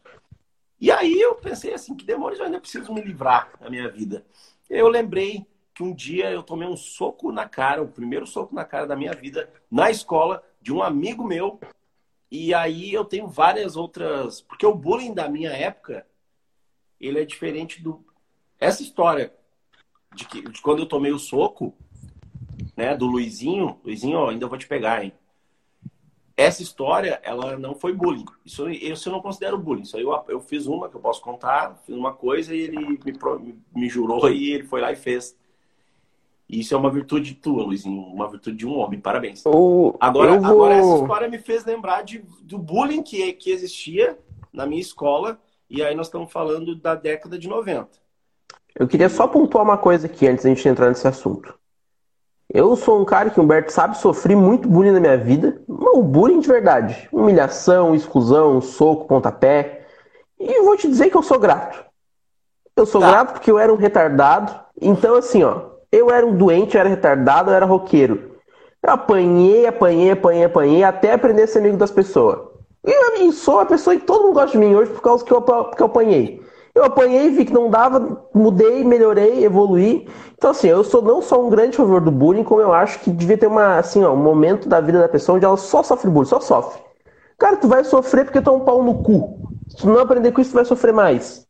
E 0.80 0.90
aí 0.90 1.18
eu 1.18 1.36
pensei 1.36 1.72
assim, 1.72 1.94
que 1.94 2.04
demônios 2.04 2.40
eu 2.40 2.46
ainda 2.46 2.60
preciso 2.60 2.92
me 2.92 3.00
livrar 3.00 3.50
na 3.60 3.70
minha 3.70 3.88
vida? 3.88 4.26
Eu 4.68 4.88
lembrei 4.88 5.46
que 5.74 5.82
um 5.82 5.92
dia 5.92 6.30
eu 6.30 6.42
tomei 6.42 6.68
um 6.68 6.76
soco 6.76 7.32
na 7.32 7.48
cara, 7.48 7.82
o 7.82 7.88
primeiro 7.88 8.26
soco 8.26 8.54
na 8.54 8.64
cara 8.64 8.86
da 8.86 8.96
minha 8.96 9.12
vida, 9.12 9.52
na 9.70 9.90
escola, 9.90 10.42
de 10.60 10.72
um 10.72 10.82
amigo 10.82 11.24
meu. 11.24 11.60
E 12.30 12.54
aí 12.54 12.92
eu 12.92 13.04
tenho 13.04 13.26
várias 13.26 13.76
outras. 13.76 14.40
Porque 14.40 14.64
o 14.64 14.74
bullying 14.74 15.12
da 15.12 15.28
minha 15.28 15.50
época, 15.50 16.06
ele 17.00 17.20
é 17.20 17.24
diferente 17.24 17.82
do. 17.82 18.04
Essa 18.58 18.82
história 18.82 19.34
de, 20.14 20.26
que, 20.26 20.42
de 20.42 20.62
quando 20.62 20.80
eu 20.80 20.86
tomei 20.86 21.12
o 21.12 21.18
soco, 21.18 21.74
né, 22.76 22.96
do 22.96 23.06
Luizinho, 23.06 23.80
Luizinho, 23.84 24.18
ó, 24.18 24.30
ainda 24.30 24.46
vou 24.46 24.56
te 24.56 24.66
pegar, 24.66 25.04
hein? 25.04 25.12
Essa 26.36 26.62
história, 26.62 27.20
ela 27.22 27.56
não 27.56 27.74
foi 27.74 27.92
bullying. 27.92 28.24
Isso, 28.44 28.68
isso 28.68 29.08
eu 29.08 29.12
não 29.12 29.20
considero 29.20 29.56
bullying. 29.56 29.82
Isso 29.82 29.96
aí 29.96 30.02
eu, 30.02 30.24
eu 30.28 30.40
fiz 30.40 30.66
uma 30.66 30.88
que 30.88 30.96
eu 30.96 31.00
posso 31.00 31.20
contar, 31.20 31.80
fiz 31.86 31.94
uma 31.94 32.12
coisa 32.12 32.54
e 32.54 32.60
ele 32.60 32.78
me, 32.78 33.58
me 33.74 33.88
jurou 33.88 34.28
e 34.28 34.52
ele 34.52 34.64
foi 34.64 34.80
lá 34.80 34.90
e 34.90 34.96
fez. 34.96 35.36
Isso 36.48 36.74
é 36.74 36.76
uma 36.76 36.90
virtude 36.90 37.34
tua, 37.34 37.64
Luizinho, 37.64 38.02
uma 38.02 38.28
virtude 38.28 38.56
de 38.56 38.66
um 38.66 38.76
homem. 38.76 39.00
Parabéns. 39.00 39.42
O... 39.46 39.94
Agora, 40.00 40.38
vou... 40.38 40.50
agora, 40.50 40.74
essa 40.74 41.02
história 41.02 41.28
me 41.28 41.38
fez 41.38 41.64
lembrar 41.64 42.02
de, 42.02 42.24
do 42.42 42.58
bullying 42.58 43.02
que, 43.02 43.32
que 43.34 43.50
existia 43.50 44.18
na 44.52 44.66
minha 44.66 44.80
escola, 44.80 45.40
e 45.70 45.82
aí 45.82 45.94
nós 45.94 46.06
estamos 46.06 46.32
falando 46.32 46.76
da 46.76 46.94
década 46.94 47.38
de 47.38 47.48
90. 47.48 47.88
Eu 48.74 48.88
queria 48.88 49.08
só 49.08 49.26
pontuar 49.26 49.64
uma 49.64 49.78
coisa 49.78 50.06
aqui 50.06 50.26
antes 50.26 50.44
da 50.44 50.50
gente 50.50 50.68
entrar 50.68 50.88
nesse 50.88 51.06
assunto. 51.06 51.58
Eu 52.52 52.76
sou 52.76 53.00
um 53.00 53.04
cara 53.04 53.30
que, 53.30 53.40
Humberto 53.40 53.72
sabe, 53.72 53.96
sofri 53.98 54.36
muito 54.36 54.68
bullying 54.68 54.92
na 54.92 55.00
minha 55.00 55.16
vida. 55.16 55.60
Não, 55.68 56.02
bullying 56.02 56.40
de 56.40 56.48
verdade. 56.48 57.08
Humilhação, 57.12 57.94
exclusão, 57.94 58.60
soco, 58.60 59.06
pontapé. 59.06 59.86
E 60.38 60.62
vou 60.62 60.76
te 60.76 60.88
dizer 60.88 61.10
que 61.10 61.16
eu 61.16 61.22
sou 61.22 61.38
grato. 61.38 61.82
Eu 62.76 62.86
sou 62.86 63.00
tá. 63.00 63.10
grato 63.10 63.32
porque 63.32 63.50
eu 63.50 63.58
era 63.58 63.72
um 63.72 63.76
retardado. 63.76 64.54
Então, 64.80 65.14
assim, 65.14 65.42
ó, 65.42 65.62
eu 65.90 66.10
era 66.10 66.26
um 66.26 66.36
doente, 66.36 66.74
eu 66.74 66.80
era 66.80 66.88
retardado, 66.88 67.50
eu 67.50 67.54
era 67.54 67.66
roqueiro. 67.66 68.34
Eu 68.82 68.90
apanhei, 68.90 69.66
apanhei, 69.66 70.10
apanhei, 70.10 70.44
apanhei, 70.44 70.84
até 70.84 71.12
aprender 71.12 71.44
a 71.44 71.46
ser 71.46 71.60
amigo 71.60 71.76
das 71.76 71.90
pessoas. 71.90 72.38
E 72.86 73.24
eu 73.24 73.32
sou 73.32 73.60
a 73.60 73.66
pessoa 73.66 73.96
que 73.96 74.04
todo 74.04 74.24
mundo 74.24 74.34
gosta 74.34 74.50
de 74.50 74.58
mim 74.58 74.74
hoje 74.74 74.90
por 74.90 75.00
causa 75.00 75.24
que 75.24 75.32
eu, 75.32 75.40
que 75.40 75.82
eu 75.82 75.86
apanhei. 75.86 76.43
Eu 76.74 76.84
apanhei, 76.84 77.30
vi 77.30 77.44
que 77.44 77.52
não 77.52 77.70
dava, 77.70 78.26
mudei, 78.34 78.82
melhorei, 78.82 79.44
evoluí. 79.44 80.08
Então, 80.32 80.50
assim, 80.50 80.66
eu 80.66 80.82
sou 80.82 81.00
não 81.00 81.22
só 81.22 81.40
um 81.40 81.48
grande 81.48 81.76
favor 81.76 82.00
do 82.00 82.10
bullying, 82.10 82.42
como 82.42 82.60
eu 82.60 82.72
acho 82.72 82.98
que 83.00 83.10
devia 83.10 83.38
ter 83.38 83.46
uma, 83.46 83.78
assim, 83.78 84.02
ó, 84.02 84.12
um 84.12 84.16
momento 84.16 84.68
da 84.68 84.80
vida 84.80 84.98
da 84.98 85.08
pessoa 85.08 85.36
onde 85.36 85.44
ela 85.44 85.56
só 85.56 85.84
sofre 85.84 86.10
bullying, 86.10 86.28
só 86.28 86.40
sofre. 86.40 86.82
Cara, 87.38 87.56
tu 87.56 87.68
vai 87.68 87.84
sofrer 87.84 88.24
porque 88.24 88.40
tu 88.40 88.50
é 88.50 88.52
um 88.52 88.60
pau 88.60 88.82
no 88.82 89.02
cu. 89.02 89.48
Se 89.68 89.76
tu 89.76 89.86
não 89.86 90.00
aprender 90.00 90.32
com 90.32 90.40
isso, 90.40 90.50
tu 90.50 90.54
vai 90.54 90.64
sofrer 90.64 90.92
mais. 90.92 91.46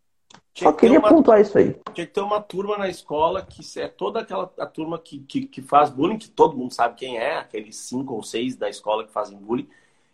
Tinha 0.52 0.70
Só 0.70 0.72
que 0.72 0.80
queria 0.80 1.00
uma, 1.00 1.08
pontuar 1.08 1.40
isso 1.40 1.58
aí. 1.58 1.74
Tinha 1.92 2.06
que 2.06 2.12
ter 2.12 2.20
uma 2.20 2.40
turma 2.40 2.78
na 2.78 2.88
escola 2.88 3.42
que 3.42 3.62
é 3.80 3.88
toda 3.88 4.20
aquela 4.20 4.52
a 4.58 4.66
turma 4.66 4.98
que, 4.98 5.18
que, 5.20 5.46
que, 5.46 5.60
faz 5.60 5.90
bullying, 5.90 6.16
que 6.18 6.28
todo 6.28 6.56
mundo 6.56 6.72
sabe 6.72 6.94
quem 6.94 7.18
é, 7.18 7.38
aqueles 7.38 7.76
cinco 7.76 8.14
ou 8.14 8.22
seis 8.22 8.54
da 8.54 8.68
escola 8.68 9.04
que 9.04 9.12
fazem 9.12 9.36
bullying. 9.36 9.68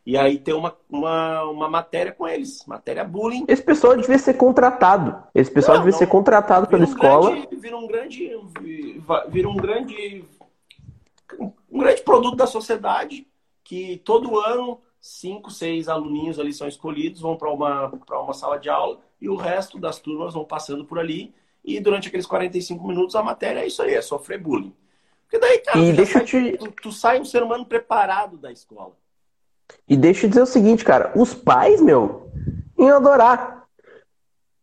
E 0.04 0.16
aí 0.16 0.38
ter 0.38 0.54
uma, 0.54 0.76
uma, 0.88 1.42
uma 1.44 1.68
matéria 1.68 2.12
com 2.12 2.26
eles, 2.26 2.64
matéria 2.66 3.04
bullying. 3.04 3.44
Esse 3.46 3.62
pessoal 3.62 3.96
devia 3.96 4.18
ser 4.18 4.34
contratado. 4.34 5.22
Esse 5.34 5.50
pessoal 5.50 5.76
não, 5.76 5.84
devia 5.84 5.92
não, 5.92 5.98
ser 5.98 6.06
contratado 6.06 6.66
pela 6.66 6.82
um 6.82 6.84
escola. 6.84 7.30
Grande, 7.30 7.56
vira 7.56 7.76
um 7.76 7.86
grande. 7.86 8.30
Vira 9.28 9.48
um 9.48 9.56
grande. 9.56 10.24
Um 11.70 11.78
grande 11.78 12.02
produto 12.02 12.36
da 12.36 12.46
sociedade 12.46 13.26
que 13.62 13.98
todo 13.98 14.40
ano 14.40 14.80
cinco, 15.00 15.50
seis 15.50 15.88
aluninhos 15.88 16.38
ali 16.38 16.52
são 16.52 16.66
escolhidos, 16.66 17.20
vão 17.20 17.36
para 17.36 17.50
uma, 17.50 17.86
uma 18.10 18.34
sala 18.34 18.58
de 18.58 18.68
aula 18.68 18.98
e 19.20 19.28
o 19.28 19.36
resto 19.36 19.78
das 19.78 19.98
turmas 19.98 20.34
vão 20.34 20.44
passando 20.44 20.84
por 20.84 20.98
ali. 20.98 21.32
E 21.64 21.78
durante 21.78 22.08
aqueles 22.08 22.26
45 22.26 22.86
minutos 22.86 23.14
a 23.14 23.22
matéria 23.22 23.60
é 23.60 23.66
isso 23.66 23.82
aí, 23.82 23.94
é 23.94 24.02
sofrer 24.02 24.40
bullying. 24.40 24.74
Porque 25.22 25.38
daí, 25.38 25.58
cara, 25.58 25.78
e 25.78 25.92
deixa 25.92 26.14
sai, 26.14 26.24
te... 26.24 26.58
tu, 26.58 26.72
tu 26.72 26.90
sai 26.92 27.20
um 27.20 27.24
ser 27.24 27.42
humano 27.42 27.64
preparado 27.64 28.36
da 28.36 28.50
escola. 28.50 28.92
E 29.88 29.96
deixa 29.96 30.26
eu 30.26 30.30
dizer 30.30 30.42
o 30.42 30.46
seguinte, 30.46 30.84
cara, 30.84 31.12
os 31.16 31.34
pais, 31.34 31.80
meu, 31.80 32.30
iam 32.78 32.96
adorar. 32.96 33.64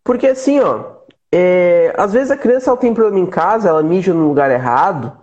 Porque 0.04 0.28
assim, 0.28 0.60
ó, 0.60 0.98
é, 1.32 1.94
às 1.98 2.14
vezes 2.14 2.32
a 2.32 2.38
criança 2.38 2.70
ela 2.70 2.78
tem 2.78 2.94
problema 2.94 3.20
em 3.20 3.30
casa, 3.30 3.70
ela 3.70 3.84
mija 3.84 4.14
no 4.14 4.28
lugar 4.28 4.50
errado, 4.50 5.18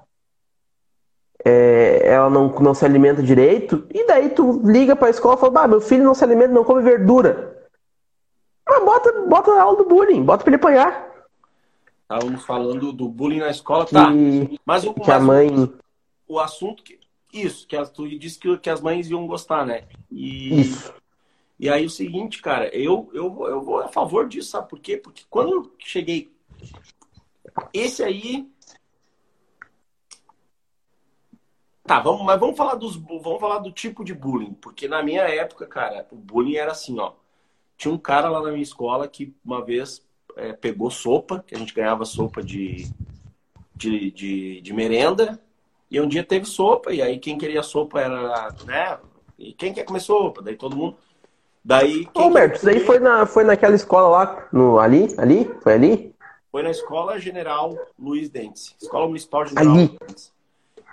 é, 1.45 2.03
ela 2.05 2.29
não, 2.29 2.49
não 2.61 2.75
se 2.75 2.85
alimenta 2.85 3.23
direito, 3.23 3.87
e 3.91 4.07
daí 4.07 4.31
tu 4.31 4.61
liga 4.65 4.95
pra 4.95 5.11
escola 5.11 5.37
e 5.37 5.41
fala, 5.41 5.53
bah, 5.53 5.69
meu 5.69 5.81
filho 5.81 6.05
não 6.05 6.15
se 6.15 6.25
alimenta, 6.25 6.53
não 6.53 6.65
come 6.65 6.83
verdura. 6.83 7.67
Mas 8.67 8.85
bota, 8.85 9.13
bota 9.27 9.55
na 9.55 9.63
aula 9.63 9.77
do 9.77 9.89
bullying, 9.89 10.23
bota 10.23 10.43
pra 10.43 10.51
ele 10.51 10.57
apanhar. 10.57 11.15
Estávamos 12.03 12.45
falando 12.45 12.93
do 12.93 13.09
bullying 13.09 13.41
na 13.41 13.51
escola, 13.51 13.87
tá. 13.87 14.11
Mas 14.65 14.85
o, 14.85 14.95
que 14.95 15.11
a 15.11 15.19
mãe... 15.19 15.49
o, 15.49 16.35
o 16.35 16.39
assunto 16.39 16.83
que. 16.83 16.99
Isso, 17.35 17.67
que 17.67 17.77
tu 17.87 18.09
disse 18.19 18.39
que, 18.39 18.57
que 18.59 18.71
as 18.71 18.81
mães 18.81 19.11
iam 19.11 19.27
gostar, 19.27 19.67
né? 19.67 19.89
E, 20.11 20.61
Isso. 20.61 20.95
E 21.59 21.69
aí 21.69 21.85
o 21.85 21.91
seguinte, 21.91 22.43
cara, 22.43 22.69
eu, 22.77 23.11
eu, 23.13 23.47
eu 23.47 23.63
vou 23.63 23.81
a 23.81 23.89
favor 23.89 24.29
disso, 24.29 24.51
sabe 24.51 24.69
por 24.69 24.81
quê? 24.81 24.97
Porque 24.97 25.25
quando 25.31 25.53
eu 25.53 25.75
cheguei. 25.79 26.33
Esse 27.73 28.03
aí. 28.03 28.49
Tá, 31.85 32.01
vamos, 32.01 32.25
mas 32.25 32.41
vamos 32.41 32.57
falar 32.57 32.75
dos. 32.75 32.97
Vamos 32.97 33.41
falar 33.41 33.59
do 33.59 33.71
tipo 33.71 34.05
de 34.05 34.15
bullying. 34.15 34.55
Porque 34.55 34.89
na 34.89 35.03
minha 35.03 35.23
época, 35.23 35.67
cara, 35.67 36.07
o 36.11 36.17
bullying 36.17 36.57
era 36.57 36.73
assim, 36.73 36.99
ó. 36.99 37.13
Tinha 37.77 37.93
um 37.93 37.99
cara 37.99 38.29
lá 38.29 38.43
na 38.43 38.51
minha 38.51 38.63
escola 38.63 39.09
que 39.09 39.35
uma 39.45 39.65
vez 39.65 40.05
é, 40.37 40.53
pegou 40.53 40.91
sopa, 40.91 41.45
que 41.47 41.55
a 41.55 41.59
gente 41.59 41.75
ganhava 41.75 42.05
sopa 42.05 42.43
de, 42.43 42.91
de, 43.75 44.11
de, 44.11 44.61
de, 44.61 44.73
merenda, 44.73 45.43
e 45.95 46.01
um 46.01 46.09
dia 46.09 46.25
teve 46.25 46.45
sopa, 46.45 46.93
e 46.93 47.01
aí 47.01 47.21
quem 47.21 47.39
queria 47.39 47.63
sopa 47.63 48.01
era, 48.01 48.49
né? 48.65 48.99
E 49.39 49.53
quem 49.53 49.73
quer 49.73 49.85
comer 49.85 50.01
sopa? 50.01 50.43
Daí 50.43 50.57
todo 50.57 50.75
mundo. 50.75 50.97
Daí. 51.65 52.09
Ô, 52.13 52.23
Roberto, 52.23 52.57
isso 52.57 52.65
daí 52.65 52.81
foi, 52.81 52.99
na, 52.99 53.25
foi 53.27 53.45
naquela 53.45 53.77
escola 53.77 54.09
lá, 54.09 54.49
no, 54.53 54.81
ali? 54.81 55.07
Ali? 55.17 55.49
Foi 55.63 55.75
ali? 55.75 56.15
Foi 56.51 56.65
na 56.65 56.71
Escola 56.71 57.21
General 57.21 57.73
Luiz 57.97 58.29
Dentes. 58.29 58.75
Escola 58.83 59.07
Municipal 59.07 59.47
General 59.47 59.73
ali. 59.73 59.87
Luiz 59.87 59.99
Dentes. 60.01 60.33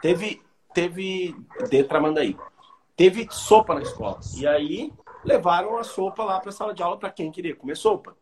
Teve. 0.04 0.42
Teve. 0.72 1.36
De 1.68 1.84
Tramandaí. 1.84 2.38
Teve 2.96 3.28
sopa 3.32 3.74
na 3.74 3.82
escola. 3.82 4.20
E 4.38 4.46
aí 4.46 4.94
levaram 5.24 5.78
a 5.78 5.84
sopa 5.84 6.24
lá 6.24 6.40
para 6.40 6.50
a 6.50 6.54
sala 6.54 6.76
de 6.76 6.84
aula 6.84 6.98
para 6.98 7.10
quem 7.10 7.32
queria 7.32 7.56
comer 7.56 7.76
sopa. 7.76 8.16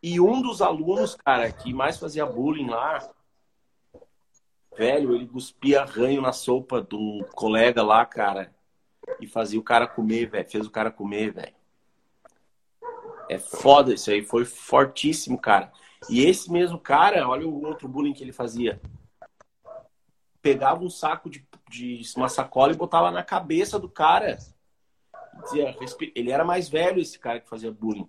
E 0.00 0.20
um 0.20 0.40
dos 0.40 0.62
alunos, 0.62 1.16
cara, 1.16 1.50
que 1.50 1.74
mais 1.74 1.98
fazia 1.98 2.24
bullying 2.24 2.68
lá, 2.68 3.08
velho, 4.76 5.14
ele 5.14 5.26
cuspia 5.26 5.84
ranho 5.84 6.20
na 6.20 6.32
sopa 6.32 6.82
de 6.82 6.94
um 6.94 7.22
colega 7.34 7.82
lá, 7.82 8.04
cara, 8.04 8.54
e 9.20 9.26
fazia 9.26 9.58
o 9.58 9.62
cara 9.62 9.86
comer, 9.86 10.26
velho. 10.26 10.50
Fez 10.50 10.66
o 10.66 10.70
cara 10.70 10.90
comer, 10.90 11.32
velho. 11.32 11.54
É 13.28 13.38
foda 13.38 13.94
isso 13.94 14.10
aí, 14.10 14.22
foi 14.22 14.44
fortíssimo, 14.44 15.38
cara. 15.38 15.72
E 16.08 16.24
esse 16.24 16.50
mesmo 16.50 16.78
cara, 16.78 17.28
olha 17.28 17.46
o 17.46 17.64
outro 17.64 17.88
bullying 17.88 18.12
que 18.12 18.22
ele 18.22 18.32
fazia. 18.32 18.80
Pegava 20.40 20.82
um 20.82 20.90
saco 20.90 21.30
de, 21.30 21.46
de 21.70 22.02
uma 22.16 22.28
sacola 22.28 22.72
e 22.72 22.76
botava 22.76 23.10
na 23.10 23.22
cabeça 23.22 23.78
do 23.78 23.88
cara 23.88 24.38
dizia, 25.44 25.74
ele 26.14 26.30
era 26.30 26.44
mais 26.44 26.68
velho, 26.68 27.00
esse 27.00 27.18
cara 27.18 27.40
que 27.40 27.48
fazia 27.48 27.72
bullying. 27.72 28.08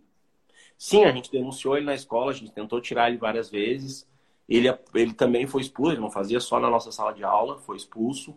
Sim, 0.78 1.06
a 1.06 1.12
gente 1.12 1.32
denunciou 1.32 1.78
ele 1.78 1.86
na 1.86 1.96
escola, 1.96 2.32
a 2.32 2.34
gente 2.34 2.52
tentou 2.52 2.82
tirar 2.82 3.10
ele 3.10 3.18
várias 3.18 3.50
vezes. 3.50 4.08
Ele, 4.56 4.78
ele 4.94 5.14
também 5.14 5.48
foi 5.48 5.62
expulso, 5.62 5.94
ele 5.94 6.02
não 6.02 6.12
fazia 6.12 6.40
só 6.40 6.60
na 6.60 6.70
nossa 6.70 6.92
sala 6.92 7.14
de 7.14 7.24
aula, 7.24 7.58
foi 7.60 7.78
expulso. 7.78 8.36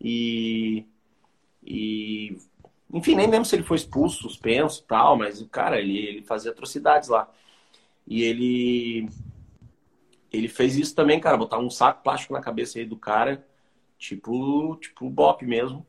E, 0.00 0.86
e 1.62 2.38
enfim, 2.92 3.14
nem 3.14 3.28
lembro 3.28 3.44
se 3.44 3.56
ele 3.56 3.64
foi 3.64 3.76
expulso, 3.76 4.22
suspenso 4.22 4.84
tal, 4.86 5.16
mas, 5.16 5.42
cara, 5.50 5.78
ele, 5.78 5.98
ele 5.98 6.22
fazia 6.22 6.50
atrocidades 6.52 7.08
lá. 7.10 7.28
E 8.06 8.22
ele 8.22 9.08
ele 10.32 10.48
fez 10.48 10.76
isso 10.76 10.94
também, 10.94 11.20
cara, 11.20 11.36
botar 11.36 11.58
um 11.58 11.70
saco 11.70 12.02
plástico 12.02 12.32
na 12.34 12.40
cabeça 12.40 12.78
aí 12.78 12.84
do 12.84 12.96
cara, 12.96 13.46
tipo, 13.98 14.76
tipo 14.76 15.08
bop 15.10 15.44
mesmo. 15.44 15.86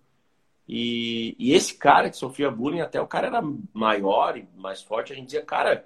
E, 0.68 1.36
e, 1.40 1.54
esse 1.54 1.76
cara 1.76 2.10
que 2.10 2.18
sofria 2.18 2.52
bullying, 2.52 2.82
até 2.82 3.02
o 3.02 3.08
cara 3.08 3.28
era 3.28 3.42
maior 3.74 4.38
e 4.38 4.48
mais 4.56 4.82
forte, 4.82 5.12
a 5.12 5.16
gente 5.16 5.26
dizia, 5.26 5.44
cara, 5.44 5.86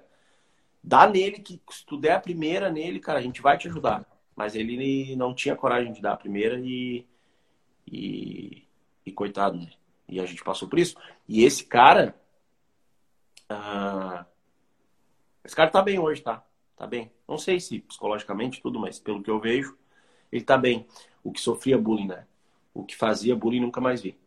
dá 0.84 1.08
nele 1.08 1.38
que 1.38 1.60
se 1.70 1.86
tu 1.86 1.96
der 1.96 2.12
a 2.12 2.20
primeira 2.20 2.70
nele, 2.70 3.00
cara, 3.00 3.18
a 3.18 3.22
gente 3.22 3.40
vai 3.40 3.56
te 3.56 3.66
ajudar. 3.66 4.04
Mas 4.36 4.54
ele 4.54 5.16
não 5.16 5.34
tinha 5.34 5.56
coragem 5.56 5.92
de 5.92 6.02
dar 6.02 6.12
a 6.12 6.16
primeira 6.16 6.60
e, 6.60 7.06
e, 7.90 8.64
e 9.06 9.12
coitado, 9.12 9.56
né? 9.56 9.70
E 10.06 10.20
a 10.20 10.26
gente 10.26 10.44
passou 10.44 10.68
por 10.68 10.78
isso. 10.78 10.96
E 11.26 11.44
esse 11.44 11.64
cara, 11.64 12.14
uh, 13.50 14.24
esse 15.42 15.56
cara 15.56 15.70
tá 15.70 15.80
bem 15.80 15.98
hoje, 15.98 16.20
tá? 16.20 16.44
Tá 16.76 16.86
bem. 16.86 17.10
Não 17.26 17.38
sei 17.38 17.58
se 17.58 17.78
psicologicamente 17.78 18.60
tudo, 18.60 18.78
mas 18.78 18.98
pelo 18.98 19.22
que 19.22 19.30
eu 19.30 19.40
vejo, 19.40 19.78
ele 20.30 20.44
tá 20.44 20.58
bem. 20.58 20.86
O 21.22 21.32
que 21.32 21.40
sofria 21.40 21.78
bullying, 21.78 22.08
né? 22.08 22.26
O 22.74 22.84
que 22.84 22.94
fazia 22.94 23.34
bullying 23.34 23.60
nunca 23.60 23.80
mais 23.80 24.02
vi. 24.02 24.18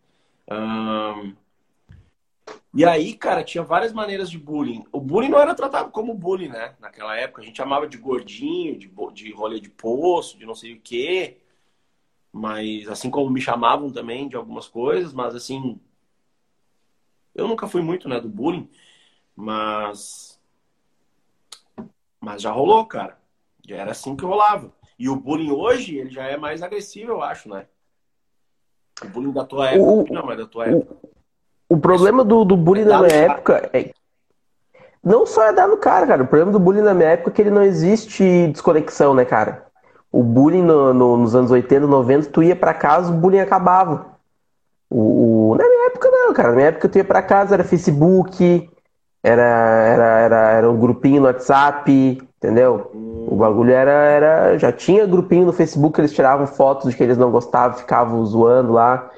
E 2.74 2.86
aí, 2.86 3.14
cara, 3.14 3.44
tinha 3.44 3.64
várias 3.64 3.94
maneiras 3.94 4.30
de 4.30 4.38
bullying. 4.38 4.84
O 4.92 5.00
bullying 5.00 5.30
não 5.30 5.40
era 5.40 5.56
tratado 5.56 5.90
como 5.92 6.14
bullying, 6.14 6.50
né? 6.50 6.76
Naquela 6.80 7.16
época. 7.16 7.42
A 7.42 7.46
gente 7.46 7.58
chamava 7.58 7.88
de 7.88 7.98
gordinho, 7.98 8.78
de, 8.78 8.92
de 9.14 9.32
rolê 9.32 9.60
de 9.60 9.70
poço, 9.70 10.38
de 10.38 10.46
não 10.46 10.54
sei 10.54 10.74
o 10.74 10.82
quê. 10.82 11.38
Mas, 12.32 12.88
assim 12.88 13.10
como 13.10 13.30
me 13.30 13.42
chamavam 13.42 13.92
também 13.92 14.28
de 14.28 14.36
algumas 14.36 14.68
coisas, 14.68 15.14
mas 15.14 15.34
assim. 15.34 15.80
Eu 17.34 17.48
nunca 17.48 17.68
fui 17.68 17.82
muito, 17.82 18.08
né, 18.10 18.20
do 18.20 18.30
bullying. 18.30 18.70
Mas. 19.36 20.40
Mas 22.20 22.42
já 22.42 22.52
rolou, 22.52 22.86
cara. 22.86 23.18
Já 23.68 23.78
era 23.78 23.92
assim 23.92 24.16
que 24.16 24.26
rolava. 24.26 24.74
E 25.00 25.08
o 25.10 25.16
bullying 25.16 25.52
hoje, 25.52 25.98
ele 25.98 26.10
já 26.10 26.26
é 26.26 26.38
mais 26.38 26.62
agressivo, 26.62 27.12
eu 27.12 27.22
acho, 27.22 27.50
né? 27.50 27.68
O 29.04 29.08
bullying 29.08 29.32
da 29.32 29.46
tua 29.46 29.70
época, 29.70 30.12
o, 30.12 30.14
não, 30.14 30.26
mas 30.26 30.38
da 30.38 30.48
tua 30.48 30.68
época. 30.68 30.98
O 31.70 31.78
problema 31.78 32.24
do, 32.24 32.46
do 32.46 32.56
bullying 32.56 32.84
é 32.84 32.86
na 32.86 33.02
minha 33.02 33.14
época 33.14 33.70
é. 33.74 33.92
Não 35.04 35.26
só 35.26 35.44
é 35.44 35.54
dar 35.54 35.68
no 35.68 35.78
cara, 35.78 36.06
cara. 36.06 36.24
O 36.24 36.28
problema 36.28 36.52
do 36.52 36.60
bullying 36.60 36.82
na 36.82 36.94
minha 36.94 37.10
época 37.10 37.30
é 37.30 37.34
que 37.34 37.42
ele 37.42 37.50
não 37.50 37.64
existe 37.64 38.48
desconexão, 38.48 39.14
né, 39.14 39.26
cara? 39.26 39.66
O 40.12 40.24
bullying 40.24 40.64
no, 40.64 40.94
no, 40.94 41.18
nos 41.18 41.36
anos 41.36 41.52
80, 41.52 41.86
90, 41.86 42.30
tu 42.30 42.42
ia 42.42 42.56
para 42.56 42.74
casa, 42.74 43.12
o 43.12 43.16
bullying 43.16 43.40
acabava. 43.40 44.18
O, 44.90 45.52
o, 45.52 45.56
Na 45.56 45.68
minha 45.68 45.88
época 45.88 46.10
não, 46.10 46.34
cara. 46.34 46.50
Na 46.50 46.56
minha 46.56 46.68
época 46.68 46.90
tu 46.90 46.98
ia 46.98 47.04
para 47.04 47.22
casa, 47.22 47.56
era 47.56 47.64
Facebook, 47.64 48.70
era, 49.24 49.42
era, 49.42 50.20
era, 50.20 50.52
era 50.52 50.72
um 50.72 50.78
grupinho 50.78 51.22
no 51.22 51.28
WhatsApp, 51.28 52.22
entendeu? 52.38 52.92
O 52.94 53.36
bagulho 53.36 53.72
era, 53.72 53.92
era. 53.92 54.58
Já 54.58 54.72
tinha 54.72 55.06
grupinho 55.06 55.46
no 55.46 55.54
Facebook 55.54 56.00
eles 56.00 56.14
tiravam 56.14 56.48
fotos 56.48 56.90
de 56.90 56.98
que 56.98 57.04
eles 57.04 57.18
não 57.18 57.30
gostavam, 57.30 57.78
ficavam 57.78 58.26
zoando 58.26 58.74
lá. 58.74 59.10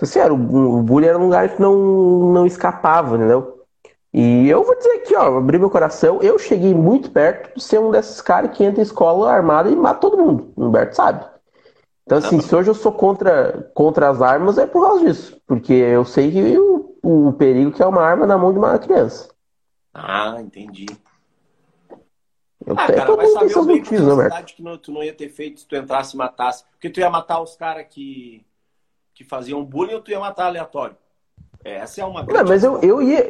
Então, 0.00 0.08
assim, 0.08 0.18
era, 0.18 0.32
o, 0.32 0.78
o 0.78 0.82
bullying 0.82 1.08
era 1.08 1.18
um 1.18 1.24
lugar 1.24 1.46
que 1.50 1.60
não, 1.60 2.32
não 2.32 2.46
escapava, 2.46 3.16
entendeu? 3.16 3.66
E 4.14 4.48
eu 4.48 4.64
vou 4.64 4.74
dizer 4.74 4.92
aqui, 4.92 5.14
ó, 5.14 5.36
abrir 5.36 5.58
meu 5.58 5.68
coração, 5.68 6.22
eu 6.22 6.38
cheguei 6.38 6.74
muito 6.74 7.10
perto 7.10 7.54
de 7.54 7.62
ser 7.62 7.78
um 7.78 7.90
desses 7.90 8.22
caras 8.22 8.56
que 8.56 8.64
entra 8.64 8.80
em 8.80 8.82
escola 8.82 9.30
armada 9.30 9.68
e 9.68 9.76
mata 9.76 10.00
todo 10.00 10.16
mundo. 10.16 10.54
O 10.56 10.64
Humberto 10.64 10.96
sabe. 10.96 11.26
Então, 12.06 12.16
assim, 12.16 12.40
se 12.40 12.56
hoje 12.56 12.70
eu 12.70 12.74
sou 12.74 12.92
contra, 12.92 13.70
contra 13.74 14.08
as 14.08 14.22
armas, 14.22 14.56
é 14.56 14.66
por 14.66 14.82
causa 14.82 15.04
disso. 15.04 15.38
Porque 15.46 15.74
eu 15.74 16.04
sei 16.06 16.32
que 16.32 16.58
o, 16.58 16.96
o 17.02 17.32
perigo 17.34 17.70
que 17.70 17.82
é 17.82 17.86
uma 17.86 18.02
arma 18.02 18.26
na 18.26 18.38
mão 18.38 18.52
de 18.52 18.58
uma 18.58 18.78
criança. 18.78 19.28
Ah, 19.92 20.38
entendi. 20.40 20.86
Eu 22.66 22.74
ah, 22.76 22.86
cara, 22.86 23.16
vai 23.16 23.26
saber 23.26 23.58
o 23.58 23.64
bem 23.64 23.76
né, 23.76 24.42
que 24.44 24.62
não, 24.62 24.78
tu 24.78 24.92
não 24.92 25.02
ia 25.02 25.12
ter 25.12 25.28
feito 25.28 25.60
se 25.60 25.66
tu 25.66 25.76
entrasse 25.76 26.14
e 26.14 26.18
matasse. 26.18 26.64
Porque 26.72 26.88
tu 26.88 27.00
ia 27.00 27.10
matar 27.10 27.40
os 27.42 27.54
caras 27.54 27.86
que 27.88 28.44
que 29.20 29.24
faziam 29.24 29.62
bullying 29.62 29.92
ou 29.92 30.00
tu 30.00 30.10
ia 30.10 30.18
matar 30.18 30.46
aleatório? 30.46 30.96
Essa 31.62 32.00
é 32.00 32.04
uma 32.06 32.24
Não, 32.24 32.42
mas 32.42 32.64
eu, 32.64 32.80
eu 32.80 33.02
ia. 33.02 33.22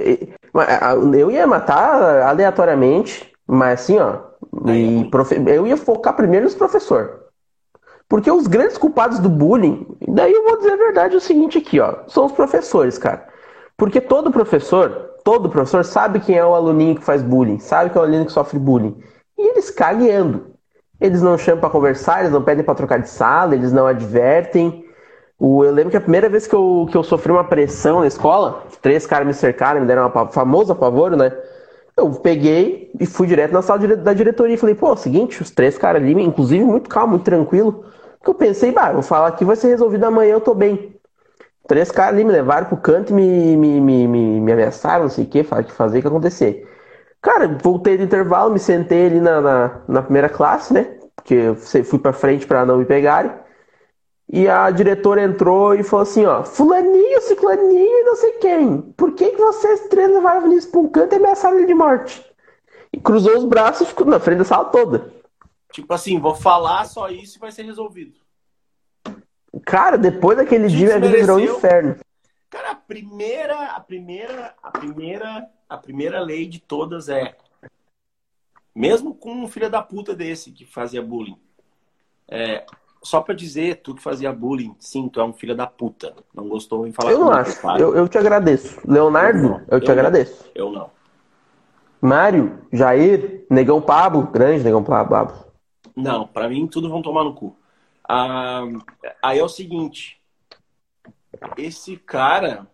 Eu 1.19 1.33
ia 1.33 1.47
matar 1.49 2.23
aleatoriamente, 2.23 3.33
mas 3.45 3.81
assim, 3.81 3.99
ó. 3.99 4.31
É 4.69 5.57
eu 5.57 5.67
ia 5.67 5.77
focar 5.77 6.15
primeiro 6.15 6.45
nos 6.45 6.55
professores. 6.55 7.11
Porque 8.09 8.31
os 8.31 8.47
grandes 8.47 8.79
culpados 8.79 9.19
do 9.19 9.29
bullying, 9.29 9.85
daí 10.09 10.33
eu 10.33 10.45
vou 10.45 10.59
dizer 10.59 10.73
a 10.73 10.77
verdade 10.77 11.17
o 11.17 11.21
seguinte 11.21 11.59
aqui, 11.59 11.81
ó. 11.81 12.05
São 12.07 12.27
os 12.27 12.33
professores, 12.33 12.97
cara. 12.97 13.29
Porque 13.77 14.01
todo 14.01 14.31
professor, 14.31 15.17
todo 15.25 15.51
professor 15.51 15.85
sabe 15.85 16.21
quem 16.21 16.37
é 16.37 16.45
o 16.45 16.55
aluninho 16.55 16.95
que 16.95 17.05
faz 17.05 17.21
bullying, 17.21 17.59
sabe 17.59 17.91
que 17.91 17.99
é 17.99 18.01
o 18.01 18.05
aluno 18.05 18.27
que 18.27 18.33
sofre 18.33 18.61
bullying. 18.61 18.97
E 19.37 19.51
eles 19.51 19.71
cagueando. 19.71 20.55
Eles 21.01 21.21
não 21.21 21.37
chamam 21.37 21.61
para 21.61 21.71
conversar, 21.71 22.21
eles 22.21 22.33
não 22.33 22.43
pedem 22.43 22.65
para 22.65 22.75
trocar 22.77 22.99
de 22.99 23.09
sala, 23.09 23.57
eles 23.57 23.73
não 23.73 23.87
advertem. 23.87 24.89
O, 25.41 25.65
eu 25.65 25.73
lembro 25.73 25.91
que 25.91 25.97
a 25.97 26.01
primeira 26.03 26.29
vez 26.29 26.47
que 26.47 26.55
eu, 26.55 26.87
que 26.91 26.95
eu 26.95 27.03
sofri 27.03 27.33
uma 27.33 27.43
pressão 27.43 28.01
na 28.01 28.07
escola, 28.07 28.63
três 28.83 29.07
caras 29.07 29.27
me 29.27 29.33
cercaram, 29.33 29.81
me 29.81 29.87
deram 29.87 30.07
uma 30.07 30.29
famosa 30.29 30.75
apavoro, 30.75 31.17
né? 31.17 31.33
Eu 31.97 32.11
peguei 32.11 32.91
e 33.01 33.07
fui 33.07 33.27
direto 33.27 33.53
na 33.53 33.63
sala 33.63 33.97
da 33.97 34.13
diretoria 34.13 34.55
e 34.55 34.59
falei, 34.59 34.75
pô, 34.75 34.93
é 34.93 34.97
seguinte, 34.97 35.41
os 35.41 35.51
três 35.51 35.79
caras 35.79 36.03
ali, 36.03 36.13
inclusive 36.23 36.63
muito 36.63 36.91
calmo, 36.91 37.13
muito 37.13 37.25
tranquilo, 37.25 37.87
que 38.23 38.29
eu 38.29 38.35
pensei, 38.35 38.71
bah, 38.71 38.93
vou 38.93 39.03
falar 39.03 39.29
aqui, 39.29 39.43
vai 39.43 39.57
ser 39.57 39.69
resolvido 39.69 40.05
amanhã, 40.05 40.33
eu 40.33 40.41
tô 40.43 40.55
bem. 40.55 40.95
Três 41.67 41.91
caras 41.91 42.15
ali 42.15 42.25
me 42.25 42.33
levaram 42.33 42.67
pro 42.67 42.77
canto 42.77 43.11
e 43.11 43.15
me, 43.15 43.57
me, 43.57 43.81
me, 43.81 44.09
me, 44.09 44.41
me 44.43 44.53
ameaçaram, 44.53 45.05
não 45.05 45.11
sei 45.11 45.25
o 45.25 45.27
que, 45.27 45.43
falaram 45.43 45.69
que 45.69 45.73
fazer, 45.75 45.99
o 45.99 46.03
que 46.03 46.09
acontecer. 46.09 46.69
Cara, 47.23 47.49
voltei 47.63 47.97
do 47.97 48.03
intervalo, 48.05 48.53
me 48.53 48.59
sentei 48.59 49.07
ali 49.07 49.21
na, 49.21 49.41
na, 49.41 49.81
na 49.89 50.03
primeira 50.03 50.29
classe, 50.29 50.75
né? 50.75 50.99
Porque 51.17 51.35
eu 51.35 51.57
fui 51.57 51.99
pra 51.99 52.13
frente 52.13 52.47
para 52.47 52.67
não 52.67 52.77
me 52.77 52.85
pegarem. 52.85 53.31
E 54.33 54.49
a 54.49 54.71
diretora 54.71 55.25
entrou 55.25 55.75
e 55.75 55.83
falou 55.83 56.05
assim, 56.05 56.25
ó, 56.25 56.45
fulaninho, 56.45 57.21
ciclaninho 57.23 58.01
e 58.01 58.05
não 58.05 58.15
sei 58.15 58.33
quem. 58.35 58.81
Por 58.93 59.13
que, 59.15 59.31
que 59.31 59.37
vocês 59.37 59.89
três 59.89 60.09
levaram 60.09 60.41
o 60.41 60.43
Vinícius 60.45 60.71
pra 60.71 60.81
um 60.81 60.89
canto 60.89 61.15
e 61.15 61.17
ameaçaram 61.17 61.57
ele 61.59 61.67
de 61.67 61.75
morte? 61.75 62.25
E 62.93 63.01
cruzou 63.01 63.37
os 63.37 63.45
braços 63.45 63.83
e 63.83 63.91
ficou 63.91 64.07
na 64.07 64.21
frente 64.21 64.39
da 64.39 64.45
sala 64.45 64.67
toda. 64.67 65.13
Tipo 65.73 65.93
assim, 65.93 66.21
vou 66.21 66.35
falar 66.35 66.85
só 66.85 67.09
isso 67.09 67.39
e 67.39 67.41
vai 67.41 67.51
ser 67.51 67.63
resolvido. 67.63 68.21
Cara, 69.65 69.99
depois 69.99 70.37
daquele 70.37 70.69
dia, 70.69 70.95
a 70.95 70.99
vida 71.01 71.19
virou 71.19 71.37
um 71.37 71.41
inferno. 71.41 71.97
Cara, 72.49 72.71
a 72.71 72.75
primeira, 72.77 73.73
a 73.73 73.81
primeira, 73.81 74.55
a 74.63 74.71
primeira, 74.71 75.51
a 75.69 75.77
primeira 75.77 76.21
lei 76.21 76.47
de 76.47 76.61
todas 76.61 77.09
é 77.09 77.37
mesmo 78.73 79.13
com 79.13 79.33
um 79.33 79.49
filho 79.49 79.69
da 79.69 79.83
puta 79.83 80.15
desse 80.15 80.53
que 80.53 80.65
fazia 80.65 81.03
bullying, 81.03 81.39
é, 82.29 82.65
só 83.03 83.21
pra 83.21 83.35
dizer, 83.35 83.81
tu 83.83 83.95
que 83.95 84.03
fazia 84.03 84.33
bullying, 84.33 84.77
sim, 84.79 85.09
tu 85.09 85.21
é 85.21 85.25
um 85.25 85.33
filho 85.33 85.57
da 85.57 85.67
puta. 85.67 86.15
Não 86.35 86.49
gostou 86.49 86.87
em 86.87 86.93
falar 86.93 87.13
Eu 87.13 87.19
não 87.19 87.33
acho. 87.33 87.67
Eu, 87.79 87.95
eu 87.95 88.09
te 88.09 88.19
agradeço. 88.19 88.81
Leonardo, 88.87 89.47
eu, 89.47 89.53
eu, 89.53 89.65
eu 89.71 89.81
te 89.81 89.91
agradeço. 89.91 90.45
Não. 90.45 90.51
Eu 90.55 90.73
não. 90.73 90.91
Mário, 92.01 92.67
Jair, 92.73 93.47
Negão 93.51 93.81
Pablo, 93.81 94.27
grande 94.27 94.65
Negão 94.65 94.83
Pablo. 94.83 95.51
Não, 95.95 96.27
para 96.27 96.49
mim 96.49 96.67
tudo 96.67 96.89
vão 96.89 97.03
tomar 97.03 97.25
no 97.25 97.35
cu. 97.35 97.57
Ah, 98.09 98.63
aí 99.23 99.39
é 99.39 99.45
o 99.45 99.49
seguinte. 99.49 100.21
Esse 101.57 101.97
cara. 101.97 102.67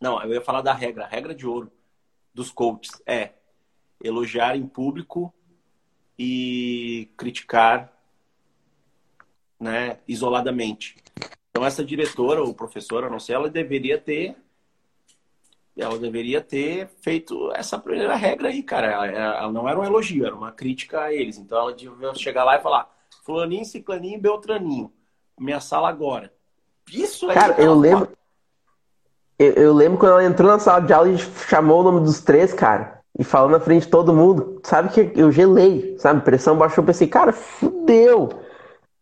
Não, 0.00 0.22
eu 0.22 0.34
ia 0.34 0.42
falar 0.42 0.60
da 0.60 0.74
regra, 0.74 1.04
a 1.04 1.08
regra 1.08 1.34
de 1.34 1.46
ouro 1.46 1.72
dos 2.34 2.50
coaches 2.50 3.02
é 3.06 3.30
elogiar 4.02 4.54
em 4.56 4.66
público 4.66 5.32
e 6.18 7.10
criticar 7.16 7.95
né, 9.58 9.98
isoladamente. 10.06 10.96
Então 11.50 11.64
essa 11.64 11.84
diretora 11.84 12.42
ou 12.42 12.54
professora, 12.54 13.08
não 13.08 13.18
sei, 13.18 13.34
ela 13.34 13.48
deveria 13.48 13.98
ter 13.98 14.36
ela 15.76 15.98
deveria 15.98 16.40
ter 16.40 16.88
feito 17.02 17.52
essa 17.52 17.78
primeira 17.78 18.16
regra 18.16 18.48
aí, 18.48 18.62
cara. 18.62 18.86
Ela, 18.86 19.06
ela, 19.06 19.52
não 19.52 19.68
era 19.68 19.78
um 19.78 19.84
elogio, 19.84 20.24
era 20.24 20.34
uma 20.34 20.50
crítica 20.50 21.02
a 21.02 21.12
eles. 21.12 21.36
Então 21.36 21.58
ela 21.58 21.74
devia 21.74 22.14
chegar 22.14 22.44
lá 22.44 22.56
e 22.56 22.62
falar: 22.62 22.90
Fulaninho, 23.24 23.64
Ciclaninho, 23.64 24.18
Beltraninho, 24.18 24.90
minha 25.38 25.60
sala 25.60 25.88
agora. 25.88 26.32
Isso 26.90 27.28
aí. 27.28 27.34
Cara, 27.34 27.60
eu 27.60 27.74
lembro. 27.74 28.08
Eu, 29.38 29.52
eu, 29.52 29.74
lembro 29.74 29.98
quando 29.98 30.12
ela 30.12 30.24
entrou 30.24 30.50
na 30.50 30.58
sala 30.58 30.80
de 30.80 30.94
aula 30.94 31.10
e 31.10 31.18
chamou 31.18 31.80
o 31.80 31.82
nome 31.82 32.00
dos 32.00 32.22
três, 32.22 32.54
cara, 32.54 33.02
e 33.18 33.22
falou 33.22 33.50
na 33.50 33.60
frente 33.60 33.84
de 33.84 33.90
todo 33.90 34.14
mundo. 34.14 34.62
Sabe 34.64 34.88
que 34.88 35.20
eu 35.20 35.30
gelei, 35.30 35.94
sabe? 35.98 36.22
Pressão 36.22 36.56
baixou, 36.56 36.82
pensei, 36.82 37.06
cara, 37.06 37.32
fudeu 37.32 38.30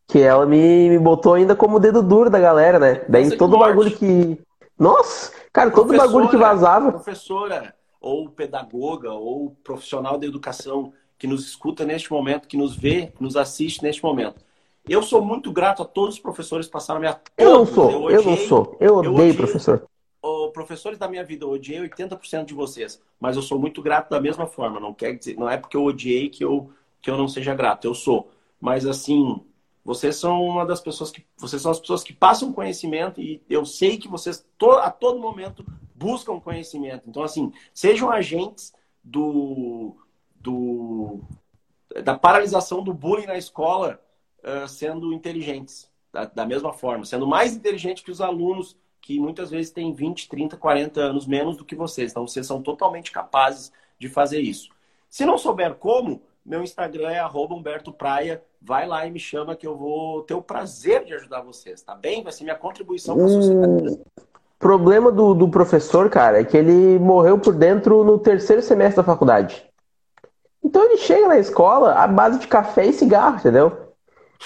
que 0.06 0.20
ela 0.20 0.46
me, 0.46 0.88
me 0.88 0.98
botou 0.98 1.34
ainda 1.34 1.56
como 1.56 1.80
dedo 1.80 2.02
duro 2.02 2.30
da 2.30 2.38
galera, 2.38 2.78
né? 2.78 3.04
Daí 3.08 3.36
todo 3.36 3.56
o 3.56 3.58
bagulho 3.58 3.90
que. 3.90 4.38
Nossa! 4.78 5.32
Cara, 5.52 5.70
todo 5.70 5.96
bagulho 5.96 6.28
que 6.28 6.36
vazava. 6.36 6.92
Professora, 6.92 7.74
ou 8.00 8.28
pedagoga, 8.28 9.12
ou 9.12 9.56
profissional 9.62 10.18
da 10.18 10.26
educação 10.26 10.92
que 11.16 11.26
nos 11.26 11.46
escuta 11.46 11.84
neste 11.84 12.12
momento, 12.12 12.48
que 12.48 12.56
nos 12.56 12.76
vê, 12.76 13.06
que 13.06 13.22
nos 13.22 13.36
assiste 13.36 13.82
neste 13.82 14.02
momento. 14.02 14.44
Eu 14.86 15.02
sou 15.02 15.24
muito 15.24 15.50
grato 15.50 15.82
a 15.82 15.86
todos 15.86 16.16
os 16.16 16.20
professores 16.20 16.66
que 16.66 16.72
passaram 16.72 16.98
a 16.98 17.00
minha. 17.00 17.20
Eu 17.38 17.50
não 17.50 17.66
sou, 17.66 17.90
eu, 17.90 18.02
odiei, 18.02 18.18
eu 18.18 18.24
não 18.24 18.36
sou. 18.36 18.76
Eu 18.80 18.96
odeio 18.96 19.30
eu 19.30 19.36
professor. 19.36 19.84
Oh, 20.20 20.50
professores 20.50 20.98
da 20.98 21.08
minha 21.08 21.24
vida, 21.24 21.44
eu 21.44 21.50
odiei 21.50 21.80
80% 21.80 22.46
de 22.46 22.54
vocês, 22.54 23.00
mas 23.18 23.36
eu 23.36 23.42
sou 23.42 23.58
muito 23.58 23.80
grato 23.80 24.10
da 24.10 24.20
mesma 24.20 24.46
forma. 24.46 24.80
Não 24.80 24.92
quer 24.92 25.14
dizer, 25.14 25.36
não 25.36 25.48
é 25.48 25.56
porque 25.56 25.76
eu 25.76 25.84
odiei 25.84 26.28
que 26.28 26.44
eu, 26.44 26.70
que 27.00 27.10
eu 27.10 27.16
não 27.16 27.28
seja 27.28 27.54
grato. 27.54 27.86
Eu 27.86 27.94
sou. 27.94 28.30
Mas 28.60 28.86
assim, 28.86 29.40
vocês 29.84 30.16
são 30.16 30.42
uma 30.42 30.64
das 30.64 30.80
pessoas 30.80 31.10
que. 31.10 31.26
Vocês 31.36 31.60
são 31.60 31.70
as 31.70 31.78
pessoas 31.78 32.02
que 32.02 32.12
passam 32.12 32.52
conhecimento 32.52 33.20
e 33.20 33.42
eu 33.50 33.66
sei 33.66 33.98
que 33.98 34.08
vocês 34.08 34.46
to, 34.56 34.70
a 34.70 34.90
todo 34.90 35.20
momento 35.20 35.64
buscam 35.94 36.40
conhecimento. 36.40 37.08
Então, 37.08 37.22
assim, 37.22 37.52
sejam 37.72 38.10
agentes 38.10 38.72
do, 39.02 39.94
do 40.36 41.20
da 42.02 42.16
paralisação 42.16 42.82
do 42.82 42.94
bullying 42.94 43.26
na 43.26 43.36
escola 43.36 44.00
uh, 44.42 44.66
sendo 44.66 45.12
inteligentes. 45.12 45.92
Da, 46.10 46.24
da, 46.26 46.46
mesma 46.46 46.72
forma, 46.72 47.04
sendo 47.04 47.26
mais 47.26 47.56
inteligente 47.56 48.04
que 48.04 48.10
os 48.10 48.20
alunos 48.20 48.76
que 49.00 49.18
muitas 49.18 49.50
vezes 49.50 49.72
têm 49.72 49.92
20, 49.92 50.28
30, 50.28 50.56
40 50.56 51.00
anos 51.00 51.26
menos 51.26 51.56
do 51.56 51.64
que 51.64 51.74
vocês. 51.74 52.12
Então, 52.12 52.26
vocês 52.26 52.46
são 52.46 52.62
totalmente 52.62 53.10
capazes 53.10 53.72
de 53.98 54.08
fazer 54.08 54.40
isso. 54.40 54.70
Se 55.10 55.26
não 55.26 55.36
souber 55.36 55.74
como, 55.74 56.22
meu 56.44 56.62
Instagram 56.62 57.10
é 57.10 57.24
Humberto 57.26 57.92
Praia. 57.92 58.42
Vai 58.60 58.86
lá 58.86 59.06
e 59.06 59.10
me 59.10 59.18
chama 59.18 59.56
que 59.56 59.66
eu 59.66 59.76
vou 59.76 60.22
ter 60.22 60.34
o 60.34 60.42
prazer 60.42 61.04
de 61.04 61.14
ajudar 61.14 61.42
vocês, 61.42 61.82
tá 61.82 61.94
bem? 61.94 62.22
Vai 62.22 62.32
ser 62.32 62.44
minha 62.44 62.56
contribuição 62.56 63.16
para 63.16 63.24
a 63.24 63.28
sociedade. 63.28 63.88
Hum, 63.88 64.04
problema 64.58 65.10
do, 65.10 65.34
do 65.34 65.48
professor, 65.48 66.08
cara, 66.10 66.40
é 66.40 66.44
que 66.44 66.56
ele 66.56 66.98
morreu 66.98 67.38
por 67.38 67.54
dentro 67.54 68.04
no 68.04 68.18
terceiro 68.18 68.62
semestre 68.62 68.96
da 68.96 69.04
faculdade. 69.04 69.64
Então 70.62 70.82
ele 70.84 70.96
chega 70.96 71.28
na 71.28 71.38
escola 71.38 71.94
à 71.94 72.06
base 72.06 72.38
de 72.38 72.46
café 72.46 72.86
e 72.86 72.92
cigarro, 72.92 73.36
entendeu? 73.36 73.84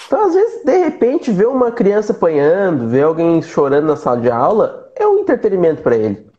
Então, 0.05 0.25
às 0.25 0.33
vezes, 0.33 0.63
de 0.63 0.77
repente, 0.77 1.31
ver 1.31 1.47
uma 1.47 1.71
criança 1.71 2.13
apanhando, 2.13 2.87
ver 2.87 3.03
alguém 3.03 3.41
chorando 3.41 3.87
na 3.87 3.95
sala 3.95 4.21
de 4.21 4.29
aula, 4.29 4.91
é 4.95 5.05
um 5.05 5.19
entretenimento 5.19 5.81
para 5.81 5.95
ele. 5.95 6.29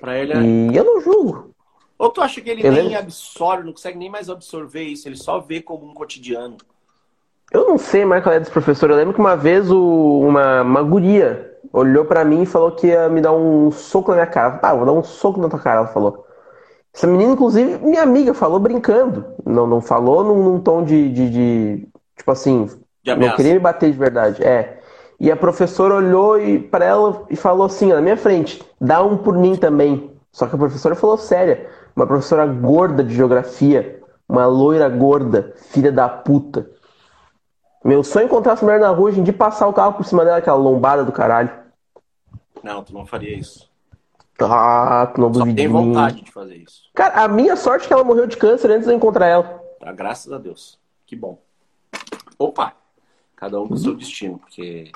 Para 0.00 0.18
ele 0.18 0.32
é... 0.32 0.42
E 0.42 0.76
eu 0.76 0.84
não 0.84 1.00
julgo. 1.00 1.54
Ou 1.98 2.10
tu 2.10 2.20
acha 2.20 2.40
que 2.40 2.50
ele 2.50 2.66
eu 2.66 2.72
nem 2.72 2.82
lembro... 2.84 2.98
absorve, 2.98 3.64
não 3.64 3.72
consegue 3.72 3.98
nem 3.98 4.10
mais 4.10 4.28
absorver 4.28 4.82
isso, 4.82 5.08
ele 5.08 5.16
só 5.16 5.40
vê 5.40 5.60
como 5.60 5.86
um 5.86 5.94
cotidiano? 5.94 6.56
Eu 7.52 7.68
não 7.68 7.78
sei 7.78 8.04
mais 8.04 8.22
qual 8.22 8.34
é 8.34 8.38
desse 8.38 8.50
professor. 8.50 8.90
Eu 8.90 8.96
lembro 8.96 9.14
que 9.14 9.20
uma 9.20 9.36
vez 9.36 9.70
o, 9.70 10.20
uma, 10.20 10.62
uma 10.62 10.82
guria 10.82 11.54
olhou 11.72 12.04
para 12.04 12.24
mim 12.24 12.42
e 12.42 12.46
falou 12.46 12.72
que 12.72 12.88
ia 12.88 13.08
me 13.08 13.20
dar 13.20 13.32
um 13.32 13.70
soco 13.70 14.10
na 14.10 14.16
minha 14.16 14.26
cara. 14.26 14.58
Ah, 14.62 14.74
vou 14.74 14.84
dar 14.84 14.92
um 14.92 15.02
soco 15.02 15.40
na 15.40 15.48
tua 15.48 15.58
cara, 15.58 15.80
ela 15.80 15.88
falou. 15.88 16.26
Essa 16.92 17.06
menina, 17.06 17.32
inclusive, 17.32 17.78
minha 17.78 18.02
amiga, 18.02 18.34
falou 18.34 18.58
brincando. 18.58 19.24
Não, 19.44 19.66
não 19.66 19.80
falou 19.80 20.24
num, 20.24 20.42
num 20.42 20.60
tom 20.60 20.82
de, 20.82 21.08
de, 21.10 21.30
de, 21.30 21.88
Tipo 22.16 22.30
assim, 22.32 22.68
não 23.04 23.36
queria 23.36 23.52
me 23.52 23.60
bater 23.60 23.92
de 23.92 23.98
verdade. 23.98 24.42
É. 24.42 24.80
E 25.20 25.30
a 25.30 25.36
professora 25.36 25.94
olhou 25.94 26.40
e 26.40 26.58
para 26.58 26.84
ela 26.84 27.24
e 27.30 27.36
falou 27.36 27.66
assim, 27.66 27.92
na 27.92 28.00
minha 28.00 28.16
frente, 28.16 28.62
dá 28.80 29.02
um 29.02 29.16
por 29.16 29.36
mim 29.36 29.56
também. 29.56 30.10
Só 30.32 30.46
que 30.46 30.54
a 30.54 30.58
professora 30.58 30.94
falou 30.94 31.16
séria. 31.16 31.68
Uma 31.96 32.06
professora 32.06 32.46
gorda 32.46 33.02
de 33.02 33.14
geografia, 33.14 34.04
uma 34.28 34.46
loira 34.46 34.86
gorda, 34.86 35.54
filha 35.70 35.90
da 35.90 36.06
puta. 36.06 36.70
Meu 37.82 38.04
sonho 38.04 38.24
é 38.24 38.26
encontrar 38.26 38.52
essa 38.52 38.64
mulher 38.64 38.78
na 38.78 38.90
rua 38.90 39.12
de 39.12 39.32
passar 39.32 39.66
o 39.66 39.72
carro 39.72 39.94
por 39.94 40.04
cima 40.04 40.22
dela, 40.22 40.36
aquela 40.36 40.58
lombada 40.58 41.04
do 41.04 41.12
caralho. 41.12 41.50
Não, 42.62 42.84
tu 42.84 42.92
não 42.92 43.06
faria 43.06 43.34
isso. 43.34 43.70
Ah, 44.38 45.10
tu 45.14 45.20
não 45.20 45.32
Só 45.32 45.44
tem 45.44 45.68
vontade 45.68 46.20
de 46.20 46.30
fazer 46.30 46.56
isso. 46.56 46.90
Cara, 46.94 47.22
a 47.22 47.28
minha 47.28 47.56
sorte 47.56 47.84
é 47.84 47.88
que 47.88 47.94
ela 47.94 48.04
morreu 48.04 48.26
de 48.26 48.36
câncer 48.36 48.70
antes 48.70 48.86
de 48.86 48.92
eu 48.92 48.96
encontrar 48.96 49.26
ela. 49.26 49.44
Tá, 49.80 49.90
graças 49.92 50.30
a 50.30 50.36
Deus. 50.36 50.78
Que 51.06 51.16
bom. 51.16 51.40
Opa! 52.38 52.74
Cada 53.34 53.60
um 53.60 53.68
com 53.68 53.76
seu 53.76 53.94
destino, 53.94 54.38
porque. 54.38 54.90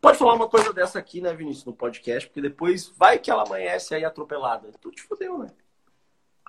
Pode 0.00 0.18
falar 0.18 0.34
uma 0.34 0.48
coisa 0.48 0.72
dessa 0.72 0.98
aqui, 0.98 1.20
né, 1.20 1.32
Vinícius, 1.32 1.64
no 1.64 1.72
podcast, 1.72 2.28
porque 2.28 2.40
depois 2.40 2.92
vai 2.96 3.18
que 3.18 3.30
ela 3.30 3.44
amanhece 3.44 3.94
aí 3.94 4.04
atropelada. 4.04 4.68
Tu 4.80 4.90
te 4.90 5.02
fodeu, 5.02 5.38
né? 5.38 5.48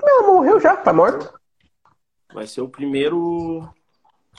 Ela 0.01 0.27
morreu 0.27 0.59
já, 0.59 0.75
tá 0.75 0.91
morta. 0.91 1.33
Vai 2.33 2.47
ser 2.47 2.61
o 2.61 2.69
primeiro 2.69 3.67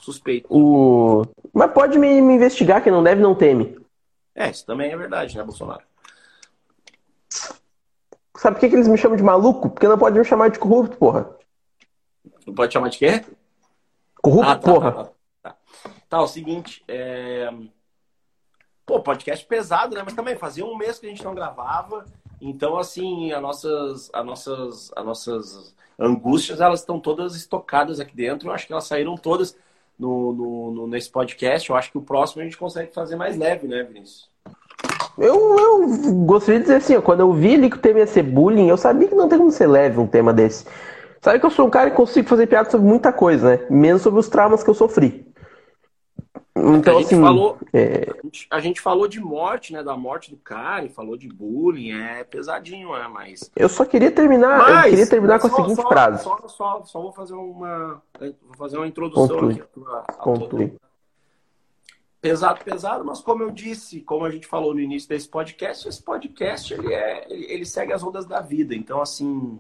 suspeito. 0.00 0.46
O... 0.50 1.22
Mas 1.52 1.72
pode 1.72 1.98
me, 1.98 2.20
me 2.20 2.34
investigar, 2.34 2.82
que 2.82 2.90
não 2.90 3.02
deve, 3.02 3.22
não 3.22 3.34
teme. 3.34 3.78
É, 4.34 4.50
isso 4.50 4.66
também 4.66 4.90
é 4.90 4.96
verdade, 4.96 5.36
né, 5.36 5.44
Bolsonaro? 5.44 5.82
Sabe 8.36 8.56
por 8.56 8.60
que, 8.60 8.68
que 8.68 8.74
eles 8.74 8.88
me 8.88 8.98
chamam 8.98 9.16
de 9.16 9.22
maluco? 9.22 9.70
Porque 9.70 9.86
não 9.86 9.96
pode 9.96 10.18
me 10.18 10.24
chamar 10.24 10.50
de 10.50 10.58
corrupto, 10.58 10.96
porra. 10.96 11.36
Não 12.46 12.54
pode 12.54 12.72
chamar 12.72 12.88
de 12.88 12.98
quê? 12.98 13.24
Corrupto, 14.20 14.50
ah, 14.50 14.56
tá, 14.56 14.72
porra. 14.72 14.92
Tá, 14.92 15.04
tá. 15.42 15.56
Tá, 16.08 16.22
o 16.22 16.26
seguinte, 16.26 16.84
é... 16.88 17.48
Pô, 18.84 19.00
podcast 19.00 19.46
pesado, 19.46 19.94
né? 19.94 20.02
Mas 20.04 20.14
também 20.14 20.36
fazia 20.36 20.64
um 20.64 20.76
mês 20.76 20.98
que 20.98 21.06
a 21.06 21.08
gente 21.08 21.24
não 21.24 21.34
gravava. 21.34 22.04
Então, 22.40 22.76
assim, 22.76 23.32
as 23.32 23.42
nossas, 23.42 24.10
as 24.12 24.24
nossas, 24.24 24.92
as 24.94 25.04
nossas 25.04 25.74
angústias, 25.98 26.60
elas 26.60 26.80
estão 26.80 26.98
todas 26.98 27.34
estocadas 27.36 28.00
aqui 28.00 28.14
dentro. 28.14 28.48
Eu 28.48 28.52
acho 28.52 28.66
que 28.66 28.72
elas 28.72 28.84
saíram 28.84 29.16
todas 29.16 29.56
no, 29.98 30.32
no, 30.32 30.70
no, 30.72 30.86
nesse 30.86 31.10
podcast. 31.10 31.70
Eu 31.70 31.76
acho 31.76 31.90
que 31.90 31.98
o 31.98 32.02
próximo 32.02 32.42
a 32.42 32.44
gente 32.44 32.56
consegue 32.56 32.92
fazer 32.92 33.16
mais 33.16 33.36
leve, 33.36 33.66
né, 33.66 33.82
Vinícius? 33.82 34.28
Eu, 35.16 35.58
eu 35.58 36.14
gostaria 36.24 36.58
de 36.58 36.66
dizer 36.66 36.76
assim, 36.76 36.96
ó, 36.96 37.00
quando 37.00 37.20
eu 37.20 37.32
vi 37.32 37.54
ali 37.54 37.70
que 37.70 37.76
o 37.76 37.80
tema 37.80 38.00
ia 38.00 38.06
ser 38.06 38.22
bullying, 38.22 38.68
eu 38.68 38.76
sabia 38.76 39.08
que 39.08 39.14
não 39.14 39.28
tem 39.28 39.38
como 39.38 39.50
ser 39.50 39.68
leve 39.68 40.00
um 40.00 40.06
tema 40.06 40.32
desse. 40.32 40.66
Sabe 41.22 41.38
que 41.38 41.46
eu 41.46 41.50
sou 41.50 41.66
um 41.66 41.70
cara 41.70 41.90
que 41.90 41.96
consigo 41.96 42.28
fazer 42.28 42.46
piada 42.46 42.70
sobre 42.70 42.86
muita 42.86 43.12
coisa, 43.12 43.56
né? 43.56 43.66
Menos 43.70 44.02
sobre 44.02 44.20
os 44.20 44.28
traumas 44.28 44.62
que 44.62 44.68
eu 44.68 44.74
sofri. 44.74 45.26
Então, 46.56 46.96
a 46.96 47.00
gente, 47.00 47.06
assim, 47.14 47.20
falou, 47.20 47.58
é... 47.72 48.08
a, 48.08 48.22
gente, 48.22 48.46
a, 48.48 48.60
gente, 48.60 48.80
falou 48.80 49.08
de 49.08 49.18
morte, 49.18 49.72
né? 49.72 49.82
Da 49.82 49.96
morte 49.96 50.30
do 50.30 50.36
cara, 50.36 50.84
e 50.84 50.88
falou 50.88 51.16
de 51.16 51.28
bullying, 51.28 51.90
é 51.90 52.22
pesadinho, 52.22 52.94
é, 52.94 53.08
mas. 53.08 53.50
Eu 53.56 53.68
só 53.68 53.84
queria 53.84 54.12
terminar, 54.12 54.58
mas, 54.58 54.84
eu 54.84 54.90
queria 54.90 55.06
terminar 55.08 55.40
com 55.40 55.48
a 55.48 55.50
seguinte 55.50 55.82
só, 55.82 55.88
frase. 55.88 56.22
Só, 56.22 56.38
só, 56.46 56.84
só, 56.84 57.00
vou 57.02 57.12
fazer 57.12 57.34
uma. 57.34 58.00
Vou 58.20 58.56
fazer 58.56 58.76
uma 58.76 58.86
introdução 58.86 59.26
Conclui. 59.26 59.54
aqui. 59.54 60.16
Conclui. 60.16 60.76
Pesado, 62.20 62.64
pesado, 62.64 63.04
mas 63.04 63.20
como 63.20 63.42
eu 63.42 63.50
disse, 63.50 64.00
como 64.00 64.24
a 64.24 64.30
gente 64.30 64.46
falou 64.46 64.72
no 64.72 64.80
início 64.80 65.08
desse 65.08 65.28
podcast, 65.28 65.88
esse 65.88 66.02
podcast 66.02 66.72
ele, 66.72 66.94
é, 66.94 67.26
ele, 67.28 67.52
ele 67.52 67.66
segue 67.66 67.92
as 67.92 68.02
ondas 68.02 68.26
da 68.26 68.40
vida. 68.40 68.76
Então, 68.76 69.02
assim, 69.02 69.58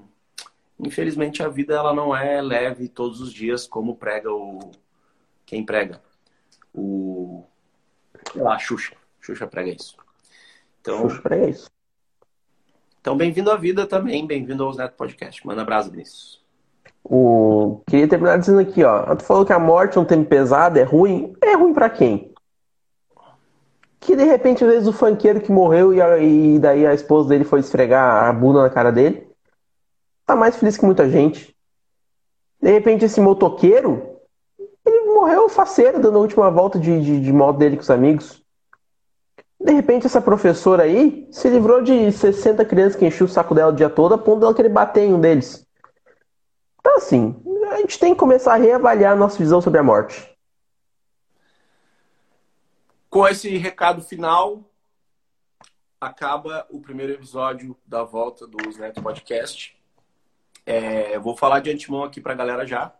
infelizmente 0.78 1.42
a 1.42 1.48
vida 1.48 1.74
ela 1.74 1.92
não 1.92 2.16
é 2.16 2.40
leve 2.40 2.88
todos 2.88 3.20
os 3.20 3.32
dias, 3.32 3.66
como 3.66 3.96
prega 3.96 4.32
o 4.32 4.60
quem 5.44 5.62
prega 5.62 6.00
o. 6.74 7.44
Sei 8.32 8.42
lá, 8.42 8.58
Xuxa. 8.58 8.94
Xuxa 9.20 9.46
prega 9.46 9.70
isso. 9.70 9.96
Então, 10.80 11.08
Xuxa 11.08 11.22
prega 11.22 11.48
isso. 11.48 11.70
Então, 13.00 13.16
bem-vindo 13.16 13.50
à 13.50 13.56
vida 13.56 13.86
também, 13.86 14.26
bem-vindo 14.26 14.64
aos 14.64 14.76
Neto 14.76 14.96
Podcast. 14.96 15.46
Manda 15.46 15.62
abraço, 15.62 15.90
Vinícius. 15.90 16.42
O... 17.04 17.82
Queria 17.86 18.08
terminar 18.08 18.38
dizendo 18.38 18.60
aqui, 18.60 18.82
ó. 18.82 19.14
Tu 19.14 19.24
falou 19.24 19.44
que 19.44 19.52
a 19.52 19.58
morte 19.58 19.98
é 19.98 20.00
um 20.00 20.06
tempo 20.06 20.28
pesado, 20.28 20.78
é 20.78 20.82
ruim. 20.82 21.34
É 21.42 21.54
ruim 21.54 21.72
para 21.72 21.90
quem? 21.90 22.32
Que 24.00 24.16
de 24.16 24.24
repente, 24.24 24.64
às 24.64 24.70
vezes, 24.70 24.88
o 24.88 24.92
funkeiro 24.92 25.40
que 25.40 25.52
morreu 25.52 25.92
e, 25.92 26.00
a... 26.00 26.18
e 26.18 26.58
daí 26.58 26.86
a 26.86 26.94
esposa 26.94 27.28
dele 27.28 27.44
foi 27.44 27.60
esfregar 27.60 28.24
a 28.24 28.32
bunda 28.32 28.62
na 28.62 28.70
cara 28.70 28.90
dele, 28.90 29.28
tá 30.26 30.34
mais 30.34 30.56
feliz 30.56 30.76
que 30.76 30.84
muita 30.84 31.08
gente. 31.08 31.54
De 32.60 32.70
repente, 32.70 33.04
esse 33.04 33.20
motoqueiro 33.20 34.13
morreu 35.14 35.48
faceiro 35.48 36.00
dando 36.00 36.18
a 36.18 36.20
última 36.20 36.50
volta 36.50 36.78
de, 36.78 37.00
de, 37.00 37.20
de 37.20 37.32
moto 37.32 37.58
dele 37.58 37.76
com 37.76 37.82
os 37.82 37.90
amigos. 37.90 38.42
De 39.58 39.72
repente, 39.72 40.06
essa 40.06 40.20
professora 40.20 40.82
aí 40.82 41.26
se 41.30 41.48
livrou 41.48 41.80
de 41.80 42.12
60 42.12 42.64
crianças 42.64 42.96
que 42.96 43.06
enchiam 43.06 43.26
o 43.26 43.30
saco 43.30 43.54
dela 43.54 43.72
o 43.72 43.74
dia 43.74 43.88
todo 43.88 44.14
a 44.14 44.18
ponto 44.18 44.40
dela 44.40 44.54
querer 44.54 44.68
bater 44.68 45.04
em 45.04 45.14
um 45.14 45.20
deles. 45.20 45.66
Então, 46.80 46.96
assim, 46.96 47.42
a 47.70 47.76
gente 47.78 47.98
tem 47.98 48.12
que 48.12 48.20
começar 48.20 48.52
a 48.52 48.58
reavaliar 48.58 49.12
a 49.12 49.16
nossa 49.16 49.38
visão 49.38 49.60
sobre 49.62 49.80
a 49.80 49.82
morte. 49.82 50.30
Com 53.08 53.26
esse 53.26 53.56
recado 53.56 54.02
final, 54.02 54.62
acaba 55.98 56.66
o 56.68 56.80
primeiro 56.80 57.12
episódio 57.12 57.74
da 57.86 58.02
volta 58.02 58.46
do 58.46 58.58
Neto 58.78 59.00
Podcast. 59.00 59.74
É, 60.66 61.18
vou 61.18 61.36
falar 61.36 61.60
de 61.60 61.70
antemão 61.70 62.04
aqui 62.04 62.20
para 62.20 62.32
a 62.32 62.36
galera 62.36 62.66
já 62.66 62.92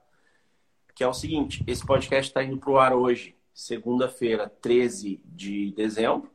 que 0.95 1.03
é 1.03 1.09
o 1.09 1.15
seguinte: 1.15 1.65
esse 1.67 1.85
podcast 1.85 2.31
está 2.31 2.43
indo 2.43 2.59
para 2.59 2.71
o 2.71 2.79
ar 2.79 2.95
hoje, 2.95 3.35
segunda-feira, 3.53 4.49
13 4.49 5.21
de 5.25 5.73
dezembro, 5.73 6.31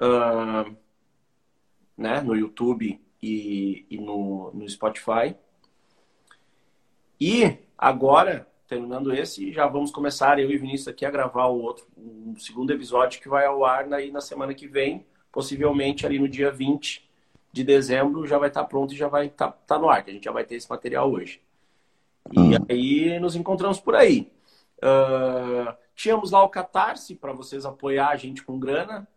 uh, 0.00 0.76
né, 1.96 2.20
no 2.20 2.36
YouTube 2.36 3.00
e, 3.22 3.86
e 3.88 3.98
no, 3.98 4.50
no 4.52 4.68
Spotify. 4.68 5.34
E 7.20 7.58
agora, 7.78 8.48
terminando 8.66 9.14
esse, 9.14 9.52
já 9.52 9.66
vamos 9.66 9.90
começar, 9.90 10.38
eu 10.38 10.50
e 10.50 10.56
Vinícius 10.56 10.88
aqui, 10.88 11.06
a 11.06 11.10
gravar 11.10 11.46
o 11.46 11.60
outro, 11.60 11.86
um 11.96 12.36
segundo 12.36 12.72
episódio 12.72 13.20
que 13.20 13.28
vai 13.28 13.46
ao 13.46 13.64
ar 13.64 13.92
aí 13.92 14.10
na 14.10 14.20
semana 14.20 14.52
que 14.52 14.66
vem, 14.66 15.06
possivelmente 15.30 16.04
ali 16.04 16.18
no 16.18 16.28
dia 16.28 16.50
20 16.50 17.08
de 17.52 17.62
dezembro 17.62 18.26
já 18.26 18.38
vai 18.38 18.48
estar 18.48 18.62
tá 18.62 18.66
pronto 18.66 18.92
e 18.94 18.96
já 18.96 19.08
vai 19.08 19.26
estar 19.26 19.52
tá, 19.52 19.58
tá 19.66 19.78
no 19.78 19.88
ar, 19.88 20.02
que 20.02 20.10
a 20.10 20.14
gente 20.14 20.24
já 20.24 20.32
vai 20.32 20.44
ter 20.44 20.56
esse 20.56 20.68
material 20.68 21.12
hoje. 21.12 21.40
E 22.30 22.38
hum. 22.38 22.66
aí 22.68 23.18
nos 23.18 23.34
encontramos 23.34 23.80
por 23.80 23.94
aí. 23.94 24.30
Uh, 24.78 25.74
tínhamos 25.94 26.30
lá 26.30 26.42
o 26.42 26.48
Catarse 26.48 27.14
para 27.14 27.32
vocês 27.32 27.64
apoiar 27.64 28.08
a 28.08 28.16
gente 28.16 28.42
com 28.42 28.58
grana, 28.58 29.08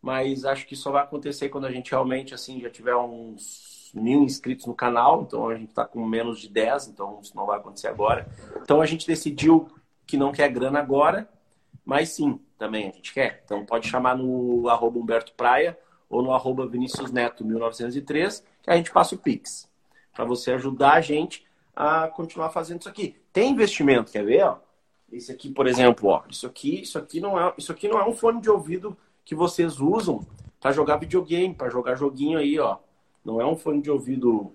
mas 0.00 0.44
acho 0.44 0.66
que 0.66 0.76
só 0.76 0.90
vai 0.90 1.02
acontecer 1.02 1.48
quando 1.48 1.66
a 1.66 1.70
gente 1.70 1.90
realmente 1.90 2.34
assim 2.34 2.60
já 2.60 2.68
tiver 2.68 2.96
uns 2.96 3.90
mil 3.94 4.22
inscritos 4.22 4.66
no 4.66 4.74
canal. 4.74 5.22
Então 5.22 5.48
a 5.48 5.54
gente 5.54 5.70
está 5.70 5.84
com 5.84 6.04
menos 6.04 6.40
de 6.40 6.48
10, 6.48 6.88
então 6.88 7.20
isso 7.22 7.36
não 7.36 7.46
vai 7.46 7.58
acontecer 7.58 7.88
agora. 7.88 8.26
Então 8.62 8.80
a 8.80 8.86
gente 8.86 9.06
decidiu 9.06 9.68
que 10.06 10.16
não 10.16 10.32
quer 10.32 10.48
grana 10.48 10.80
agora, 10.80 11.28
mas 11.84 12.10
sim, 12.10 12.40
também 12.58 12.88
a 12.88 12.92
gente 12.92 13.12
quer. 13.12 13.42
Então 13.44 13.64
pode 13.64 13.88
chamar 13.88 14.16
no 14.16 14.68
arroba 14.68 14.98
Humberto 14.98 15.32
Praia 15.34 15.78
ou 16.08 16.22
no 16.22 16.32
arroba 16.32 16.66
Vinícius 16.66 17.10
Neto 17.10 17.44
1903, 17.44 18.44
que 18.62 18.70
a 18.70 18.76
gente 18.76 18.90
passa 18.90 19.14
o 19.14 19.18
Pix. 19.18 19.70
Para 20.12 20.24
você 20.24 20.52
ajudar 20.52 20.94
a 20.94 21.00
gente 21.00 21.44
a 21.74 22.08
continuar 22.08 22.50
fazendo 22.50 22.80
isso 22.80 22.88
aqui. 22.88 23.16
Tem 23.32 23.50
investimento, 23.50 24.12
quer 24.12 24.24
ver? 24.24 24.44
Ó? 24.44 24.58
Esse 25.10 25.30
aqui, 25.30 25.50
por 25.50 25.66
exemplo, 25.66 26.08
ó, 26.08 26.22
isso 26.30 26.46
aqui, 26.46 26.80
isso 26.80 26.98
aqui 26.98 27.20
não 27.20 27.38
é, 27.38 27.52
isso 27.58 27.70
aqui 27.70 27.86
não 27.86 27.98
é 27.98 28.08
um 28.08 28.14
fone 28.14 28.40
de 28.40 28.48
ouvido 28.48 28.96
que 29.24 29.34
vocês 29.34 29.78
usam 29.78 30.26
para 30.58 30.72
jogar 30.72 30.96
videogame, 30.96 31.54
para 31.54 31.68
jogar 31.68 31.96
joguinho 31.96 32.38
aí, 32.38 32.58
ó. 32.58 32.78
Não 33.24 33.40
é 33.40 33.46
um 33.46 33.56
fone 33.56 33.82
de 33.82 33.90
ouvido 33.90 34.54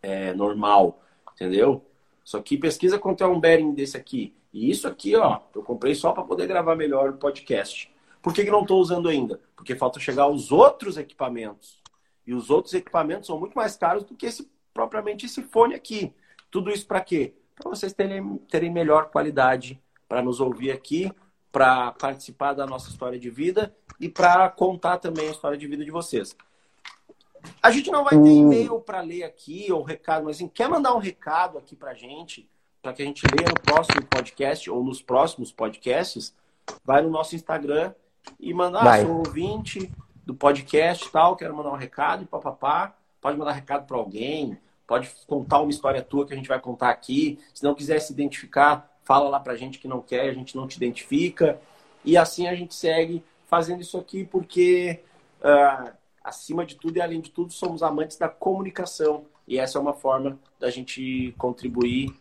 é, 0.00 0.32
normal, 0.32 1.02
entendeu? 1.34 1.84
Isso 2.24 2.36
aqui 2.36 2.56
pesquisa 2.56 2.98
quanto 2.98 3.24
é 3.24 3.26
um 3.26 3.40
bearing 3.40 3.74
desse 3.74 3.96
aqui. 3.96 4.34
E 4.52 4.70
isso 4.70 4.86
aqui, 4.86 5.16
ó, 5.16 5.40
eu 5.54 5.62
comprei 5.62 5.94
só 5.94 6.12
para 6.12 6.22
poder 6.22 6.46
gravar 6.46 6.76
melhor 6.76 7.10
o 7.10 7.16
podcast. 7.16 7.92
Por 8.20 8.32
que, 8.32 8.44
que 8.44 8.50
não 8.50 8.62
estou 8.62 8.80
usando 8.80 9.08
ainda? 9.08 9.40
Porque 9.56 9.74
falta 9.74 9.98
chegar 9.98 10.28
os 10.28 10.52
outros 10.52 10.96
equipamentos. 10.96 11.82
E 12.24 12.32
os 12.32 12.50
outros 12.50 12.72
equipamentos 12.74 13.26
são 13.26 13.40
muito 13.40 13.54
mais 13.54 13.76
caros 13.76 14.04
do 14.04 14.14
que 14.14 14.26
esse 14.26 14.48
propriamente 14.72 15.26
esse 15.26 15.42
fone 15.42 15.74
aqui. 15.74 16.14
Tudo 16.50 16.70
isso 16.70 16.86
para 16.86 17.00
quê? 17.00 17.34
Para 17.54 17.70
vocês 17.70 17.92
terem, 17.92 18.36
terem 18.50 18.70
melhor 18.70 19.10
qualidade 19.10 19.80
para 20.08 20.22
nos 20.22 20.40
ouvir 20.40 20.70
aqui, 20.70 21.10
para 21.50 21.92
participar 21.92 22.54
da 22.54 22.66
nossa 22.66 22.90
história 22.90 23.18
de 23.18 23.30
vida 23.30 23.74
e 24.00 24.08
para 24.08 24.48
contar 24.50 24.98
também 24.98 25.28
a 25.28 25.30
história 25.30 25.56
de 25.56 25.66
vida 25.66 25.84
de 25.84 25.90
vocês. 25.90 26.36
A 27.62 27.70
gente 27.70 27.90
não 27.90 28.04
vai 28.04 28.12
ter 28.12 28.18
hum. 28.18 28.52
e-mail 28.52 28.80
para 28.80 29.00
ler 29.00 29.24
aqui 29.24 29.70
ou 29.72 29.82
recado, 29.82 30.24
mas 30.24 30.36
assim, 30.36 30.48
quer 30.48 30.68
mandar 30.68 30.94
um 30.94 30.98
recado 30.98 31.58
aqui 31.58 31.74
para 31.74 31.90
a 31.90 31.94
gente, 31.94 32.48
para 32.80 32.92
que 32.92 33.02
a 33.02 33.04
gente 33.04 33.22
leia 33.26 33.48
no 33.48 33.60
próximo 33.60 34.04
podcast 34.06 34.70
ou 34.70 34.82
nos 34.82 35.02
próximos 35.02 35.52
podcasts, 35.52 36.34
vai 36.84 37.02
no 37.02 37.10
nosso 37.10 37.34
Instagram 37.34 37.94
e 38.38 38.52
manda, 38.54 38.80
ah, 38.80 39.00
sou 39.00 39.18
ouvinte 39.18 39.90
do 40.24 40.34
podcast 40.34 41.10
tal, 41.10 41.36
quero 41.36 41.56
mandar 41.56 41.70
um 41.70 41.76
recado 41.76 42.22
e 42.22 42.26
papapá. 42.26 42.96
Pode 43.22 43.38
mandar 43.38 43.52
recado 43.52 43.86
para 43.86 43.96
alguém, 43.96 44.58
pode 44.86 45.08
contar 45.28 45.60
uma 45.60 45.70
história 45.70 46.02
tua 46.02 46.26
que 46.26 46.34
a 46.34 46.36
gente 46.36 46.48
vai 46.48 46.60
contar 46.60 46.90
aqui. 46.90 47.38
Se 47.54 47.62
não 47.62 47.74
quiser 47.74 48.00
se 48.00 48.12
identificar, 48.12 48.92
fala 49.04 49.28
lá 49.28 49.38
para 49.40 49.52
a 49.52 49.56
gente 49.56 49.78
que 49.78 49.88
não 49.88 50.02
quer, 50.02 50.28
a 50.28 50.34
gente 50.34 50.56
não 50.56 50.66
te 50.66 50.76
identifica. 50.76 51.60
E 52.04 52.16
assim 52.16 52.48
a 52.48 52.54
gente 52.54 52.74
segue 52.74 53.24
fazendo 53.46 53.80
isso 53.80 53.96
aqui 53.96 54.24
porque, 54.24 55.00
uh, 55.40 55.92
acima 56.22 56.66
de 56.66 56.74
tudo 56.74 56.96
e 56.96 57.00
além 57.00 57.20
de 57.20 57.30
tudo, 57.30 57.52
somos 57.52 57.82
amantes 57.82 58.18
da 58.18 58.28
comunicação. 58.28 59.24
E 59.46 59.56
essa 59.56 59.78
é 59.78 59.80
uma 59.80 59.94
forma 59.94 60.38
da 60.58 60.68
gente 60.68 61.32
contribuir 61.38 62.12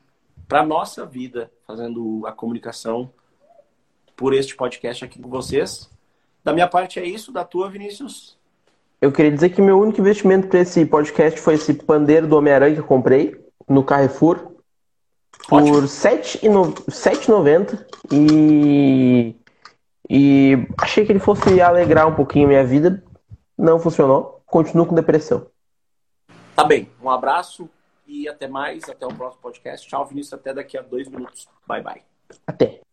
para 0.48 0.62
a 0.62 0.66
nossa 0.66 1.06
vida, 1.06 1.52
fazendo 1.66 2.26
a 2.28 2.32
comunicação 2.32 3.12
por 4.16 4.34
este 4.36 4.56
podcast 4.56 5.04
aqui 5.04 5.20
com 5.20 5.30
vocês. 5.30 5.90
Da 6.44 6.54
minha 6.54 6.68
parte 6.68 7.00
é 7.00 7.06
isso, 7.06 7.32
da 7.32 7.44
tua, 7.44 7.70
Vinícius. 7.70 8.38
Eu 9.02 9.12
queria 9.12 9.32
dizer 9.32 9.50
que 9.50 9.62
meu 9.62 9.80
único 9.80 10.00
investimento 10.00 10.48
para 10.48 10.60
esse 10.60 10.86
podcast 10.86 11.42
foi 11.42 11.56
esse 11.56 11.74
pandeiro 11.74 12.28
do 12.28 12.38
Homem-Aranha 12.38 12.76
que 12.76 12.82
eu 12.82 12.86
comprei 12.86 13.44
no 13.68 13.84
Carrefour 13.84 14.52
por 15.50 15.64
R$ 15.64 15.88
7,90 15.88 17.84
e... 18.12 19.36
e 20.08 20.68
achei 20.78 21.04
que 21.04 21.12
ele 21.12 21.20
fosse 21.20 21.60
alegrar 21.60 22.08
um 22.08 22.14
pouquinho 22.14 22.46
a 22.46 22.50
minha 22.50 22.64
vida. 22.64 23.04
Não 23.58 23.80
funcionou. 23.80 24.44
Continuo 24.46 24.86
com 24.86 24.94
depressão. 24.94 25.48
Tá 26.56 26.64
bem. 26.64 26.88
Um 27.02 27.10
abraço 27.10 27.68
e 28.06 28.30
até 28.30 28.48
mais. 28.48 28.88
Até 28.88 29.08
o 29.08 29.14
próximo 29.14 29.42
podcast. 29.42 29.88
Tchau, 29.88 30.06
Vinícius. 30.06 30.34
Até 30.34 30.54
daqui 30.54 30.78
a 30.78 30.82
dois 30.84 31.08
minutos. 31.08 31.48
Bye, 31.66 31.82
bye. 31.82 32.04
Até. 32.46 32.91